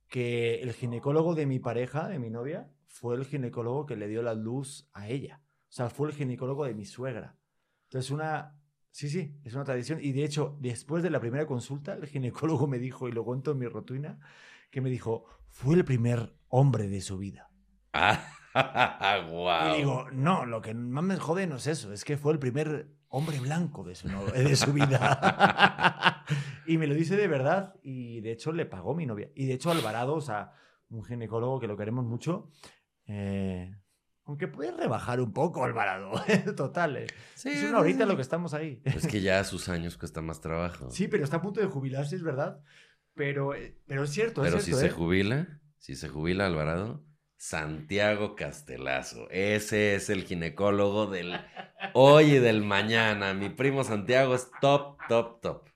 que 0.08 0.60
el 0.60 0.72
ginecólogo 0.72 1.34
de 1.34 1.46
mi 1.46 1.58
pareja, 1.58 2.08
de 2.08 2.18
mi 2.18 2.30
novia, 2.30 2.70
fue 2.86 3.16
el 3.16 3.24
ginecólogo 3.24 3.86
que 3.86 3.96
le 3.96 4.08
dio 4.08 4.22
la 4.22 4.34
luz 4.34 4.88
a 4.92 5.08
ella. 5.08 5.40
O 5.68 5.72
sea, 5.72 5.90
fue 5.90 6.08
el 6.08 6.14
ginecólogo 6.14 6.64
de 6.64 6.74
mi 6.74 6.84
suegra. 6.84 7.36
Entonces, 7.84 8.10
una... 8.10 8.60
Sí, 8.90 9.08
sí, 9.08 9.36
es 9.42 9.54
una 9.54 9.64
tradición. 9.64 9.98
Y 10.00 10.12
de 10.12 10.24
hecho, 10.24 10.56
después 10.60 11.02
de 11.02 11.10
la 11.10 11.18
primera 11.18 11.46
consulta, 11.46 11.94
el 11.94 12.06
ginecólogo 12.06 12.68
me 12.68 12.78
dijo, 12.78 13.08
y 13.08 13.12
lo 13.12 13.24
cuento 13.24 13.50
en 13.50 13.58
mi 13.58 13.66
rotuina, 13.66 14.20
que 14.70 14.80
me 14.80 14.88
dijo, 14.88 15.24
fue 15.48 15.74
el 15.74 15.84
primer 15.84 16.36
hombre 16.48 16.88
de 16.88 17.00
su 17.00 17.18
vida. 17.18 17.50
Ah, 17.92 18.24
wow. 18.54 19.72
Y 19.74 19.78
digo, 19.78 20.06
no, 20.12 20.46
lo 20.46 20.62
que 20.62 20.74
más 20.74 21.04
me 21.04 21.16
jode 21.16 21.46
no 21.46 21.56
es 21.56 21.66
eso, 21.66 21.92
es 21.92 22.04
que 22.04 22.16
fue 22.16 22.32
el 22.32 22.38
primer 22.38 22.88
hombre 23.08 23.38
blanco 23.40 23.84
de 23.84 23.94
su, 23.94 24.08
de 24.08 24.56
su 24.56 24.72
vida. 24.72 26.24
y 26.66 26.78
me 26.78 26.86
lo 26.86 26.94
dice 26.94 27.16
de 27.16 27.28
verdad 27.28 27.74
y 27.82 28.20
de 28.20 28.32
hecho 28.32 28.52
le 28.52 28.66
pagó 28.66 28.94
mi 28.94 29.06
novia. 29.06 29.30
Y 29.34 29.46
de 29.46 29.54
hecho 29.54 29.70
Alvarado, 29.70 30.14
o 30.14 30.20
sea, 30.20 30.52
un 30.88 31.04
ginecólogo 31.04 31.60
que 31.60 31.68
lo 31.68 31.76
queremos 31.76 32.04
mucho, 32.04 32.50
eh, 33.06 33.76
aunque 34.24 34.48
puede 34.48 34.72
rebajar 34.72 35.20
un 35.20 35.32
poco 35.32 35.64
Alvarado, 35.64 36.12
total. 36.56 36.96
Eh. 36.96 37.06
Sí, 37.34 37.50
es 37.50 37.64
una 37.64 37.80
horita 37.80 38.06
lo 38.06 38.16
que 38.16 38.22
estamos 38.22 38.54
ahí. 38.54 38.80
Es 38.84 39.06
que 39.06 39.20
ya 39.20 39.40
a 39.40 39.44
sus 39.44 39.68
años 39.68 39.96
cuesta 39.96 40.22
más 40.22 40.40
trabajo. 40.40 40.90
Sí, 40.90 41.08
pero 41.08 41.24
está 41.24 41.36
a 41.36 41.42
punto 41.42 41.60
de 41.60 41.66
jubilarse, 41.66 42.16
es 42.16 42.22
verdad. 42.22 42.60
Pero, 43.14 43.54
eh, 43.54 43.78
pero 43.86 44.04
es 44.04 44.10
cierto. 44.10 44.42
Pero 44.42 44.60
si 44.60 44.72
se 44.72 44.90
jubila, 44.90 45.60
si 45.78 45.94
se 45.94 46.08
jubila 46.08 46.46
Alvarado, 46.46 47.04
Santiago 47.44 48.36
Castelazo. 48.36 49.28
Ese 49.30 49.96
es 49.96 50.08
el 50.08 50.24
ginecólogo 50.24 51.08
del 51.08 51.38
hoy 51.92 52.36
y 52.36 52.38
del 52.38 52.64
mañana. 52.64 53.34
Mi 53.34 53.50
primo 53.50 53.84
Santiago 53.84 54.34
es 54.34 54.50
top, 54.62 54.96
top, 55.10 55.42
top. 55.42 55.68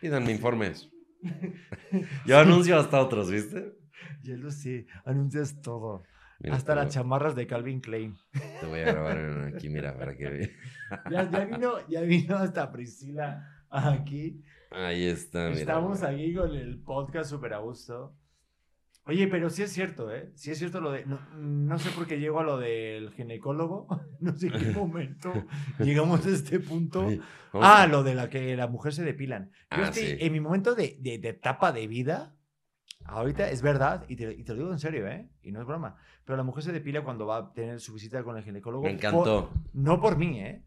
Pídanme 0.00 0.32
informes. 0.32 0.90
Yo 2.26 2.38
anuncio 2.38 2.78
hasta 2.78 2.98
otros, 2.98 3.30
¿viste? 3.30 3.74
Yo 4.22 4.38
lo 4.38 4.50
sé, 4.50 4.86
anuncias 5.04 5.60
todo. 5.60 6.02
hasta 6.50 6.74
las 6.74 6.94
chamarras 6.94 7.36
de 7.36 7.46
Calvin 7.46 7.82
Klein. 7.82 8.16
Te 8.60 8.66
voy 8.66 8.80
a 8.80 8.84
grabar 8.84 9.52
aquí, 9.54 9.68
mira, 9.68 9.94
para 9.94 10.16
que 10.16 10.56
ya, 11.10 11.30
ya, 11.30 11.44
vino, 11.44 11.86
ya 11.88 12.00
vino 12.00 12.36
hasta 12.36 12.72
Priscila 12.72 13.66
aquí. 13.68 14.42
Ahí 14.70 15.04
está, 15.04 15.50
mira. 15.50 15.60
Estamos 15.60 16.02
aquí 16.02 16.34
con 16.34 16.54
el 16.54 16.78
podcast 16.78 17.28
súper 17.28 17.52
a 17.52 17.58
gusto. 17.58 18.16
Oye, 19.04 19.26
pero 19.26 19.50
sí 19.50 19.62
es 19.62 19.72
cierto, 19.72 20.12
¿eh? 20.12 20.30
Sí 20.36 20.52
es 20.52 20.58
cierto 20.58 20.80
lo 20.80 20.92
de... 20.92 21.04
No, 21.04 21.78
sé 21.78 21.90
por 21.90 22.06
qué 22.06 22.20
llego 22.20 22.38
a 22.38 22.44
lo 22.44 22.58
del 22.58 23.10
ginecólogo. 23.10 23.88
No 24.20 24.36
sé 24.36 24.46
en 24.46 24.52
qué 24.52 24.70
momento 24.70 25.32
llegamos 25.80 26.24
a 26.24 26.30
este 26.30 26.60
punto. 26.60 27.08
ah, 27.54 27.88
lo 27.88 28.04
de 28.04 28.14
la 28.14 28.30
que 28.30 28.56
la 28.56 28.68
mujer 28.68 28.92
se 28.92 29.02
depilan. 29.02 29.50
Yo 29.76 29.84
ah, 29.84 29.90
en 29.94 30.32
mi 30.32 30.38
momento 30.38 30.76
de, 30.76 30.96
de, 31.00 31.14
etapa 31.28 31.72
de 31.72 31.88
vida, 31.88 32.36
ahorita 33.04 33.50
es 33.50 33.62
verdad, 33.62 34.04
y 34.08 34.14
te, 34.14 34.36
lo 34.46 34.54
digo 34.54 34.70
en 34.70 34.78
serio, 34.78 35.08
¿eh? 35.08 35.28
Y 35.42 35.50
no 35.50 35.60
es 35.60 35.66
broma. 35.66 35.96
Pero 36.24 36.36
la 36.36 36.44
mujer 36.44 36.62
se 36.62 36.70
depila 36.70 37.02
cuando 37.02 37.26
va 37.26 37.38
a 37.38 37.52
tener 37.52 37.80
su 37.80 37.94
visita 37.94 38.22
con 38.22 38.36
el 38.36 38.44
ginecólogo. 38.44 38.84
Me 38.84 38.92
encantó. 38.92 39.50
no 39.72 40.00
por 40.00 40.16
mí, 40.16 40.38
¿eh? 40.38 40.64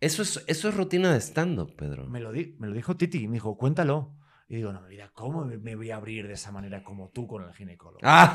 Eso 0.00 0.22
es, 0.22 0.42
eso 0.48 0.68
es 0.68 0.76
rutina 0.76 1.12
de 1.12 1.20
stand 1.20 1.76
Pedro. 1.76 2.08
Me 2.08 2.18
lo, 2.18 2.32
di, 2.32 2.56
me 2.58 2.66
lo 2.66 2.74
dijo 2.74 2.96
Titi, 2.96 3.28
me 3.28 3.34
dijo, 3.34 3.56
cuéntalo. 3.56 4.16
Y 4.50 4.56
digo, 4.56 4.72
no, 4.72 4.82
mira, 4.82 5.10
¿cómo 5.14 5.44
me 5.44 5.76
voy 5.76 5.92
a 5.92 5.96
abrir 5.96 6.26
de 6.26 6.32
esa 6.32 6.50
manera 6.50 6.82
como 6.82 7.10
tú 7.10 7.28
con 7.28 7.44
el 7.44 7.54
ginecólogo? 7.54 8.00
Ahí 8.02 8.26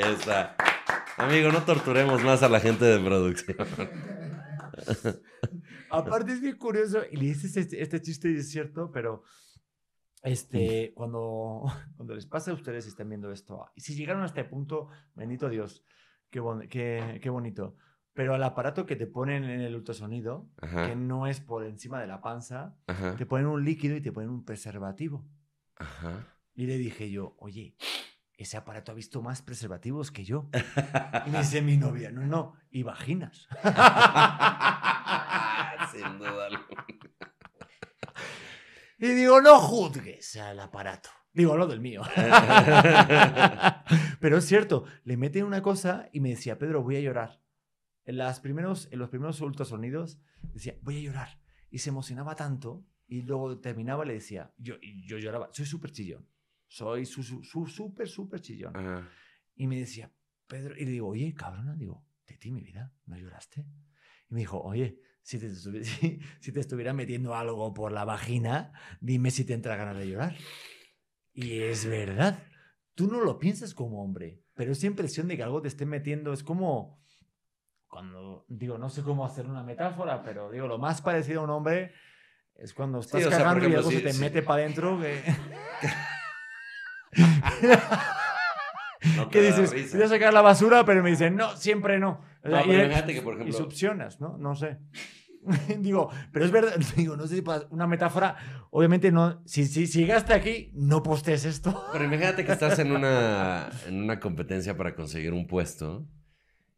está. 0.00 0.56
Amigo, 1.18 1.52
no 1.52 1.62
torturemos 1.62 2.24
más 2.24 2.42
a 2.42 2.48
la 2.48 2.58
gente 2.58 2.86
de 2.86 3.04
producción. 3.04 3.58
Aparte 5.90 6.32
es 6.32 6.40
bien 6.40 6.56
curioso, 6.56 7.02
y 7.10 7.18
le 7.18 7.26
dices 7.26 7.54
este, 7.54 7.82
este, 7.82 8.00
chiste 8.00 8.30
y 8.30 8.36
es 8.36 8.50
cierto, 8.50 8.90
pero 8.90 9.24
este, 10.22 10.94
cuando, 10.94 11.64
cuando 11.98 12.14
les 12.14 12.24
pasa 12.24 12.52
a 12.52 12.54
ustedes 12.54 12.86
y 12.86 12.88
están 12.88 13.10
viendo 13.10 13.30
esto, 13.30 13.66
y 13.74 13.82
si 13.82 13.94
llegaron 13.94 14.22
a 14.22 14.26
este 14.26 14.44
punto, 14.44 14.88
bendito 15.14 15.50
Dios, 15.50 15.84
qué, 16.30 16.40
qué, 16.70 17.20
qué 17.22 17.28
bonito 17.28 17.76
pero 18.14 18.34
al 18.34 18.42
aparato 18.44 18.86
que 18.86 18.96
te 18.96 19.06
ponen 19.06 19.44
en 19.44 19.60
el 19.60 19.74
ultrasonido, 19.74 20.48
que 20.60 20.96
no 20.96 21.26
es 21.26 21.40
por 21.40 21.64
encima 21.64 22.00
de 22.00 22.06
la 22.06 22.20
panza, 22.22 22.76
te 23.18 23.26
ponen 23.26 23.46
un 23.46 23.64
líquido 23.64 23.96
y 23.96 24.00
te 24.00 24.12
ponen 24.12 24.30
un 24.30 24.44
preservativo. 24.44 25.24
Y 26.54 26.66
le 26.66 26.78
dije 26.78 27.10
yo, 27.10 27.34
oye, 27.38 27.76
ese 28.36 28.56
aparato 28.56 28.92
ha 28.92 28.94
visto 28.94 29.20
más 29.20 29.42
preservativos 29.42 30.12
que 30.12 30.24
yo. 30.24 30.48
Y 31.26 31.30
me 31.30 31.38
dice 31.38 31.60
mi 31.62 31.76
novia, 31.76 32.12
no, 32.12 32.22
no, 32.22 32.54
y 32.70 32.84
vaginas. 32.84 33.48
sin 35.92 36.18
duda 36.18 36.48
Y 38.98 39.08
digo, 39.08 39.40
no 39.40 39.58
juzgues 39.58 40.36
al 40.36 40.60
aparato. 40.60 41.10
Digo, 41.32 41.56
lo 41.56 41.66
del 41.66 41.80
mío. 41.80 42.02
Pero 44.20 44.38
es 44.38 44.44
cierto, 44.44 44.84
le 45.02 45.16
meten 45.16 45.44
una 45.44 45.62
cosa 45.62 46.08
y 46.12 46.20
me 46.20 46.28
decía, 46.30 46.58
Pedro, 46.58 46.82
voy 46.82 46.96
a 46.96 47.00
llorar. 47.00 47.43
En, 48.04 48.16
las 48.18 48.40
primeros, 48.40 48.88
en 48.90 48.98
los 48.98 49.08
primeros 49.08 49.40
ultrasonidos 49.40 50.20
decía, 50.52 50.76
voy 50.82 50.98
a 50.98 51.00
llorar. 51.00 51.40
Y 51.70 51.78
se 51.78 51.90
emocionaba 51.90 52.36
tanto 52.36 52.86
y 53.06 53.22
luego 53.22 53.58
terminaba 53.60 54.04
y 54.04 54.08
le 54.08 54.14
decía, 54.14 54.52
yo, 54.58 54.76
yo 55.06 55.18
lloraba, 55.18 55.50
soy 55.52 55.66
súper 55.66 55.90
chillón. 55.92 56.28
Soy 56.66 57.06
súper, 57.06 58.08
súper 58.08 58.40
chillón. 58.40 58.72
Y 59.54 59.66
me 59.66 59.78
decía, 59.78 60.12
Pedro, 60.46 60.76
y 60.76 60.84
le 60.84 60.90
digo, 60.90 61.08
oye, 61.08 61.32
cabrona, 61.34 61.74
digo, 61.76 62.04
de 62.26 62.36
ti, 62.36 62.50
mi 62.50 62.62
vida, 62.62 62.92
¿no 63.06 63.16
lloraste? 63.16 63.66
Y 64.30 64.34
me 64.34 64.40
dijo, 64.40 64.60
oye, 64.60 64.98
si 65.22 65.38
te, 65.38 65.54
si, 66.40 66.52
te 66.52 66.60
estuviera 66.60 66.92
metiendo 66.92 67.34
algo 67.34 67.72
por 67.74 67.92
la 67.92 68.04
vagina, 68.04 68.72
dime 69.00 69.30
si 69.30 69.44
te 69.44 69.54
entra 69.54 69.76
ganas 69.76 69.98
de 69.98 70.08
llorar. 70.08 70.36
Y 71.32 71.60
es 71.60 71.86
verdad. 71.86 72.46
Tú 72.94 73.08
no 73.08 73.20
lo 73.20 73.38
piensas 73.38 73.74
como 73.74 74.02
hombre, 74.02 74.44
pero 74.54 74.72
esa 74.72 74.86
impresión 74.86 75.26
de 75.26 75.36
que 75.36 75.42
algo 75.42 75.62
te 75.62 75.68
esté 75.68 75.84
metiendo 75.84 76.32
es 76.32 76.44
como 76.44 77.03
cuando, 77.94 78.44
digo, 78.48 78.76
no 78.76 78.90
sé 78.90 79.04
cómo 79.04 79.24
hacer 79.24 79.46
una 79.46 79.62
metáfora, 79.62 80.24
pero 80.24 80.50
digo, 80.50 80.66
lo 80.66 80.78
más 80.78 81.00
parecido 81.00 81.42
a 81.42 81.44
un 81.44 81.50
hombre 81.50 81.92
es 82.56 82.74
cuando 82.74 82.98
estás 82.98 83.24
cagando 83.28 83.68
y 83.68 83.74
algo 83.76 83.88
se 83.88 84.00
te 84.00 84.14
mete 84.14 84.42
para 84.42 84.64
adentro 84.64 85.00
que... 85.00 85.22
¿Qué 89.30 89.42
dices? 89.42 89.92
Voy 89.92 90.02
a 90.02 90.08
sacar 90.08 90.34
la 90.34 90.42
basura, 90.42 90.84
pero 90.84 91.04
me 91.04 91.10
dicen, 91.10 91.36
no, 91.36 91.56
siempre 91.56 92.00
no. 92.00 92.20
no 92.42 92.60
y, 92.62 92.64
que, 92.64 93.22
por 93.22 93.34
ejemplo... 93.34 93.46
y 93.46 93.52
succionas, 93.52 94.20
¿no? 94.20 94.36
No 94.38 94.56
sé. 94.56 94.80
digo, 95.78 96.10
pero 96.32 96.46
es 96.46 96.50
verdad, 96.50 96.74
digo, 96.96 97.16
no 97.16 97.28
sé 97.28 97.36
si 97.36 97.44
una 97.70 97.86
metáfora, 97.86 98.66
obviamente 98.70 99.12
no, 99.12 99.40
si, 99.46 99.66
si, 99.66 99.86
si 99.86 100.00
llegaste 100.00 100.34
aquí, 100.34 100.72
no 100.74 101.04
postes 101.04 101.44
esto. 101.44 101.80
Pero 101.92 102.06
imagínate 102.06 102.44
que 102.44 102.50
estás 102.50 102.76
en 102.80 102.90
una, 102.90 103.70
en 103.86 104.02
una 104.02 104.18
competencia 104.18 104.76
para 104.76 104.96
conseguir 104.96 105.32
un 105.32 105.46
puesto 105.46 106.08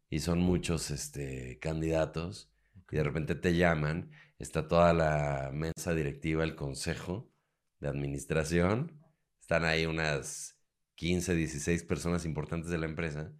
y 0.09 0.19
son 0.19 0.39
muchos 0.39 0.91
este, 0.91 1.59
candidatos 1.59 2.51
y 2.91 2.97
de 2.97 3.03
repente 3.03 3.35
te 3.35 3.55
llaman, 3.55 4.11
está 4.39 4.67
toda 4.67 4.93
la 4.93 5.51
mesa 5.53 5.93
directiva, 5.93 6.43
el 6.43 6.55
consejo 6.55 7.31
de 7.79 7.89
administración, 7.89 9.03
están 9.41 9.65
ahí 9.65 9.85
unas 9.85 10.57
15, 10.95 11.35
16 11.35 11.83
personas 11.83 12.25
importantes 12.25 12.71
de 12.71 12.77
la 12.77 12.85
empresa. 12.85 13.33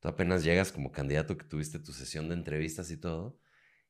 Tú 0.00 0.08
apenas 0.08 0.44
llegas 0.44 0.72
como 0.72 0.92
candidato 0.92 1.36
que 1.36 1.44
tuviste 1.44 1.78
tu 1.78 1.92
sesión 1.92 2.28
de 2.28 2.34
entrevistas 2.34 2.90
y 2.90 2.96
todo, 2.96 3.38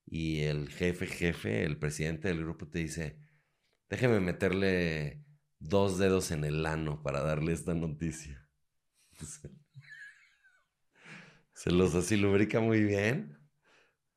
y 0.07 0.41
el 0.41 0.69
jefe, 0.71 1.07
jefe, 1.07 1.65
el 1.65 1.79
presidente 1.79 2.29
del 2.29 2.41
grupo 2.41 2.69
te 2.69 2.81
dice, 2.81 3.19
déjeme 3.89 4.21
meterle 4.21 5.25
dos 5.59 5.99
dedos 5.99 6.31
en 6.31 6.45
el 6.45 6.67
ano 6.67 7.03
para 7.03 7.23
darle 7.23 7.53
esta 7.53 7.75
noticia. 7.75 8.49
Se 11.63 11.71
los 11.71 11.95
así 11.95 12.17
lubrica 12.17 12.59
muy 12.59 12.83
bien. 12.83 13.39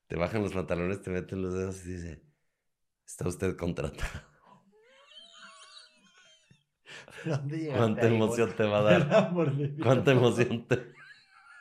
Te 0.07 0.15
bajan 0.15 0.41
los 0.41 0.53
pantalones, 0.53 1.03
te 1.03 1.11
meten 1.11 1.43
los 1.43 1.53
dedos 1.53 1.85
y 1.85 1.93
dice, 1.93 2.23
está 3.05 3.27
usted 3.27 3.55
contratado. 3.55 4.23
¿Cuánta 7.77 8.07
emoción 8.07 8.51
te 8.57 8.63
va 8.63 8.79
a 8.79 8.81
dar? 8.81 9.31
¿Cuánta 9.83 10.13
emoción 10.13 10.67
te... 10.67 10.91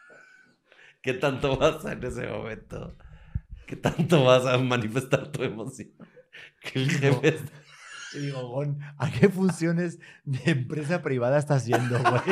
¿Qué 1.02 1.12
tanto 1.12 1.58
vas 1.58 1.84
a 1.84 1.92
en 1.92 2.02
ese 2.02 2.28
momento? 2.28 2.96
¿Qué 3.66 3.76
tanto 3.76 4.24
vas 4.24 4.46
a 4.46 4.56
manifestar 4.56 5.30
tu 5.32 5.42
emoción? 5.42 5.90
Que 6.62 6.78
el 6.78 6.90
jefe 6.92 7.40
Y 8.14 8.20
digo, 8.20 8.48
Gon, 8.48 8.80
¿a 8.96 9.10
qué 9.10 9.28
funciones 9.28 9.98
de 10.24 10.50
empresa 10.50 11.02
privada 11.02 11.36
estás 11.36 11.66
yendo, 11.66 11.98
güey? 11.98 12.22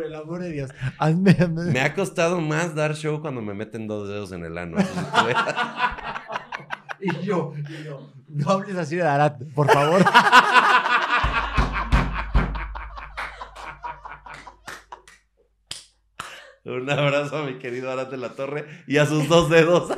Por 0.00 0.06
el 0.06 0.14
amor 0.14 0.40
de 0.40 0.50
Dios. 0.50 0.70
Me 1.14 1.80
ha 1.82 1.94
costado 1.94 2.40
más 2.40 2.74
dar 2.74 2.96
show 2.96 3.20
cuando 3.20 3.42
me 3.42 3.52
meten 3.52 3.86
dos 3.86 4.08
dedos 4.08 4.32
en 4.32 4.46
el 4.46 4.56
ano. 4.56 4.78
y 7.00 7.18
yo, 7.18 7.52
y 7.68 7.84
yo, 7.84 8.10
no 8.28 8.48
hables 8.48 8.76
así 8.76 8.96
de 8.96 9.02
Arat, 9.02 9.42
por 9.54 9.70
favor. 9.70 10.02
Un 16.64 16.88
abrazo 16.88 17.36
a 17.36 17.44
mi 17.44 17.58
querido 17.58 17.92
Arate 17.92 18.16
La 18.16 18.30
Torre 18.30 18.64
y 18.86 18.96
a 18.96 19.04
sus 19.04 19.28
dos 19.28 19.50
dedos. 19.50 19.92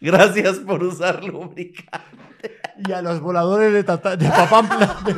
Gracias 0.00 0.58
por 0.58 0.82
usar 0.82 1.22
lubricante. 1.22 2.58
Y 2.84 2.90
a 2.90 3.00
los 3.00 3.20
voladores 3.20 3.72
de, 3.72 3.82
de 3.82 3.84
Papantla. 3.84 4.96
De 5.04 5.14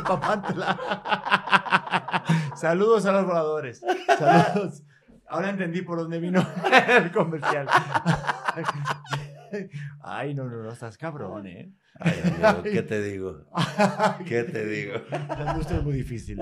Saludos 2.55 3.05
a 3.05 3.11
los 3.11 3.25
voladores. 3.25 3.81
Saludos. 4.17 4.83
Ahora 5.27 5.49
entendí 5.49 5.81
por 5.81 5.97
dónde 5.97 6.19
vino 6.19 6.45
el 6.87 7.11
comercial. 7.11 7.67
Ay, 10.01 10.33
no, 10.33 10.45
no, 10.45 10.63
no, 10.63 10.71
estás 10.71 10.97
cabrón, 10.97 11.47
¿eh? 11.47 11.73
¿qué 12.63 12.81
te 12.81 13.01
digo? 13.01 13.45
¿Qué 14.25 14.43
te 14.43 14.65
digo? 14.65 14.93
La 15.09 15.51
industria 15.51 15.79
es 15.79 15.83
muy 15.83 15.93
difícil. 15.93 16.39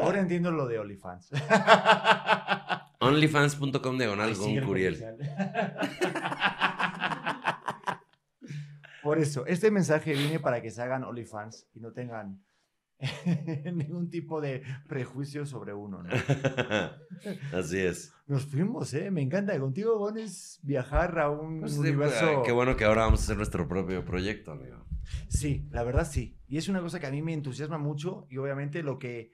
Ahora 0.00 0.20
entiendo 0.20 0.50
lo 0.50 0.66
de 0.66 0.78
OnlyFans. 0.78 1.30
OnlyFans.com 3.00 3.98
diagonal 3.98 4.36
con 4.36 4.60
Curiel. 4.60 5.04
Por 9.02 9.18
eso, 9.18 9.46
este 9.46 9.70
mensaje 9.70 10.12
viene 10.12 10.40
para 10.40 10.60
que 10.60 10.70
se 10.70 10.82
hagan 10.82 11.04
OnlyFans 11.04 11.68
y 11.74 11.80
no 11.80 11.92
tengan 11.92 12.42
ningún 13.72 14.10
tipo 14.10 14.40
de 14.40 14.62
prejuicio 14.88 15.46
sobre 15.46 15.72
uno. 15.72 16.02
¿no? 16.02 16.10
Así 17.52 17.78
es. 17.78 18.12
Nos 18.26 18.46
fuimos, 18.46 18.92
¿eh? 18.94 19.10
Me 19.10 19.22
encanta. 19.22 19.58
Contigo, 19.58 19.98
Bones, 19.98 20.60
viajar 20.62 21.18
a 21.18 21.30
un 21.30 21.60
pues 21.60 21.78
universo. 21.78 22.42
qué 22.44 22.52
bueno 22.52 22.76
que 22.76 22.84
ahora 22.84 23.02
vamos 23.02 23.20
a 23.20 23.24
hacer 23.24 23.36
nuestro 23.36 23.68
propio 23.68 24.04
proyecto, 24.04 24.52
amigo. 24.52 24.84
Sí, 25.28 25.68
la 25.70 25.84
verdad 25.84 26.06
sí. 26.10 26.38
Y 26.48 26.58
es 26.58 26.68
una 26.68 26.80
cosa 26.80 27.00
que 27.00 27.06
a 27.06 27.10
mí 27.10 27.22
me 27.22 27.32
entusiasma 27.32 27.78
mucho 27.78 28.26
y 28.28 28.36
obviamente 28.38 28.82
lo 28.82 28.98
que 28.98 29.32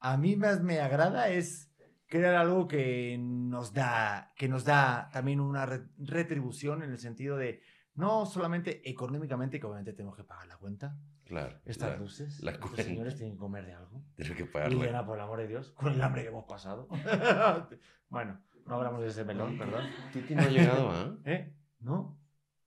a 0.00 0.16
mí 0.16 0.36
más 0.36 0.62
me 0.62 0.80
agrada 0.80 1.28
es 1.28 1.72
crear 2.06 2.34
algo 2.34 2.68
que 2.68 3.16
nos 3.18 3.72
da, 3.72 4.32
que 4.36 4.48
nos 4.48 4.64
da 4.64 5.10
también 5.12 5.40
una 5.40 5.66
retribución 5.98 6.82
en 6.82 6.90
el 6.90 6.98
sentido 6.98 7.36
de 7.36 7.60
no 7.94 8.26
solamente 8.26 8.88
económicamente, 8.88 9.58
que 9.58 9.66
obviamente 9.66 9.92
tenemos 9.92 10.16
que 10.16 10.24
pagar 10.24 10.46
la 10.46 10.56
cuenta, 10.56 10.98
Claro. 11.26 11.58
Estas 11.64 11.98
luces. 11.98 12.40
Los 12.42 12.70
señores 12.76 13.16
tienen 13.16 13.34
que 13.34 13.40
comer 13.40 13.66
de 13.66 13.74
algo. 13.74 14.04
Tienen 14.14 14.36
que 14.36 14.44
pagarle. 14.44 14.76
Y 14.76 14.78
por 14.78 14.88
el 15.16 15.20
amor 15.20 15.38
de 15.38 15.48
Dios, 15.48 15.70
con 15.72 15.92
el 15.92 16.00
hambre 16.00 16.22
que 16.22 16.28
hemos 16.28 16.44
pasado. 16.44 16.88
bueno, 18.08 18.40
no 18.64 18.74
hablamos 18.76 19.02
de 19.02 19.08
ese 19.08 19.24
melón, 19.24 19.58
perdón. 19.58 19.84
Titi 20.12 20.36
no 20.36 20.42
ha 20.42 20.46
llegado, 20.48 20.90
¿ah? 20.90 21.16
¿Eh? 21.24 21.52
¿No? 21.80 22.16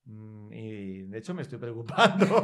Mm, 0.03 0.51
y 0.51 1.01
de 1.03 1.17
hecho 1.17 1.33
me 1.33 1.41
estoy 1.41 1.57
preocupando. 1.57 2.25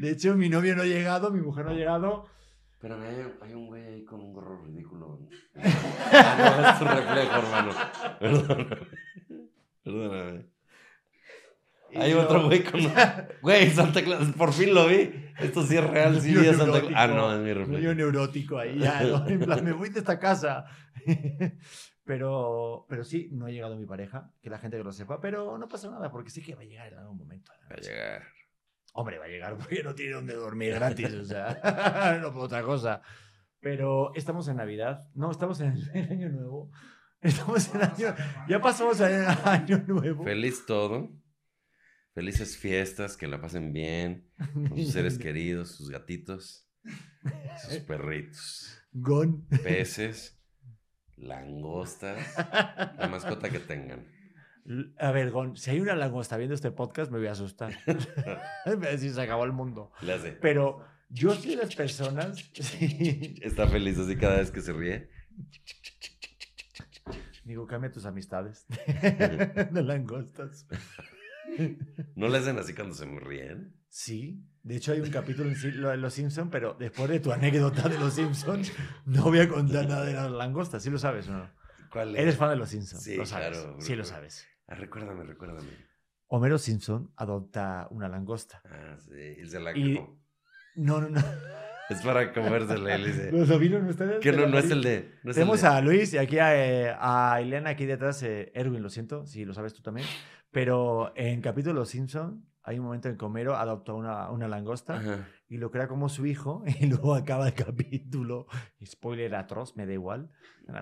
de 0.00 0.10
hecho, 0.10 0.34
mi 0.34 0.48
novio 0.48 0.74
no 0.74 0.82
ha 0.82 0.86
llegado, 0.86 1.30
mi 1.30 1.40
mujer 1.40 1.64
no 1.66 1.70
ha 1.70 1.74
llegado. 1.74 2.26
Pero 2.80 3.00
hay, 3.00 3.32
hay 3.40 3.54
un 3.54 3.66
güey 3.68 3.84
ahí 3.84 4.04
con 4.04 4.20
un 4.20 4.32
gorro 4.32 4.60
ridículo. 4.62 5.20
Ah, 5.54 6.56
no, 6.58 6.68
es 6.68 6.78
tu 6.78 6.84
reflejo, 6.84 7.36
hermano. 7.38 7.72
Perdóname. 8.18 8.76
Perdóname. 9.84 10.53
Hay 11.96 12.12
otro 12.12 12.46
güey 12.46 12.62
con. 12.70 12.80
Güey, 13.42 13.70
Santa 13.70 14.02
Claus, 14.02 14.30
por 14.32 14.52
fin 14.52 14.74
lo 14.74 14.86
vi. 14.86 15.10
Esto 15.38 15.62
sí 15.62 15.76
es 15.76 15.84
real, 15.84 16.20
sí 16.20 16.34
vi 16.34 16.44
Santa 16.46 16.80
Claus. 16.80 16.92
Ah, 16.96 17.06
no, 17.06 17.34
es 17.34 17.40
mi 17.40 17.52
reflejo. 17.52 17.80
Yo 17.80 17.94
neurótico 17.94 18.58
ahí, 18.58 18.78
ya, 18.78 19.02
en 19.02 19.40
plan, 19.40 19.64
me 19.64 19.72
voy 19.72 19.90
de 19.90 20.00
esta 20.00 20.18
casa. 20.18 20.66
pero, 22.04 22.86
pero 22.88 23.04
sí, 23.04 23.28
no 23.32 23.46
ha 23.46 23.50
llegado 23.50 23.76
mi 23.76 23.86
pareja, 23.86 24.30
que 24.42 24.50
la 24.50 24.58
gente 24.58 24.76
que 24.76 24.84
lo 24.84 24.92
sepa, 24.92 25.20
pero 25.20 25.58
no 25.58 25.68
pasa 25.68 25.90
nada, 25.90 26.10
porque 26.10 26.30
sí 26.30 26.42
que 26.42 26.54
va 26.54 26.62
a 26.62 26.66
llegar 26.66 26.92
en 26.92 26.98
algún 26.98 27.18
momento. 27.18 27.52
Va 27.70 27.76
a 27.76 27.80
llegar. 27.80 28.22
Hombre, 28.92 29.18
va 29.18 29.24
a 29.24 29.28
llegar 29.28 29.56
porque 29.56 29.82
no 29.82 29.94
tiene 29.94 30.12
donde 30.12 30.34
dormir 30.34 30.74
gratis, 30.74 31.12
o 31.14 31.24
sea, 31.24 32.18
no 32.22 32.32
por 32.32 32.42
otra 32.42 32.62
cosa. 32.62 33.02
Pero 33.60 34.14
estamos 34.14 34.46
en 34.48 34.56
Navidad, 34.56 35.08
no, 35.14 35.30
estamos 35.30 35.60
en 35.60 35.74
el 35.94 36.10
año 36.10 36.28
nuevo. 36.28 36.70
Estamos 37.20 37.74
en 37.74 37.82
año, 37.82 38.14
ya 38.46 38.60
pasamos 38.60 39.00
al 39.00 39.26
año 39.44 39.82
nuevo. 39.86 40.24
Feliz 40.24 40.66
todo. 40.66 41.10
Felices 42.14 42.56
fiestas, 42.56 43.16
que 43.16 43.26
la 43.26 43.40
pasen 43.40 43.72
bien 43.72 44.30
con 44.52 44.76
sus 44.76 44.92
seres 44.92 45.18
queridos, 45.18 45.70
sus 45.70 45.90
gatitos, 45.90 46.68
sus 47.66 47.78
perritos. 47.78 48.80
Gon. 48.92 49.44
Peces, 49.62 50.38
langostas, 51.16 52.16
la 52.38 53.08
mascota 53.10 53.50
que 53.50 53.58
tengan. 53.58 54.06
A 54.98 55.10
ver, 55.10 55.30
Gon, 55.30 55.56
si 55.56 55.70
hay 55.70 55.80
una 55.80 55.94
langosta 55.94 56.36
viendo 56.36 56.54
este 56.54 56.70
podcast, 56.70 57.10
me 57.10 57.18
voy 57.18 57.26
a 57.26 57.32
asustar. 57.32 57.76
me 58.66 58.76
voy 58.76 58.86
a 58.86 58.90
decir, 58.90 59.12
se 59.12 59.20
acabó 59.20 59.44
el 59.44 59.52
mundo. 59.52 59.92
Pero 60.40 60.86
yo 61.10 61.34
soy 61.34 61.50
de 61.50 61.56
las 61.56 61.74
personas. 61.74 62.50
Está 62.80 63.66
feliz 63.66 63.98
así 63.98 64.16
cada 64.16 64.38
vez 64.38 64.50
que 64.50 64.60
se 64.60 64.72
ríe. 64.72 65.10
Digo, 67.44 67.66
cambia 67.66 67.92
tus 67.92 68.06
amistades 68.06 68.66
de 69.70 69.82
langostas. 69.82 70.66
¿No 72.16 72.28
le 72.28 72.38
hacen 72.38 72.58
así 72.58 72.74
cuando 72.74 72.94
se 72.94 73.06
me 73.06 73.20
ríen? 73.20 73.74
Sí. 73.88 74.44
De 74.62 74.76
hecho, 74.76 74.92
hay 74.92 75.00
un 75.00 75.10
capítulo 75.10 75.50
en 75.50 76.00
Los 76.00 76.14
Simpsons, 76.14 76.48
pero 76.50 76.74
después 76.74 77.08
de 77.10 77.20
tu 77.20 77.32
anécdota 77.32 77.88
de 77.88 77.98
Los 77.98 78.14
Simpsons, 78.14 78.72
no 79.04 79.24
voy 79.24 79.40
a 79.40 79.48
contar 79.48 79.86
nada 79.86 80.04
de 80.04 80.14
las 80.14 80.30
langostas. 80.30 80.82
¿Sí 80.82 80.90
lo 80.90 80.98
sabes 80.98 81.28
o 81.28 81.32
no? 81.32 81.50
¿Cuál 81.90 82.14
es? 82.16 82.22
Eres 82.22 82.36
fan 82.36 82.50
de 82.50 82.56
Los 82.56 82.70
Simpsons. 82.70 83.02
Sí, 83.02 83.16
lo 83.16 83.26
sabes. 83.26 83.58
Claro, 83.58 83.76
sí, 83.80 83.94
lo 83.94 84.04
sabes. 84.04 84.46
Ah, 84.66 84.74
recuérdame, 84.74 85.24
recuérdame. 85.24 85.68
Homero 86.28 86.58
Simpson 86.58 87.12
adopta 87.16 87.86
una 87.90 88.08
langosta. 88.08 88.62
Ah, 88.64 88.96
sí. 88.98 89.42
Y 89.42 89.46
se 89.46 89.60
la 89.60 89.76
y... 89.76 90.00
No, 90.76 91.00
no, 91.00 91.08
no. 91.08 91.20
Es 91.90 92.02
para 92.02 92.32
comérsela. 92.32 92.96
Dice. 92.96 93.30
Los 93.30 93.50
ovinos 93.50 93.82
no 93.82 93.90
están. 93.90 94.20
Que 94.20 94.32
no, 94.32 94.46
no 94.46 94.58
es 94.58 94.70
el 94.70 94.82
de. 94.82 95.18
Tenemos 95.22 95.64
a 95.64 95.80
Luis 95.80 96.14
y 96.14 96.18
aquí 96.18 96.38
a, 96.38 96.56
eh, 96.56 96.94
a 96.98 97.38
Elena, 97.40 97.70
aquí 97.70 97.86
detrás, 97.86 98.22
eh, 98.22 98.50
Erwin, 98.54 98.82
lo 98.82 98.88
siento, 98.88 99.26
si 99.26 99.44
lo 99.44 99.54
sabes 99.54 99.74
tú 99.74 99.82
también. 99.82 100.06
Pero 100.50 101.12
en 101.16 101.40
capítulo 101.40 101.84
Simpson 101.84 102.44
hay 102.62 102.78
un 102.78 102.86
momento 102.86 103.08
en 103.08 103.18
que 103.18 103.24
Homero 103.24 103.56
adopta 103.56 103.92
una, 103.92 104.30
una 104.30 104.48
langosta 104.48 105.26
y 105.48 105.58
lo 105.58 105.70
crea 105.70 105.86
como 105.86 106.08
su 106.08 106.24
hijo 106.24 106.62
y 106.80 106.86
luego 106.86 107.14
acaba 107.14 107.48
el 107.48 107.54
capítulo. 107.54 108.46
Spoiler 108.84 109.34
atroz, 109.34 109.76
me 109.76 109.84
da 109.84 109.92
igual. 109.92 110.30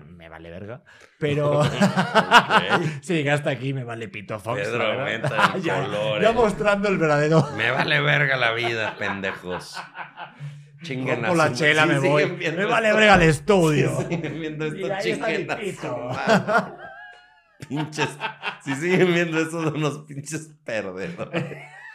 Me 0.07 0.29
vale 0.29 0.51
verga. 0.51 0.85
Pero 1.19 1.63
llegas 3.09 3.41
hasta 3.41 3.51
aquí 3.51 3.75
me 3.75 3.83
vale 3.83 4.07
pito 4.09 4.39
Fox. 4.39 4.61
Pedro 4.61 4.85
aumenta 4.85 5.53
el 5.57 5.63
ya, 5.63 5.83
color. 5.83 6.23
Ya 6.23 6.33
mostrando 6.33 6.89
el 6.89 6.99
verdadero. 6.99 7.49
Me 7.57 7.73
vale 7.73 8.01
verga 8.01 8.37
la 8.37 8.53
vida, 8.53 8.95
pendejos. 8.97 9.77
Chingan 10.83 11.22
Por 11.22 11.37
la 11.37 11.53
chela 11.53 11.87
me 11.87 11.99
voy. 11.99 12.26
Me 12.30 12.64
vale 12.64 12.93
verga 12.93 13.14
el 13.14 13.22
estudio. 13.22 13.99
siguen 14.09 14.41
viendo 14.41 14.66
esto, 15.57 16.11
pinches. 17.68 18.09
Si 18.64 18.74
siguen 18.74 19.14
viendo 19.14 19.39
eso, 19.41 19.62
son 19.62 19.76
unos 19.76 19.99
pinches 20.01 20.51
perdedores. 20.64 21.45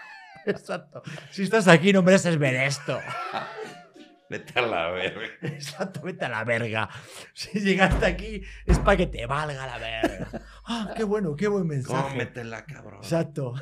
Exacto. 0.45 1.03
Si 1.29 1.43
estás 1.43 1.67
aquí, 1.67 1.91
no 1.91 2.01
mereces 2.01 2.38
ver 2.38 2.55
esto. 2.55 2.99
Vete 4.29 4.59
a 4.59 4.61
la 4.61 4.89
verga. 4.89 5.25
Exacto, 5.41 6.01
vete 6.01 6.25
a 6.25 6.27
la 6.27 6.43
verga. 6.43 6.89
Si 7.33 7.61
llegaste 7.61 8.05
aquí, 8.05 8.41
es 8.65 8.77
para 8.79 8.97
que 8.97 9.07
te 9.07 9.25
valga 9.25 9.65
la 9.65 9.77
verga. 9.77 10.41
Ah, 10.65 10.93
qué 10.97 11.05
bueno, 11.05 11.33
qué 11.38 11.47
buen 11.47 11.65
mensaje. 11.65 12.09
Cómetela, 12.09 12.65
cabrón. 12.65 12.99
Exacto. 13.01 13.53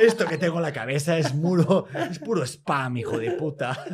Esto 0.00 0.26
que 0.26 0.38
tengo 0.38 0.56
en 0.56 0.62
la 0.62 0.72
cabeza 0.72 1.18
es 1.18 1.32
puro, 1.32 1.86
es 2.10 2.18
puro 2.18 2.42
spam, 2.44 2.98
hijo 2.98 3.18
de 3.18 3.32
puta. 3.32 3.84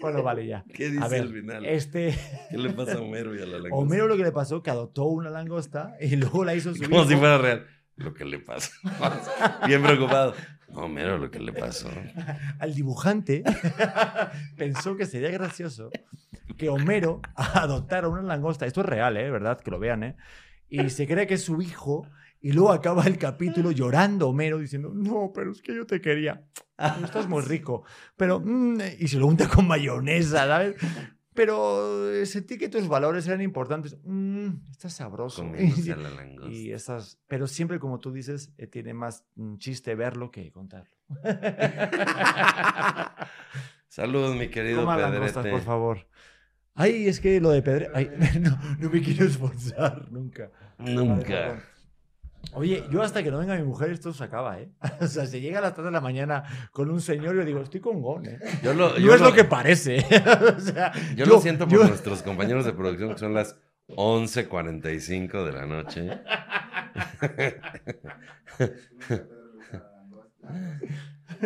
Bueno, 0.00 0.22
vale, 0.22 0.46
ya. 0.46 0.64
¿Qué 0.72 0.90
dice 0.90 1.18
al 1.18 1.32
final? 1.32 1.64
Este... 1.64 2.14
¿Qué 2.50 2.58
le 2.58 2.70
pasa 2.70 2.94
a 2.94 3.00
Homero 3.00 3.34
y 3.34 3.38
a 3.42 3.46
la 3.46 3.58
langosta? 3.58 3.76
Homero 3.76 4.06
lo 4.06 4.16
que 4.16 4.22
le 4.22 4.32
pasó 4.32 4.62
que 4.62 4.70
adoptó 4.70 5.04
una 5.06 5.30
langosta 5.30 5.96
y 6.00 6.16
luego 6.16 6.44
la 6.44 6.54
hizo 6.54 6.74
su 6.74 6.82
Como 6.84 7.04
si 7.04 7.16
fuera 7.16 7.38
real. 7.38 7.66
Lo 7.96 8.12
que 8.12 8.24
le 8.24 8.38
pasó. 8.38 8.72
Bien 9.66 9.82
preocupado. 9.82 10.34
Homero, 10.72 11.18
lo 11.18 11.30
que 11.30 11.38
le 11.38 11.52
pasó. 11.52 11.88
Al 12.58 12.74
dibujante 12.74 13.44
pensó 14.56 14.96
que 14.96 15.06
sería 15.06 15.30
gracioso 15.30 15.90
que 16.58 16.68
Homero 16.68 17.20
adoptara 17.36 18.08
una 18.08 18.22
langosta. 18.22 18.66
Esto 18.66 18.80
es 18.80 18.86
real, 18.86 19.16
¿eh? 19.16 19.30
¿Verdad? 19.30 19.60
Que 19.60 19.70
lo 19.70 19.78
vean, 19.78 20.02
¿eh? 20.02 20.16
Y 20.68 20.90
se 20.90 21.06
cree 21.06 21.26
que 21.26 21.34
es 21.34 21.44
su 21.44 21.62
hijo 21.62 22.08
y 22.44 22.52
luego 22.52 22.72
acaba 22.72 23.06
el 23.06 23.16
capítulo 23.16 23.70
llorando 23.70 24.28
Homero 24.28 24.58
diciendo, 24.58 24.92
no, 24.92 25.32
pero 25.34 25.50
es 25.50 25.62
que 25.62 25.74
yo 25.74 25.86
te 25.86 26.02
quería. 26.02 26.44
Estás 27.02 27.26
muy 27.26 27.40
rico. 27.46 27.84
Pero, 28.18 28.38
mm", 28.38 28.80
y 28.98 29.08
se 29.08 29.16
lo 29.16 29.28
unta 29.28 29.48
con 29.48 29.66
mayonesa, 29.66 30.46
¿sabes? 30.46 30.76
Pero 31.32 32.12
eh, 32.12 32.26
sentí 32.26 32.58
que 32.58 32.68
tus 32.68 32.86
valores 32.86 33.26
eran 33.26 33.40
importantes. 33.40 33.96
Mm, 34.04 34.48
estás 34.70 34.92
sabroso. 34.92 35.50
y, 36.50 36.70
estás, 36.70 37.18
pero 37.28 37.46
siempre, 37.46 37.78
como 37.78 37.98
tú 37.98 38.12
dices, 38.12 38.52
eh, 38.58 38.66
tiene 38.66 38.92
más 38.92 39.24
mm, 39.36 39.56
chiste 39.56 39.94
verlo 39.94 40.30
que 40.30 40.52
contarlo. 40.52 40.94
Saludos, 43.88 44.36
mi 44.36 44.48
querido 44.48 44.86
Pedrete. 44.86 45.50
por 45.50 45.62
favor. 45.62 46.06
Ay, 46.74 47.08
es 47.08 47.20
que 47.20 47.40
lo 47.40 47.52
de 47.52 47.62
Pedrete... 47.62 48.38
No, 48.38 48.58
no 48.78 48.90
me 48.90 49.00
quiero 49.00 49.24
esforzar 49.24 50.12
nunca. 50.12 50.50
Nunca. 50.76 51.70
Oye, 52.52 52.84
yo 52.90 53.02
hasta 53.02 53.22
que 53.22 53.30
no 53.30 53.38
venga 53.38 53.56
mi 53.56 53.64
mujer 53.64 53.90
esto 53.90 54.12
se 54.12 54.24
acaba, 54.24 54.60
¿eh? 54.60 54.70
O 55.00 55.06
sea, 55.06 55.26
si 55.26 55.40
llega 55.40 55.58
a 55.58 55.62
las 55.62 55.74
3 55.74 55.86
de 55.86 55.90
la 55.90 56.00
mañana 56.00 56.44
con 56.72 56.90
un 56.90 57.00
señor, 57.00 57.34
yo 57.34 57.44
digo, 57.44 57.60
estoy 57.60 57.80
con 57.80 58.02
Gon, 58.02 58.26
¿eh? 58.26 58.38
Yo 58.62 58.74
no 58.74 58.94
es 58.94 59.20
lo... 59.20 59.32
que 59.32 59.44
parece. 59.44 59.98
o 60.56 60.60
sea, 60.60 60.92
yo, 61.16 61.26
lo 61.26 61.40
siento 61.40 61.66
por 61.66 61.88
nuestros 61.88 62.22
compañeros 62.22 62.64
de 62.64 62.72
producción 62.72 63.12
que 63.12 63.18
son 63.18 63.34
las 63.34 63.56
11.45 63.88 65.44
de 65.44 65.52
la 65.52 65.66
noche. 65.66 66.10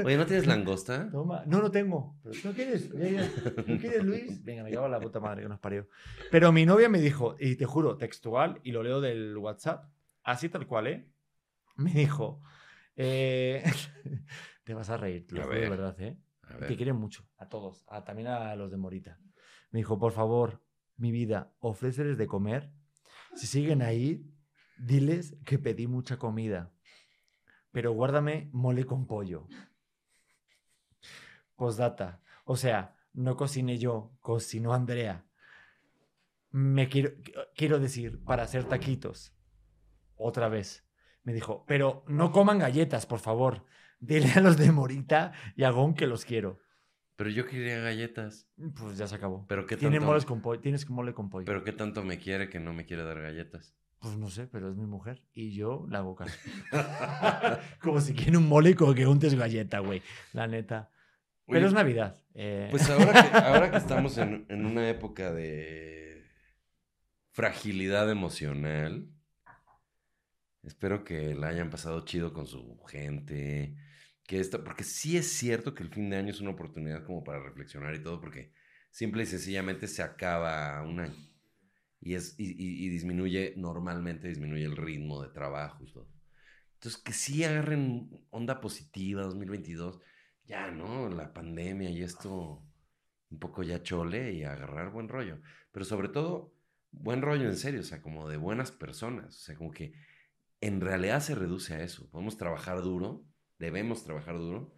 Oye, 0.04 0.16
¿no 0.16 0.26
tienes 0.26 0.46
langosta? 0.46 1.08
Toma. 1.10 1.42
No, 1.46 1.60
no 1.60 1.70
tengo. 1.70 2.16
¿No 2.44 2.52
quieres? 2.52 2.92
¿No 2.92 3.78
quieres, 3.78 4.04
Luis? 4.04 4.44
Venga, 4.44 4.62
me 4.62 4.70
cago 4.70 4.88
la 4.88 5.00
puta 5.00 5.20
madre 5.20 5.42
que 5.42 5.48
nos 5.48 5.58
parió. 5.58 5.88
Pero 6.30 6.52
mi 6.52 6.66
novia 6.66 6.88
me 6.88 7.00
dijo, 7.00 7.36
y 7.38 7.56
te 7.56 7.64
juro, 7.64 7.96
textual, 7.96 8.60
y 8.62 8.72
lo 8.72 8.82
leo 8.82 9.00
del 9.00 9.36
WhatsApp, 9.36 9.84
así 10.28 10.48
tal 10.48 10.66
cual, 10.66 10.86
¿eh? 10.86 11.10
Me 11.76 11.92
dijo, 11.92 12.42
eh, 12.96 13.64
te 14.64 14.74
vas 14.74 14.90
a 14.90 14.96
reír, 14.96 15.26
lo 15.32 15.46
de 15.48 15.68
verdad, 15.68 16.00
¿eh? 16.00 16.18
Te 16.66 16.76
quieren 16.76 16.96
mucho, 16.96 17.28
a 17.36 17.48
todos, 17.48 17.84
también 18.06 18.28
a 18.28 18.56
los 18.56 18.70
de 18.70 18.78
Morita. 18.78 19.18
Me 19.70 19.80
dijo, 19.80 19.98
por 19.98 20.12
favor, 20.12 20.62
mi 20.96 21.12
vida, 21.12 21.52
ofréceles 21.60 22.16
de 22.16 22.26
comer. 22.26 22.72
Si 23.34 23.46
siguen 23.46 23.82
ahí, 23.82 24.24
diles 24.78 25.36
que 25.44 25.58
pedí 25.58 25.86
mucha 25.86 26.18
comida, 26.18 26.72
pero 27.70 27.92
guárdame 27.92 28.48
mole 28.52 28.84
con 28.84 29.06
pollo. 29.06 29.46
Postdata, 31.54 32.22
o 32.44 32.56
sea, 32.56 32.96
no 33.12 33.36
cociné 33.36 33.78
yo, 33.78 34.16
cocinó 34.20 34.72
Andrea. 34.72 35.26
Me 36.50 36.88
quiero, 36.88 37.12
quiero 37.54 37.78
decir, 37.78 38.24
para 38.24 38.42
hacer 38.44 38.64
taquitos 38.64 39.37
otra 40.18 40.48
vez. 40.48 40.84
Me 41.22 41.32
dijo, 41.32 41.64
pero 41.66 42.04
no 42.06 42.32
coman 42.32 42.58
galletas, 42.58 43.06
por 43.06 43.20
favor. 43.20 43.64
Dile 44.00 44.32
a 44.32 44.40
los 44.40 44.56
de 44.56 44.70
Morita 44.70 45.32
y 45.56 45.64
a 45.64 45.70
Gon 45.70 45.94
que 45.94 46.06
los 46.06 46.24
quiero. 46.24 46.60
Pero 47.16 47.30
yo 47.30 47.46
quería 47.46 47.80
galletas. 47.80 48.48
Pues 48.76 48.96
ya 48.96 49.08
se 49.08 49.16
acabó. 49.16 49.44
¿Pero 49.48 49.66
qué 49.66 49.76
Tiene 49.76 49.98
moles 49.98 50.24
con 50.24 50.40
pollo, 50.40 50.60
tienes 50.60 50.88
mole 50.88 51.12
con 51.12 51.28
pollo. 51.28 51.46
¿Pero 51.46 51.64
qué 51.64 51.72
tanto 51.72 52.04
me 52.04 52.18
quiere 52.18 52.48
que 52.48 52.60
no 52.60 52.72
me 52.72 52.86
quiere 52.86 53.02
dar 53.02 53.20
galletas? 53.20 53.74
Pues 53.98 54.16
no 54.16 54.30
sé, 54.30 54.46
pero 54.46 54.70
es 54.70 54.76
mi 54.76 54.86
mujer. 54.86 55.24
Y 55.34 55.52
yo 55.52 55.84
la 55.88 55.98
hago 55.98 56.14
caso. 56.14 56.38
como 57.82 58.00
si 58.00 58.14
quiere 58.14 58.36
un 58.36 58.48
mole 58.48 58.76
como 58.76 58.94
que 58.94 59.06
untes 59.06 59.34
galleta, 59.34 59.80
güey. 59.80 60.00
La 60.32 60.46
neta. 60.46 60.90
pero 61.46 61.66
es 61.66 61.72
Navidad. 61.72 62.22
Eh. 62.34 62.68
Pues 62.70 62.88
ahora 62.88 63.12
que, 63.12 63.36
ahora 63.36 63.70
que 63.72 63.76
estamos 63.78 64.16
en, 64.18 64.46
en 64.48 64.64
una 64.64 64.88
época 64.88 65.32
de 65.32 66.24
fragilidad 67.32 68.08
emocional 68.10 69.08
Espero 70.68 71.02
que 71.02 71.34
la 71.34 71.48
hayan 71.48 71.70
pasado 71.70 72.04
chido 72.04 72.34
con 72.34 72.46
su 72.46 72.78
gente. 72.88 73.74
Que 74.26 74.38
esto, 74.38 74.62
porque 74.62 74.84
sí 74.84 75.16
es 75.16 75.26
cierto 75.26 75.74
que 75.74 75.82
el 75.82 75.88
fin 75.88 76.10
de 76.10 76.18
año 76.18 76.30
es 76.30 76.42
una 76.42 76.50
oportunidad 76.50 77.06
como 77.06 77.24
para 77.24 77.40
reflexionar 77.40 77.94
y 77.94 78.02
todo, 78.02 78.20
porque 78.20 78.52
simple 78.90 79.22
y 79.22 79.26
sencillamente 79.26 79.88
se 79.88 80.02
acaba 80.02 80.82
un 80.82 81.00
año. 81.00 81.16
Y, 82.00 82.14
es, 82.14 82.34
y, 82.38 82.88
disminuye, 82.90 83.54
normalmente 83.56 84.28
disminuye 84.28 84.64
el 84.64 84.76
ritmo 84.76 85.22
de 85.22 85.30
trabajo 85.30 85.82
y 85.84 85.90
todo. 85.90 86.06
Entonces, 86.74 87.00
que 87.00 87.14
sí 87.14 87.44
agarren 87.44 88.26
onda 88.28 88.60
positiva 88.60 89.22
2022. 89.22 90.00
Ya, 90.44 90.70
¿no? 90.70 91.08
La 91.08 91.32
pandemia 91.32 91.88
y 91.88 92.02
esto 92.02 92.62
un 93.30 93.38
poco 93.38 93.62
ya 93.62 93.82
chole 93.82 94.34
y 94.34 94.44
agarrar 94.44 94.90
buen 94.90 95.08
rollo. 95.08 95.40
Pero 95.72 95.86
sobre 95.86 96.10
todo, 96.10 96.54
buen 96.90 97.22
rollo 97.22 97.48
en 97.48 97.56
serio, 97.56 97.80
o 97.80 97.84
sea, 97.84 98.02
como 98.02 98.28
de 98.28 98.36
buenas 98.36 98.70
personas. 98.70 99.34
O 99.34 99.40
sea, 99.40 99.56
como 99.56 99.70
que 99.70 99.94
en 100.60 100.80
realidad 100.80 101.20
se 101.20 101.34
reduce 101.34 101.74
a 101.74 101.82
eso. 101.82 102.08
Podemos 102.10 102.36
trabajar 102.36 102.82
duro, 102.82 103.24
debemos 103.58 104.04
trabajar 104.04 104.36
duro, 104.38 104.74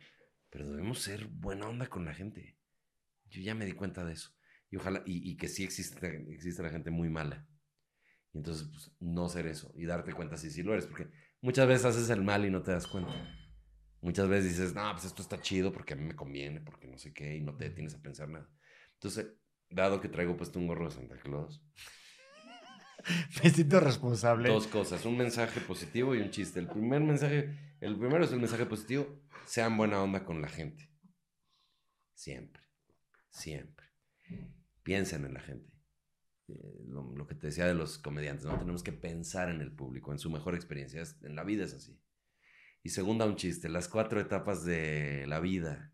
pero 0.51 0.69
debemos 0.69 1.01
ser 1.01 1.27
buena 1.29 1.69
onda 1.69 1.87
con 1.89 2.05
la 2.05 2.15
gente. 2.15 2.59
Yo 3.27 3.41
ya 3.41 3.55
me 3.55 3.65
di 3.65 3.73
cuenta 3.73 4.05
de 4.05 4.13
eso. 4.13 4.31
Y 4.71 4.77
ojalá, 4.77 5.03
y, 5.05 5.37
que 5.37 5.49
sí 5.49 5.65
existe, 5.65 6.25
existe 6.31 6.63
la 6.63 6.71
gente 6.71 6.91
muy 6.91 7.09
mala. 7.09 7.47
Y 8.33 8.39
entonces, 8.39 8.69
pues, 8.71 8.93
no 9.01 9.29
ser 9.29 9.47
eso 9.47 9.73
y 9.77 9.85
darte 9.87 10.13
cuenta 10.13 10.37
si 10.37 10.51
sí 10.51 10.63
lo 10.63 10.73
eres, 10.73 10.87
porque 10.87 11.09
muchas 11.41 11.67
veces 11.67 11.87
haces 11.87 12.11
el 12.11 12.23
mal 12.23 12.45
y 12.45 12.51
no 12.51 12.63
te 12.63 12.71
das 12.71 12.87
cuenta. 12.87 13.13
Muchas 14.01 14.29
veces 14.29 14.51
dices, 14.51 14.75
no, 14.75 14.93
pues 14.93 15.05
esto 15.05 15.23
está 15.23 15.41
chido 15.41 15.73
porque 15.73 15.95
a 15.95 15.97
mí 15.97 16.05
me 16.05 16.15
conviene, 16.15 16.61
porque 16.61 16.87
no 16.87 16.97
sé 16.97 17.13
qué, 17.13 17.37
y 17.37 17.41
no 17.41 17.57
te 17.57 17.65
detienes 17.65 17.95
a 17.95 18.01
pensar 18.01 18.29
nada. 18.29 18.49
Entonces, 18.95 19.35
dado 19.69 20.01
que 20.01 20.09
traigo 20.09 20.37
puesto 20.37 20.59
un 20.59 20.69
gorro 20.69 20.87
de 20.87 20.93
Santa 20.93 21.19
Claus, 21.19 21.63
Me 23.43 23.51
siento 23.51 23.81
responsable. 23.81 24.49
Dos 24.49 24.67
cosas, 24.67 25.05
un 25.05 25.17
mensaje 25.17 25.61
positivo 25.61 26.15
y 26.15 26.21
un 26.21 26.31
chiste. 26.31 26.61
El 26.61 26.69
primer 26.69 27.01
mensaje, 27.01 27.77
el 27.81 27.99
primero 27.99 28.25
es 28.25 28.33
el 28.33 28.41
mensaje 28.41 28.67
positivo, 28.67 29.21
sean 29.45 29.77
buena 29.77 30.03
onda 30.03 30.25
con 30.25 30.41
la 30.41 30.49
gente. 30.49 30.91
Siempre, 32.15 32.63
siempre. 33.31 33.87
Piensen 34.83 35.25
en 35.25 35.35
la 35.35 35.41
gente. 35.41 35.73
eh, 36.49 36.85
lo, 36.87 37.27
que 37.27 37.35
te 37.35 37.47
decía 37.47 37.67
de 37.67 37.75
los 37.75 37.99
comediantes, 37.99 38.45
¿no? 38.45 38.59
Tenemos 38.59 38.83
que 38.83 38.93
pensar 38.93 39.51
en 39.51 39.61
el 39.61 39.73
público, 39.73 40.13
en 40.13 40.19
su 40.19 40.31
mejor 40.31 40.55
experiencia. 40.55 41.03
en 41.23 41.37
la 41.37 41.45
vida 41.45 41.65
es 41.65 41.75
así. 41.75 42.01
Y 42.83 42.91
segunda, 42.91 43.27
un 43.27 43.37
chiste, 43.37 43.69
las 43.69 43.89
cuatro 43.89 44.21
etapas 44.21 44.65
de 44.65 45.27
la 45.29 45.39
vida. 45.41 45.93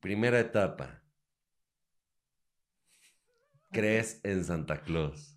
Primera 0.00 0.40
etapa. 0.40 1.03
Crees 3.74 4.20
en 4.22 4.44
Santa 4.44 4.84
Claus. 4.84 5.36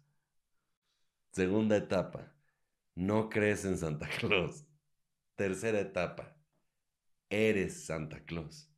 Segunda 1.32 1.76
etapa. 1.76 2.32
No 2.94 3.30
crees 3.30 3.66
en 3.66 3.80
Santa 3.80 4.08
Claus. 4.20 4.64
Tercera 5.36 5.80
etapa. 5.80 6.38
Eres 7.32 7.88
Santa 7.88 8.24
Claus. 8.26 8.72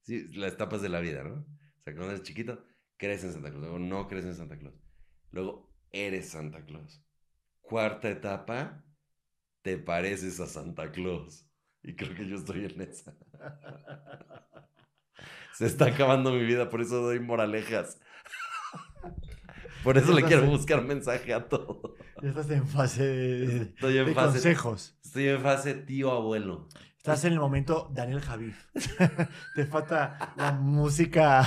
Sí, 0.00 0.28
las 0.32 0.54
etapas 0.54 0.80
de 0.80 0.88
la 0.88 1.00
vida, 1.00 1.22
¿no? 1.24 1.34
O 1.34 1.82
sea, 1.82 1.94
cuando 1.94 2.12
eres 2.12 2.22
chiquito, 2.22 2.64
crees 2.96 3.22
en 3.24 3.34
Santa 3.34 3.50
Claus. 3.50 3.64
Luego 3.64 3.78
no 3.78 4.08
crees 4.08 4.24
en 4.24 4.34
Santa 4.34 4.58
Claus. 4.58 4.82
Luego 5.30 5.70
eres 5.92 6.30
Santa 6.30 6.64
Claus. 6.64 7.04
Cuarta 7.60 8.08
etapa, 8.08 8.82
te 9.60 9.76
pareces 9.76 10.40
a 10.40 10.46
Santa 10.46 10.90
Claus. 10.90 11.46
Y 11.82 11.96
creo 11.96 12.14
que 12.14 12.26
yo 12.26 12.36
estoy 12.36 12.64
en 12.64 12.80
esa. 12.80 13.14
Se 15.52 15.66
está 15.66 15.88
acabando 15.88 16.32
mi 16.32 16.46
vida, 16.46 16.70
por 16.70 16.80
eso 16.80 17.02
doy 17.02 17.20
moralejas. 17.20 18.00
Por 19.84 19.98
eso 19.98 20.12
le 20.12 20.22
quiero 20.22 20.46
buscar 20.46 20.82
mensaje 20.82 21.34
a 21.34 21.46
todo. 21.46 21.94
Ya 22.22 22.30
estás 22.30 22.50
en 22.50 22.66
fase 22.66 23.04
de, 23.04 24.14
consejos. 24.14 24.98
Estoy 25.04 25.28
en 25.28 25.40
fase 25.42 25.74
tío 25.74 26.10
abuelo. 26.10 26.68
Estás 26.96 27.24
en 27.26 27.34
el 27.34 27.38
momento 27.38 27.90
Daniel 27.92 28.22
Javif. 28.22 28.66
Te 29.54 29.66
falta 29.66 30.32
la 30.38 30.52
música, 30.52 31.46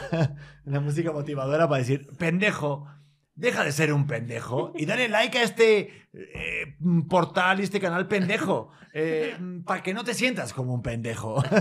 la 0.65 0.79
música 0.79 1.11
motivadora 1.11 1.67
para 1.67 1.79
decir, 1.79 2.07
pendejo, 2.19 2.87
deja 3.33 3.63
de 3.63 3.71
ser 3.71 3.91
un 3.91 4.05
pendejo 4.05 4.71
y 4.75 4.85
dale 4.85 5.09
like 5.09 5.35
a 5.39 5.43
este 5.43 6.07
eh, 6.13 6.77
portal 7.09 7.59
y 7.59 7.63
este 7.63 7.79
canal 7.79 8.07
pendejo 8.07 8.69
eh, 8.93 9.35
para 9.65 9.81
que 9.81 9.95
no 9.95 10.03
te 10.03 10.13
sientas 10.13 10.53
como 10.53 10.75
un 10.75 10.83
pendejo. 10.83 11.43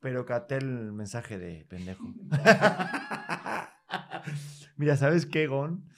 Pero 0.00 0.24
cate 0.26 0.58
el 0.58 0.92
mensaje 0.92 1.38
de 1.38 1.64
pendejo. 1.68 2.04
Mira, 4.76 4.96
¿sabes 4.96 5.26
qué, 5.26 5.46
Gon? 5.46 5.88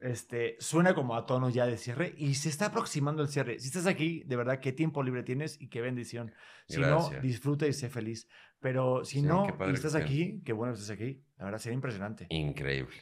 Este, 0.00 0.56
suena 0.60 0.94
como 0.94 1.16
a 1.16 1.24
tono 1.24 1.48
ya 1.48 1.66
de 1.66 1.78
cierre 1.78 2.14
y 2.18 2.34
se 2.34 2.48
está 2.48 2.66
aproximando 2.66 3.22
el 3.22 3.28
cierre. 3.28 3.58
Si 3.58 3.68
estás 3.68 3.86
aquí, 3.86 4.22
de 4.26 4.36
verdad, 4.36 4.60
qué 4.60 4.72
tiempo 4.72 5.02
libre 5.02 5.22
tienes 5.22 5.60
y 5.60 5.68
qué 5.68 5.80
bendición. 5.80 6.32
Si 6.68 6.80
no, 6.80 7.10
disfruta 7.22 7.66
y 7.66 7.72
sé 7.72 7.88
feliz. 7.88 8.28
Pero 8.60 9.04
si 9.04 9.22
no, 9.22 9.46
y 9.68 9.72
estás 9.72 9.94
aquí, 9.94 10.42
qué 10.44 10.52
bueno 10.52 10.74
que 10.74 10.80
estés 10.80 10.94
aquí. 10.94 11.22
La 11.38 11.44
verdad, 11.44 11.58
sería 11.58 11.74
impresionante. 11.74 12.26
Increíble. 12.30 12.96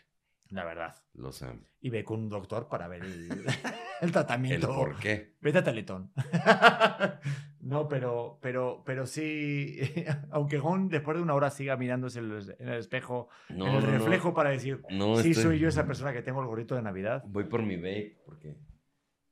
La 0.51 0.65
verdad. 0.65 0.95
Lo 1.15 1.33
sé. 1.33 1.47
Y 1.81 1.91
ve 1.91 2.05
con 2.05 2.21
un 2.21 2.29
doctor 2.29 2.69
para 2.69 2.87
ver 2.87 3.03
el, 3.03 3.29
el 4.01 4.13
tratamiento. 4.13 4.69
¿El 4.69 4.75
por 4.75 4.99
qué? 4.99 5.35
Vete 5.41 5.59
a 5.59 5.65
Teletón. 5.65 6.13
no, 7.61 7.89
pero, 7.89 8.39
pero, 8.41 8.83
pero 8.85 9.07
sí, 9.07 9.79
aunque 10.31 10.59
Gon 10.59 10.89
después 10.89 11.17
de 11.17 11.23
una 11.23 11.35
hora 11.35 11.51
siga 11.51 11.77
mirándose 11.77 12.19
en 12.19 12.31
el 12.31 12.75
espejo, 12.75 13.29
en 13.49 13.63
el 13.63 13.83
reflejo 13.83 14.35
para 14.35 14.51
decir, 14.51 14.83
sí 15.23 15.35
soy 15.35 15.59
yo 15.59 15.69
esa 15.69 15.87
persona 15.87 16.13
que 16.13 16.23
tengo 16.23 16.41
el 16.41 16.47
gorrito 16.47 16.75
de 16.75 16.83
Navidad. 16.83 17.23
Voy 17.27 17.45
por 17.45 17.63
mi 17.63 17.77
vape, 17.77 18.23
porque 18.25 18.57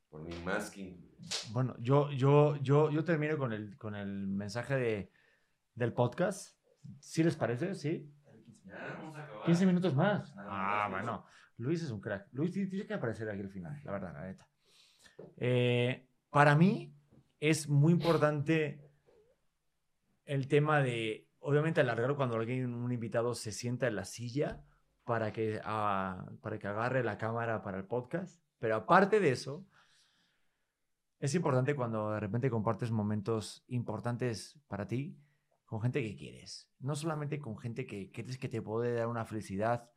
por 0.09 0.21
mi 0.21 0.35
masking. 0.43 1.11
Bueno, 1.51 1.75
yo, 1.79 2.11
yo, 2.11 2.57
yo, 2.57 2.91
yo 2.91 3.03
termino 3.03 3.37
con 3.37 3.53
el, 3.53 3.77
con 3.77 3.95
el 3.95 4.27
mensaje 4.27 4.75
de, 4.75 5.11
del 5.75 5.93
podcast. 5.93 6.57
¿Sí 6.99 7.23
les 7.23 7.35
parece? 7.35 7.75
¿Sí? 7.75 8.13
15 9.45 9.65
minutos 9.65 9.95
más. 9.95 10.33
Ah, 10.37 10.87
bueno. 10.89 11.25
Luis 11.57 11.81
es 11.83 11.91
un 11.91 12.01
crack. 12.01 12.27
Luis 12.33 12.51
tiene 12.51 12.85
que 12.85 12.93
aparecer 12.93 13.29
aquí 13.29 13.41
al 13.41 13.49
final, 13.49 13.79
la 13.83 13.91
verdad, 13.91 14.13
la 14.13 14.25
neta. 14.25 14.47
Eh, 15.37 16.07
para 16.29 16.55
mí 16.55 16.93
es 17.39 17.67
muy 17.67 17.93
importante 17.93 18.89
el 20.25 20.47
tema 20.47 20.81
de, 20.81 21.27
obviamente, 21.39 21.81
alargar 21.81 22.15
cuando 22.15 22.35
alguien, 22.35 22.73
un 22.73 22.91
invitado, 22.91 23.35
se 23.35 23.51
sienta 23.51 23.87
en 23.87 23.95
la 23.95 24.05
silla 24.05 24.63
para 25.03 25.31
que, 25.31 25.59
ah, 25.63 26.25
para 26.41 26.59
que 26.59 26.67
agarre 26.67 27.03
la 27.03 27.17
cámara 27.17 27.61
para 27.61 27.77
el 27.77 27.85
podcast. 27.85 28.41
Pero 28.59 28.75
aparte 28.75 29.19
de 29.19 29.31
eso, 29.31 29.65
es 31.19 31.35
importante 31.35 31.75
cuando 31.75 32.11
de 32.11 32.19
repente 32.19 32.49
compartes 32.49 32.91
momentos 32.91 33.63
importantes 33.67 34.59
para 34.67 34.87
ti 34.87 35.17
con 35.65 35.81
gente 35.81 36.01
que 36.01 36.15
quieres. 36.15 36.69
No 36.79 36.95
solamente 36.95 37.39
con 37.39 37.57
gente 37.57 37.85
que 37.85 38.11
crees 38.11 38.37
que 38.37 38.49
te 38.49 38.61
puede 38.61 38.93
dar 38.93 39.07
una 39.07 39.25
felicidad 39.25 39.89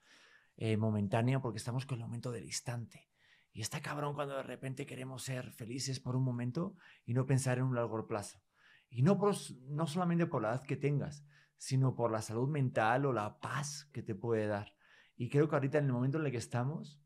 eh, 0.56 0.76
momentánea, 0.76 1.40
porque 1.40 1.58
estamos 1.58 1.84
con 1.84 1.98
el 1.98 2.04
momento 2.04 2.30
del 2.30 2.44
instante. 2.44 3.08
Y 3.56 3.62
está 3.62 3.80
cabrón 3.80 4.14
cuando 4.14 4.36
de 4.36 4.42
repente 4.42 4.84
queremos 4.84 5.22
ser 5.22 5.50
felices 5.50 5.98
por 5.98 6.14
un 6.14 6.22
momento 6.22 6.76
y 7.06 7.14
no 7.14 7.24
pensar 7.24 7.56
en 7.56 7.64
un 7.64 7.74
largo 7.74 8.06
plazo. 8.06 8.42
Y 8.90 9.00
no, 9.00 9.16
por, 9.16 9.34
no 9.70 9.86
solamente 9.86 10.26
por 10.26 10.42
la 10.42 10.50
edad 10.50 10.62
que 10.62 10.76
tengas, 10.76 11.24
sino 11.56 11.94
por 11.94 12.10
la 12.10 12.20
salud 12.20 12.50
mental 12.50 13.06
o 13.06 13.14
la 13.14 13.40
paz 13.40 13.88
que 13.94 14.02
te 14.02 14.14
puede 14.14 14.46
dar. 14.46 14.74
Y 15.16 15.30
creo 15.30 15.48
que 15.48 15.54
ahorita 15.54 15.78
en 15.78 15.86
el 15.86 15.92
momento 15.94 16.18
en 16.18 16.26
el 16.26 16.32
que 16.32 16.36
estamos, 16.36 17.00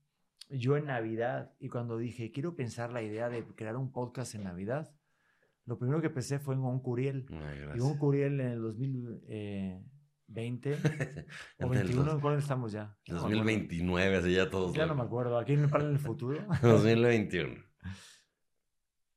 yo 0.48 0.76
en 0.76 0.86
Navidad, 0.86 1.54
y 1.60 1.68
cuando 1.68 1.96
dije, 1.96 2.32
quiero 2.32 2.56
pensar 2.56 2.92
la 2.92 3.02
idea 3.02 3.28
de 3.28 3.46
crear 3.54 3.76
un 3.76 3.92
podcast 3.92 4.34
en 4.34 4.42
Navidad, 4.42 4.92
lo 5.66 5.78
primero 5.78 6.02
que 6.02 6.10
pensé 6.10 6.40
fue 6.40 6.56
en 6.56 6.62
un 6.62 6.80
Curiel. 6.80 7.26
y 7.76 7.78
un 7.78 7.96
Curiel 7.96 8.40
en 8.40 8.48
el 8.48 8.60
2020 10.30 10.78
o 11.60 11.68
21, 11.68 12.12
¿en 12.12 12.20
cuál 12.20 12.38
estamos 12.38 12.72
ya? 12.72 12.96
2029, 13.06 14.16
así 14.16 14.32
ya 14.32 14.48
todos. 14.48 14.72
Ya 14.72 14.86
no 14.86 14.94
me 14.94 15.02
acuerdo, 15.02 15.38
aquí 15.38 15.54
en 15.54 15.64
el 15.64 15.98
futuro. 15.98 16.40
2021. 16.62 17.54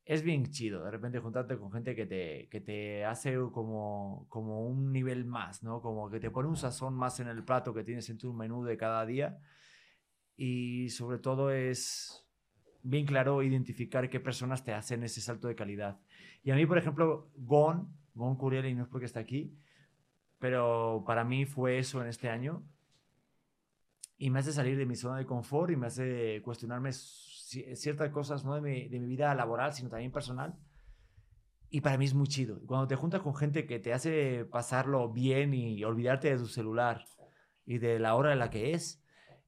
es 0.05 0.23
bien 0.23 0.49
chido 0.49 0.83
de 0.83 0.91
repente 0.91 1.19
juntarte 1.19 1.57
con 1.57 1.71
gente 1.71 1.95
que 1.95 2.05
te, 2.05 2.49
que 2.49 2.61
te 2.61 3.05
hace 3.05 3.35
como, 3.51 4.25
como 4.29 4.65
un 4.65 4.91
nivel 4.91 5.25
más, 5.25 5.63
¿no? 5.63 5.81
Como 5.81 6.09
que 6.09 6.19
te 6.19 6.31
pone 6.31 6.49
un 6.49 6.57
sazón 6.57 6.95
más 6.95 7.19
en 7.19 7.27
el 7.27 7.43
plato 7.43 7.73
que 7.73 7.83
tienes 7.83 8.09
en 8.09 8.17
tu 8.17 8.33
menú 8.33 8.63
de 8.63 8.77
cada 8.77 9.05
día. 9.05 9.39
Y 10.35 10.89
sobre 10.89 11.19
todo 11.19 11.51
es 11.51 12.25
bien 12.81 13.05
claro 13.05 13.43
identificar 13.43 14.09
qué 14.09 14.19
personas 14.19 14.63
te 14.63 14.73
hacen 14.73 15.03
ese 15.03 15.21
salto 15.21 15.47
de 15.47 15.55
calidad. 15.55 15.99
Y 16.43 16.51
a 16.51 16.55
mí, 16.55 16.65
por 16.65 16.77
ejemplo, 16.77 17.29
Gon, 17.35 17.95
Gon 18.15 18.35
Curiel, 18.35 18.65
y 18.65 18.73
no 18.73 18.83
es 18.83 18.89
porque 18.89 19.05
está 19.05 19.19
aquí, 19.19 19.55
pero 20.43 21.05
para 21.07 21.23
mí 21.23 21.45
fue 21.45 21.79
eso 21.79 22.01
en 22.01 22.09
este 22.09 22.29
año. 22.29 22.67
Y 24.17 24.29
me 24.29 24.39
hace 24.39 24.51
salir 24.51 24.77
de 24.77 24.85
mi 24.85 24.97
zona 24.97 25.17
de 25.17 25.25
confort 25.25 25.71
y 25.71 25.77
me 25.77 25.87
hace 25.87 26.41
cuestionarme 26.41 26.91
ciertas 26.91 28.09
cosas, 28.09 28.43
no 28.43 28.53
de 28.55 28.59
mi, 28.59 28.89
de 28.89 28.99
mi 28.99 29.07
vida 29.07 29.33
laboral, 29.35 29.71
sino 29.71 29.87
también 29.87 30.11
personal. 30.11 30.53
Y 31.69 31.79
para 31.79 31.97
mí 31.97 32.03
es 32.03 32.13
muy 32.13 32.27
chido. 32.27 32.59
Cuando 32.65 32.89
te 32.89 32.97
juntas 32.97 33.21
con 33.21 33.33
gente 33.33 33.65
que 33.65 33.79
te 33.79 33.93
hace 33.93 34.43
pasarlo 34.43 35.13
bien 35.13 35.53
y 35.53 35.81
olvidarte 35.85 36.31
de 36.31 36.37
tu 36.37 36.47
celular 36.47 37.05
y 37.65 37.77
de 37.77 37.97
la 37.97 38.15
hora 38.15 38.33
en 38.33 38.39
la 38.39 38.49
que 38.49 38.73
es, 38.73 39.01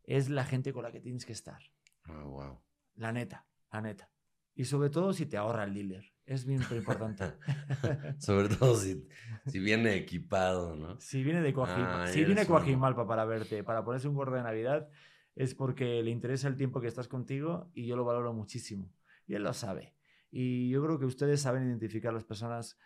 es 0.06 0.30
la 0.30 0.46
gente 0.46 0.72
con 0.72 0.84
la 0.84 0.94
que 0.94 1.02
tienes 1.02 1.26
que 1.26 1.34
estar. 1.34 1.60
Oh, 2.08 2.30
wow. 2.30 2.62
La 2.96 3.12
neta, 3.12 3.46
la 3.70 3.82
neta. 3.82 4.10
Y 4.54 4.64
sobre 4.64 4.90
todo 4.90 5.12
si 5.12 5.26
te 5.26 5.36
ahorra 5.36 5.66
el 5.66 5.74
dealer. 5.74 6.15
Es 6.26 6.46
bien 6.46 6.62
importante. 6.72 7.34
Sobre 8.20 8.50
todo 8.50 8.76
si, 8.76 9.08
si, 9.46 9.60
viene 9.60 9.96
equipado, 9.96 10.76
¿no? 10.76 11.00
Si 11.00 11.24
viene 11.24 11.42
de 11.42 11.54
Coajimalpa. 11.54 12.08
si 12.08 12.24
viene 12.24 12.46
Coajimalpa 12.46 13.08
para 13.08 13.26
verte, 13.26 13.64
para 13.64 13.84
ponerse 13.84 14.08
un 14.08 14.16
gordo 14.16 14.36
de 14.36 14.44
Navidad, 14.44 14.90
es 15.36 15.54
porque 15.54 16.02
le 16.02 16.12
interesa 16.12 16.48
el 16.48 16.56
tiempo 16.56 16.82
que 16.82 16.88
estás 16.88 17.08
contigo 17.08 17.70
y 17.74 17.86
yo 17.86 17.96
lo 17.96 18.06
valoro 18.06 18.34
muchísimo. 18.34 18.92
Y 19.28 19.36
él 19.36 19.44
lo 19.44 19.54
sabe. 19.54 19.94
Y 20.32 20.70
yo 20.70 20.84
creo 20.84 21.00
que 21.00 21.06
ustedes 21.06 21.42
saben 21.42 21.68
identificar 21.68 22.14
las 22.14 22.24
personas 22.24 22.78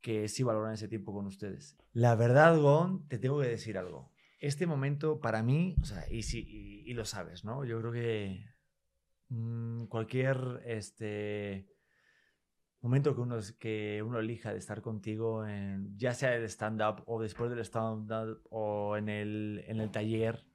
que 0.00 0.28
sí 0.28 0.42
valoran 0.42 0.74
ese 0.74 0.88
tiempo 0.88 1.12
con 1.12 1.26
ustedes. 1.26 1.76
La 1.92 2.14
verdad, 2.14 2.58
Gon, 2.58 3.06
te 3.08 3.18
tengo 3.18 3.40
que 3.40 3.48
decir 3.48 3.78
algo. 3.78 4.12
Este 4.38 4.66
momento 4.66 5.20
para 5.20 5.42
mí, 5.42 5.74
o 5.80 5.84
sea, 5.84 6.04
y, 6.10 6.22
si, 6.22 6.46
y, 6.84 6.92
lo 6.94 7.04
sabes, 7.04 7.44
¿no? 7.44 7.64
Yo 7.64 7.80
creo 7.80 7.92
que 7.92 8.54
mm, 9.30 9.86
cualquier 9.86 10.62
este, 10.66 11.66
momento 12.80 13.14
que 13.14 13.20
uno, 13.20 13.38
que 13.58 14.02
uno 14.02 14.18
elija 14.18 14.52
de 14.52 14.58
estar 14.58 14.82
contigo, 14.82 15.46
en, 15.46 15.96
ya 15.96 16.14
sea 16.14 16.34
el 16.34 16.44
stand-up 16.44 17.02
o 17.06 17.20
después 17.20 17.50
del 17.50 17.60
stand-up 17.60 18.40
o 18.50 18.96
en 18.96 19.08
el, 19.08 19.64
en 19.66 19.80
el 19.80 19.90
taller, 19.90 20.46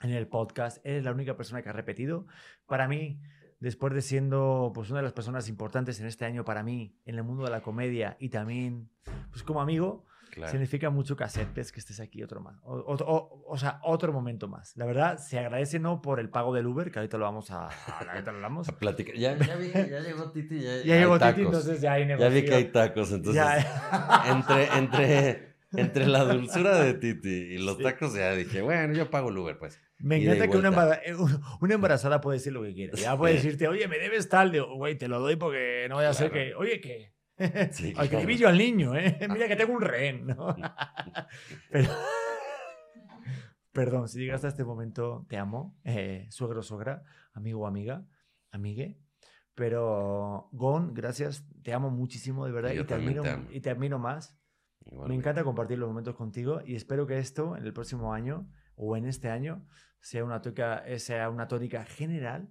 en 0.00 0.10
el 0.10 0.28
podcast, 0.28 0.84
eres 0.84 1.04
la 1.04 1.12
única 1.12 1.36
persona 1.36 1.62
que 1.62 1.68
ha 1.68 1.72
repetido. 1.72 2.26
Para 2.66 2.88
mí, 2.88 3.20
después 3.58 3.92
de 3.94 4.02
siendo 4.02 4.72
pues, 4.74 4.90
una 4.90 5.00
de 5.00 5.04
las 5.04 5.12
personas 5.12 5.48
importantes 5.48 6.00
en 6.00 6.06
este 6.06 6.24
año 6.24 6.44
para 6.44 6.62
mí, 6.62 6.98
en 7.04 7.16
el 7.16 7.24
mundo 7.24 7.44
de 7.44 7.50
la 7.50 7.62
comedia 7.62 8.16
y 8.18 8.30
también 8.30 8.90
pues, 9.30 9.42
como 9.42 9.60
amigo, 9.60 10.04
Significa 10.50 10.90
mucho 10.90 11.16
que 11.16 11.24
aceptes 11.24 11.72
que 11.72 11.80
estés 11.80 12.00
aquí 12.00 12.22
otro 12.22 12.40
más. 12.40 12.58
O, 12.62 13.44
o, 13.46 13.58
sea, 13.58 13.80
otro 13.82 14.12
momento 14.12 14.48
más. 14.48 14.76
La 14.76 14.86
verdad, 14.86 15.18
se 15.18 15.38
agradece 15.38 15.78
no 15.78 16.02
por 16.02 16.20
el 16.20 16.30
pago 16.30 16.54
del 16.54 16.66
Uber, 16.66 16.90
que 16.90 16.98
ahorita 16.98 17.18
lo 17.18 17.24
vamos 17.24 17.50
a, 17.50 17.66
ahorita 17.66 18.30
lo 18.30 18.36
hablamos. 18.38 18.68
a 18.70 18.78
platicar. 18.78 19.14
Ya, 19.14 19.36
ya, 19.36 19.56
vi, 19.56 19.70
ya 19.70 20.00
llegó 20.00 20.30
Titi. 20.30 20.60
Ya, 20.60 20.82
ya 20.82 20.96
llegó 20.96 21.18
Titi, 21.18 21.42
entonces 21.42 21.80
ya 21.80 21.92
hay 21.92 22.06
negocio. 22.06 22.28
Ya 22.28 22.34
vi 22.34 22.44
que 22.44 22.54
hay 22.54 22.64
tacos, 22.66 23.12
entonces. 23.12 23.42
entre, 24.26 24.78
entre 24.78 25.50
entre 25.72 26.06
la 26.06 26.24
dulzura 26.24 26.80
de 26.80 26.94
Titi 26.94 27.28
y 27.28 27.58
los 27.58 27.78
tacos, 27.78 28.14
ya 28.14 28.34
dije, 28.34 28.60
bueno, 28.60 28.92
yo 28.94 29.08
pago 29.10 29.30
el 29.30 29.38
Uber, 29.38 29.58
pues. 29.58 29.80
Me 29.98 30.16
encanta 30.16 30.48
que 30.48 30.56
eh, 30.56 31.14
una, 31.60 31.74
embarazada 31.74 32.20
puede 32.20 32.38
decir 32.38 32.52
lo 32.52 32.62
que 32.62 32.74
quiera. 32.74 32.96
Ya 32.96 33.16
puede 33.16 33.34
decirte, 33.34 33.68
oye, 33.68 33.86
me 33.86 33.98
debes 33.98 34.28
tal, 34.28 34.50
de, 34.50 34.60
güey, 34.60 34.96
te 34.96 35.08
lo 35.08 35.20
doy 35.20 35.36
porque 35.36 35.86
no 35.88 35.96
voy 35.96 36.06
a 36.06 36.10
hacer 36.10 36.30
que, 36.30 36.54
oye, 36.54 36.80
¿qué? 36.80 37.12
Sí, 37.70 37.94
al 37.96 38.08
claro. 38.08 38.48
al 38.48 38.58
niño, 38.58 38.96
¿eh? 38.96 39.18
Mira 39.30 39.48
que 39.48 39.56
tengo 39.56 39.72
un 39.72 39.80
rehén, 39.80 40.26
¿no? 40.26 40.54
Pero... 41.70 41.90
Perdón, 43.72 44.08
si 44.08 44.18
llegaste 44.18 44.48
a 44.48 44.50
este 44.50 44.64
momento, 44.64 45.26
te 45.28 45.36
amo, 45.36 45.78
eh, 45.84 46.26
suegro, 46.30 46.62
sogra, 46.62 47.04
amigo 47.32 47.66
amiga, 47.68 48.04
amigue. 48.50 48.98
Pero, 49.54 50.48
Gon, 50.52 50.92
gracias, 50.92 51.46
te 51.62 51.72
amo 51.72 51.90
muchísimo, 51.90 52.46
de 52.46 52.52
verdad, 52.52 52.72
y 52.72 52.84
te, 52.84 52.94
admiro, 52.94 53.22
y 53.50 53.60
te 53.60 53.70
admiro 53.70 53.98
más. 53.98 54.36
Me 55.06 55.14
encanta 55.14 55.44
compartir 55.44 55.78
los 55.78 55.88
momentos 55.88 56.16
contigo 56.16 56.62
y 56.64 56.74
espero 56.74 57.06
que 57.06 57.18
esto 57.18 57.56
en 57.56 57.64
el 57.64 57.72
próximo 57.72 58.12
año 58.12 58.50
o 58.74 58.96
en 58.96 59.04
este 59.04 59.28
año 59.28 59.66
sea 60.00 60.24
una 60.24 60.40
tónica, 60.40 60.82
sea 60.98 61.28
una 61.30 61.46
tónica 61.46 61.84
general, 61.84 62.50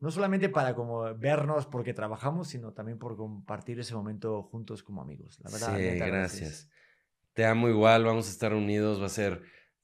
no 0.00 0.10
solamente 0.10 0.48
para 0.48 0.74
como 0.74 1.14
vernos 1.14 1.66
porque 1.66 1.94
trabajamos, 1.94 2.48
sino 2.48 2.72
también 2.72 2.98
por 2.98 3.16
compartir 3.16 3.78
ese 3.78 3.94
momento 3.94 4.42
juntos 4.42 4.82
como 4.82 5.02
amigos. 5.02 5.38
La 5.40 5.50
verdad, 5.50 5.76
sí, 5.76 5.98
gracias. 5.98 6.70
Te 7.34 7.44
amo 7.44 7.68
igual, 7.68 8.04
vamos 8.04 8.26
a 8.26 8.30
estar 8.30 8.54
unidos, 8.54 9.00
va 9.00 9.06
a 9.06 9.10
ser 9.10 9.42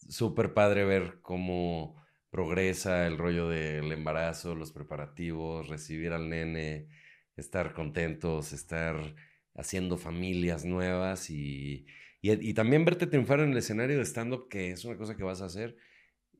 súper 0.08 0.54
padre 0.54 0.84
ver 0.84 1.20
cómo 1.20 2.02
progresa 2.30 3.06
el 3.06 3.18
rollo 3.18 3.48
del 3.48 3.92
embarazo, 3.92 4.54
los 4.54 4.72
preparativos, 4.72 5.68
recibir 5.68 6.12
al 6.12 6.28
nene, 6.28 6.88
estar 7.36 7.72
contentos, 7.72 8.52
estar 8.52 9.14
haciendo 9.54 9.96
familias 9.96 10.64
nuevas 10.64 11.30
y, 11.30 11.86
y, 12.20 12.54
también 12.54 12.84
verte 12.84 13.06
triunfar 13.06 13.40
en 13.40 13.52
el 13.52 13.58
escenario 13.58 13.98
de 13.98 14.04
stand-up, 14.04 14.48
que 14.48 14.70
es 14.70 14.84
una 14.84 14.96
cosa 14.96 15.16
que 15.16 15.24
vas 15.24 15.40
a 15.40 15.46
hacer. 15.46 15.76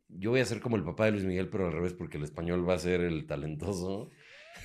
Yo 0.09 0.31
voy 0.31 0.41
a 0.41 0.45
ser 0.45 0.61
como 0.61 0.77
el 0.77 0.85
papá 0.85 1.07
de 1.07 1.13
Luis 1.13 1.25
Miguel, 1.25 1.49
pero 1.49 1.67
al 1.67 1.73
revés, 1.73 1.93
porque 1.93 2.17
el 2.17 2.25
español 2.25 2.69
va 2.69 2.75
a 2.75 2.79
ser 2.79 3.01
el 3.01 3.27
talentoso 3.27 4.11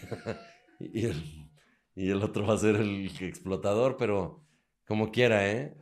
y, 0.79 1.05
el, 1.05 1.49
y 1.95 2.09
el 2.09 2.21
otro 2.23 2.45
va 2.45 2.53
a 2.53 2.57
ser 2.57 2.75
el 2.75 3.11
explotador, 3.19 3.97
pero 3.97 4.45
como 4.85 5.11
quiera, 5.11 5.49
¿eh? 5.49 5.75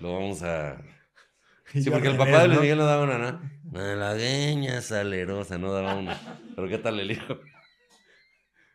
Lo 0.00 0.14
vamos 0.14 0.42
a 0.42 0.82
Sí, 1.72 1.90
porque 1.90 2.08
el 2.08 2.16
papá 2.16 2.42
de 2.42 2.48
Luis 2.48 2.60
Miguel 2.60 2.78
no 2.78 2.86
daba 2.86 3.04
una, 3.04 3.18
¿no? 3.18 3.40
Malagueña 3.64 4.80
salerosa, 4.80 5.58
no 5.58 5.72
daba 5.72 5.94
una. 5.94 6.18
Pero 6.56 6.68
¿qué 6.68 6.78
tal 6.78 6.98
el 6.98 7.10
hijo? 7.10 7.38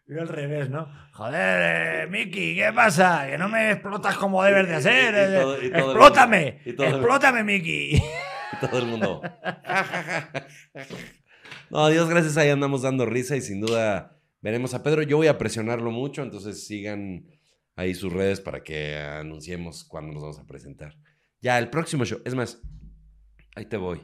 Yo 0.06 0.22
al 0.22 0.28
revés, 0.28 0.70
¿no? 0.70 0.88
Joder, 1.14 2.04
eh, 2.04 2.08
Miki, 2.08 2.56
¿qué 2.56 2.72
pasa? 2.74 3.26
Que 3.28 3.38
no 3.38 3.50
me 3.50 3.72
explotas 3.72 4.16
como 4.18 4.44
debes 4.44 4.68
de 4.68 4.76
hacer. 4.76 5.16
Eh, 5.16 5.72
¡Explótame! 5.74 6.62
¡Explótame, 6.66 7.44
Miki! 7.44 8.02
Todo 8.62 8.80
el 8.80 8.86
mundo. 8.86 9.22
no, 11.70 11.90
Dios 11.90 12.10
gracias, 12.10 12.38
ahí 12.38 12.50
andamos 12.50 12.82
dando 12.82 13.06
risa 13.06 13.36
y 13.36 13.42
sin 13.42 13.62
duda 13.62 14.20
veremos 14.42 14.74
a 14.74 14.84
Pedro. 14.84 15.04
Yo 15.04 15.18
voy 15.18 15.28
a 15.28 15.38
presionarlo 15.38 15.92
mucho, 15.92 16.24
entonces 16.24 16.66
sigan 16.66 17.28
ahí 17.76 17.96
sus 17.96 18.12
redes 18.12 18.42
para 18.42 18.64
que 18.64 18.98
anunciemos 18.98 19.84
cuándo 19.84 20.14
nos 20.14 20.24
vamos 20.24 20.40
a 20.40 20.46
presentar. 20.46 20.96
Ya, 21.42 21.60
el 21.60 21.70
próximo 21.70 22.06
show. 22.06 22.22
Es 22.24 22.36
más, 22.36 22.62
Ahí 23.56 23.66
te 23.66 23.78
voy. 23.78 24.02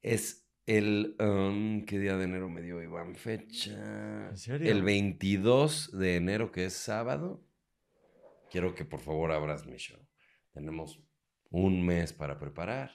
Es 0.00 0.50
el... 0.66 1.16
Um, 1.20 1.84
¿Qué 1.84 1.98
día 1.98 2.16
de 2.16 2.24
enero 2.24 2.48
me 2.48 2.62
dio 2.62 2.82
Iván? 2.82 3.14
Fecha... 3.14 4.30
¿En 4.30 4.38
serio? 4.38 4.70
El 4.70 4.82
22 4.82 5.98
de 5.98 6.16
enero, 6.16 6.50
que 6.50 6.64
es 6.64 6.72
sábado. 6.72 7.44
Quiero 8.50 8.74
que 8.74 8.84
por 8.84 9.00
favor 9.00 9.32
abras 9.32 9.66
mi 9.66 9.76
show. 9.76 10.00
Tenemos 10.52 11.02
un 11.50 11.84
mes 11.84 12.12
para 12.12 12.38
preparar. 12.38 12.92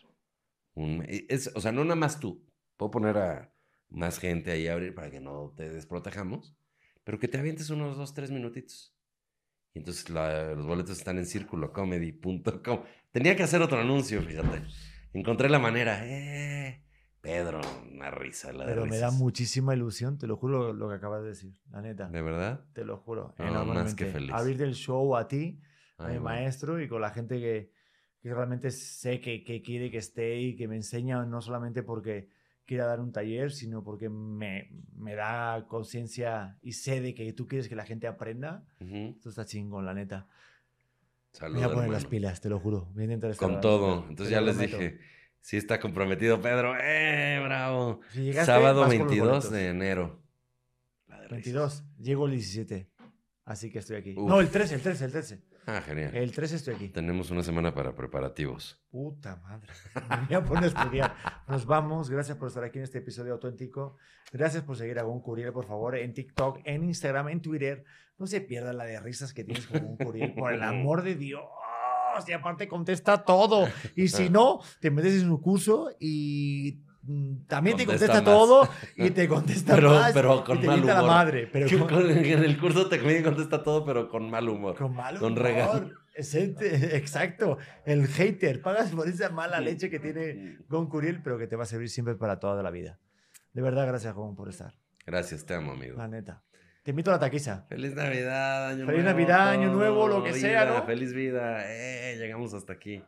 Un 0.76 1.06
o 1.56 1.62
sea, 1.62 1.72
no 1.72 1.84
nada 1.84 1.96
más 1.96 2.20
tú. 2.20 2.46
Puedo 2.78 2.92
poner 2.92 3.18
a 3.18 3.54
más 3.90 4.20
gente 4.20 4.52
ahí 4.52 4.68
a 4.68 4.74
abrir 4.74 4.94
para 4.94 5.10
que 5.10 5.20
no 5.20 5.54
te 5.56 5.70
desprotejamos. 5.70 6.56
Pero 7.04 7.20
que 7.20 7.28
te 7.28 7.38
avientes 7.38 7.70
unos 7.70 7.98
dos, 7.98 8.14
tres 8.14 8.32
minutitos. 8.32 8.96
Y 9.74 9.80
entonces 9.80 10.10
los 10.10 10.66
boletos 10.66 10.98
están 10.98 11.18
en 11.18 11.26
circulocomedy.com. 11.26 12.84
Tenía 13.12 13.36
que 13.36 13.44
hacer 13.44 13.62
otro 13.62 13.80
anuncio, 13.80 14.22
fíjate. 14.22 14.64
Encontré 15.14 15.50
la 15.50 15.60
manera. 15.60 16.02
Eh, 16.04 16.84
Pedro, 17.22 17.62
una 17.92 18.12
risa. 18.12 18.54
La 18.54 18.66
Pero 18.66 18.86
me 18.86 18.98
da 18.98 19.12
muchísima 19.12 19.74
ilusión, 19.74 20.18
te 20.18 20.28
lo 20.28 20.38
juro 20.38 20.74
lo 20.74 20.90
que 20.90 20.96
acabas 20.96 21.24
de 21.24 21.30
decir, 21.30 21.54
la 21.72 21.82
neta. 21.82 22.08
¿De 22.08 22.22
verdad? 22.22 22.66
Te 22.74 22.86
lo 22.86 22.98
juro. 22.98 23.34
No, 23.38 23.66
más 23.66 23.96
que 23.96 24.06
feliz. 24.06 24.32
Abrir 24.32 24.62
el 24.62 24.76
show 24.76 25.16
a 25.16 25.28
ti, 25.28 25.60
a 25.98 26.08
mi 26.08 26.20
maestro 26.20 26.82
y 26.82 26.88
con 26.88 27.02
la 27.02 27.10
gente 27.10 27.40
que, 27.40 27.72
que 28.26 28.34
realmente 28.34 28.72
sé 28.72 29.22
que, 29.22 29.44
que, 29.44 29.62
quiere 29.62 29.92
que 29.92 30.00
esté 30.00 30.40
y 30.40 30.56
que 30.56 30.68
me 30.68 30.76
enseña, 30.76 31.24
no 31.26 31.44
solamente 31.44 31.84
porque 31.84 32.28
quiera 32.66 32.88
dar 32.88 33.00
un 33.00 33.12
taller, 33.12 33.52
sino 33.52 33.84
porque 33.84 34.10
me, 34.10 34.72
me 34.98 35.14
da 35.14 35.68
conciencia 35.68 36.58
y 36.64 36.72
sé 36.72 37.02
de 37.02 37.14
que 37.14 37.32
tú 37.34 37.48
quieres 37.48 37.70
que 37.70 37.76
la 37.76 37.86
gente 37.86 38.08
aprenda. 38.08 38.66
Esto 38.80 39.30
está 39.30 39.46
chingón, 39.46 39.86
la 39.86 39.94
neta. 39.94 40.28
Voy 41.40 41.62
a 41.62 41.72
poner 41.72 41.92
las 41.92 42.06
pilas, 42.06 42.42
te 42.42 42.50
lo 42.50 42.60
juro. 42.60 42.92
Con 43.38 43.62
todo. 43.62 44.08
Entonces 44.10 44.32
ya 44.32 44.42
les 44.42 44.58
dije, 44.58 44.98
sí 45.42 45.58
está 45.58 45.80
comprometido 45.80 46.42
Pedro. 46.42 46.74
¡Eh, 46.82 47.40
bravo! 47.44 48.00
Sábado 48.44 48.88
22 48.90 49.52
de 49.52 49.68
enero. 49.68 50.20
22. 51.30 51.84
Llego 52.00 52.26
el 52.26 52.32
17. 52.32 52.90
Así 53.44 53.70
que 53.70 53.78
estoy 53.78 53.98
aquí. 53.98 54.16
No, 54.16 54.40
el 54.40 54.50
13, 54.50 54.74
el 54.74 54.82
13, 54.82 55.06
el 55.06 55.12
13. 55.12 55.55
Ah, 55.68 55.82
genial. 55.82 56.16
El 56.16 56.32
13 56.32 56.58
estoy 56.58 56.76
aquí. 56.76 56.90
Tenemos 56.90 57.32
una 57.32 57.42
semana 57.42 57.74
para 57.74 57.96
preparativos. 57.96 58.80
Puta 58.92 59.38
madre. 59.38 59.74
Me 60.10 60.28
voy 60.28 60.36
a 60.36 60.44
poner 60.44 60.64
a 60.66 60.68
estudiar. 60.68 61.16
Nos 61.48 61.66
vamos. 61.66 62.10
Gracias 62.10 62.38
por 62.38 62.50
estar 62.50 62.64
aquí 62.64 62.78
en 62.78 62.84
este 62.84 63.00
episodio 63.00 63.34
auténtico. 63.34 63.98
Gracias 64.32 64.64
por 64.64 64.78
seguir 64.78 65.00
a 65.00 65.04
Gon 65.04 65.22
Curiel, 65.22 65.52
por 65.52 65.66
favor, 65.66 65.96
en 65.96 66.14
TikTok, 66.14 66.60
en 66.66 66.84
Instagram, 66.84 67.30
en 67.30 67.42
Twitter. 67.42 67.84
No 68.18 68.28
se 68.28 68.42
pierda 68.42 68.74
la 68.74 68.86
de 68.86 69.00
risas 69.00 69.34
que 69.34 69.44
tienes 69.44 69.66
con 69.66 69.80
Gon 69.84 69.98
Curiel. 69.98 70.34
Por 70.36 70.54
el 70.54 70.62
amor 70.62 71.02
de 71.02 71.16
Dios. 71.16 71.44
Y 72.28 72.32
aparte 72.32 72.68
contesta 72.68 73.24
todo. 73.24 73.68
Y 73.96 74.08
si 74.08 74.30
no, 74.30 74.62
te 74.80 74.90
metes 74.92 75.22
en 75.22 75.28
su 75.28 75.42
curso 75.42 75.90
y 76.00 76.85
también 77.48 77.78
te 77.78 77.86
contesta 77.86 78.24
todo 78.24 78.68
y 78.96 79.12
te 79.12 79.28
contesta 79.28 79.76
pero, 79.76 79.92
más 79.92 80.14
pero 80.14 80.44
con 80.44 80.58
y 80.58 80.62
te 80.62 80.68
mal 80.68 80.80
humor. 80.80 80.94
la 80.94 81.02
madre. 81.04 81.48
Pero 81.52 81.68
En 81.68 82.44
el 82.44 82.58
curso 82.58 82.88
te 82.88 83.24
contesta 83.24 83.64
todo, 83.64 83.86
pero 83.86 84.10
con 84.10 84.30
mal 84.30 84.50
humor. 84.50 84.76
Con 84.76 84.96
mal 84.96 85.16
humor. 85.16 85.22
Con 85.22 85.36
regalo. 85.36 85.92
Exacto. 86.16 87.58
El 87.86 88.08
hater. 88.08 88.62
Pagas 88.62 88.92
por 88.92 89.08
esa 89.08 89.30
mala 89.30 89.60
leche 89.60 89.90
que 89.90 90.00
tiene 90.00 90.58
Gon 90.68 90.88
Curiel, 90.88 91.22
pero 91.22 91.38
que 91.38 91.48
te 91.48 91.56
va 91.56 91.64
a 91.64 91.68
servir 91.68 91.90
siempre 91.90 92.16
para 92.16 92.40
toda 92.40 92.64
la 92.64 92.72
vida. 92.72 93.00
De 93.54 93.62
verdad, 93.62 93.88
gracias, 93.88 94.14
Gon, 94.14 94.36
por 94.36 94.50
estar. 94.50 94.74
Gracias, 95.06 95.46
te 95.46 95.54
amo, 95.54 95.74
amigo. 95.74 95.98
La 95.98 96.08
neta. 96.08 96.44
Te 96.84 96.92
invito 96.92 97.12
a 97.12 97.16
la 97.16 97.20
taquiza. 97.20 97.66
Feliz 97.68 97.96
Navidad, 97.96 98.70
Año 98.70 98.86
Feliz 98.86 99.04
Navidad, 99.04 99.50
Año 99.50 99.72
Nuevo, 99.72 100.08
lo 100.08 100.24
que 100.24 100.34
sea, 100.34 100.66
¿no? 100.66 100.84
Feliz 100.86 101.14
vida. 101.14 101.64
Eh, 101.66 102.16
llegamos 102.18 102.54
hasta 102.54 102.74
aquí. 102.74 103.04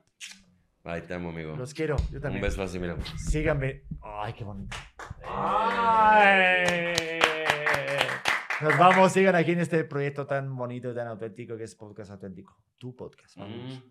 Ay, 0.89 1.01
te 1.01 1.13
amo, 1.13 1.31
amigo. 1.31 1.53
Los 1.57 1.73
quiero, 1.73 1.97
yo 2.13 2.21
también. 2.21 2.41
Un 2.41 2.49
beso 2.49 2.63
así, 2.63 2.79
mira. 2.79 2.95
Síganme. 3.17 3.83
Ay, 4.01 4.31
qué 4.31 4.45
bonito. 4.45 4.77
Ay. 5.25 6.93
Nos 8.61 8.77
vamos, 8.77 9.11
sigan 9.11 9.35
aquí 9.35 9.51
en 9.51 9.59
este 9.59 9.83
proyecto 9.83 10.25
tan 10.25 10.55
bonito 10.55 10.89
y 10.89 10.95
tan 10.95 11.07
auténtico 11.07 11.57
que 11.57 11.65
es 11.65 11.75
Podcast 11.75 12.11
Auténtico. 12.11 12.55
Tu 12.77 12.95
podcast. 12.95 13.35
Mm, 13.35 13.81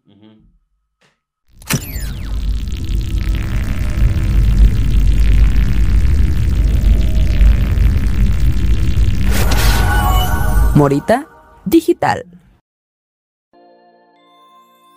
Morita 10.74 11.28
Digital. 11.66 12.45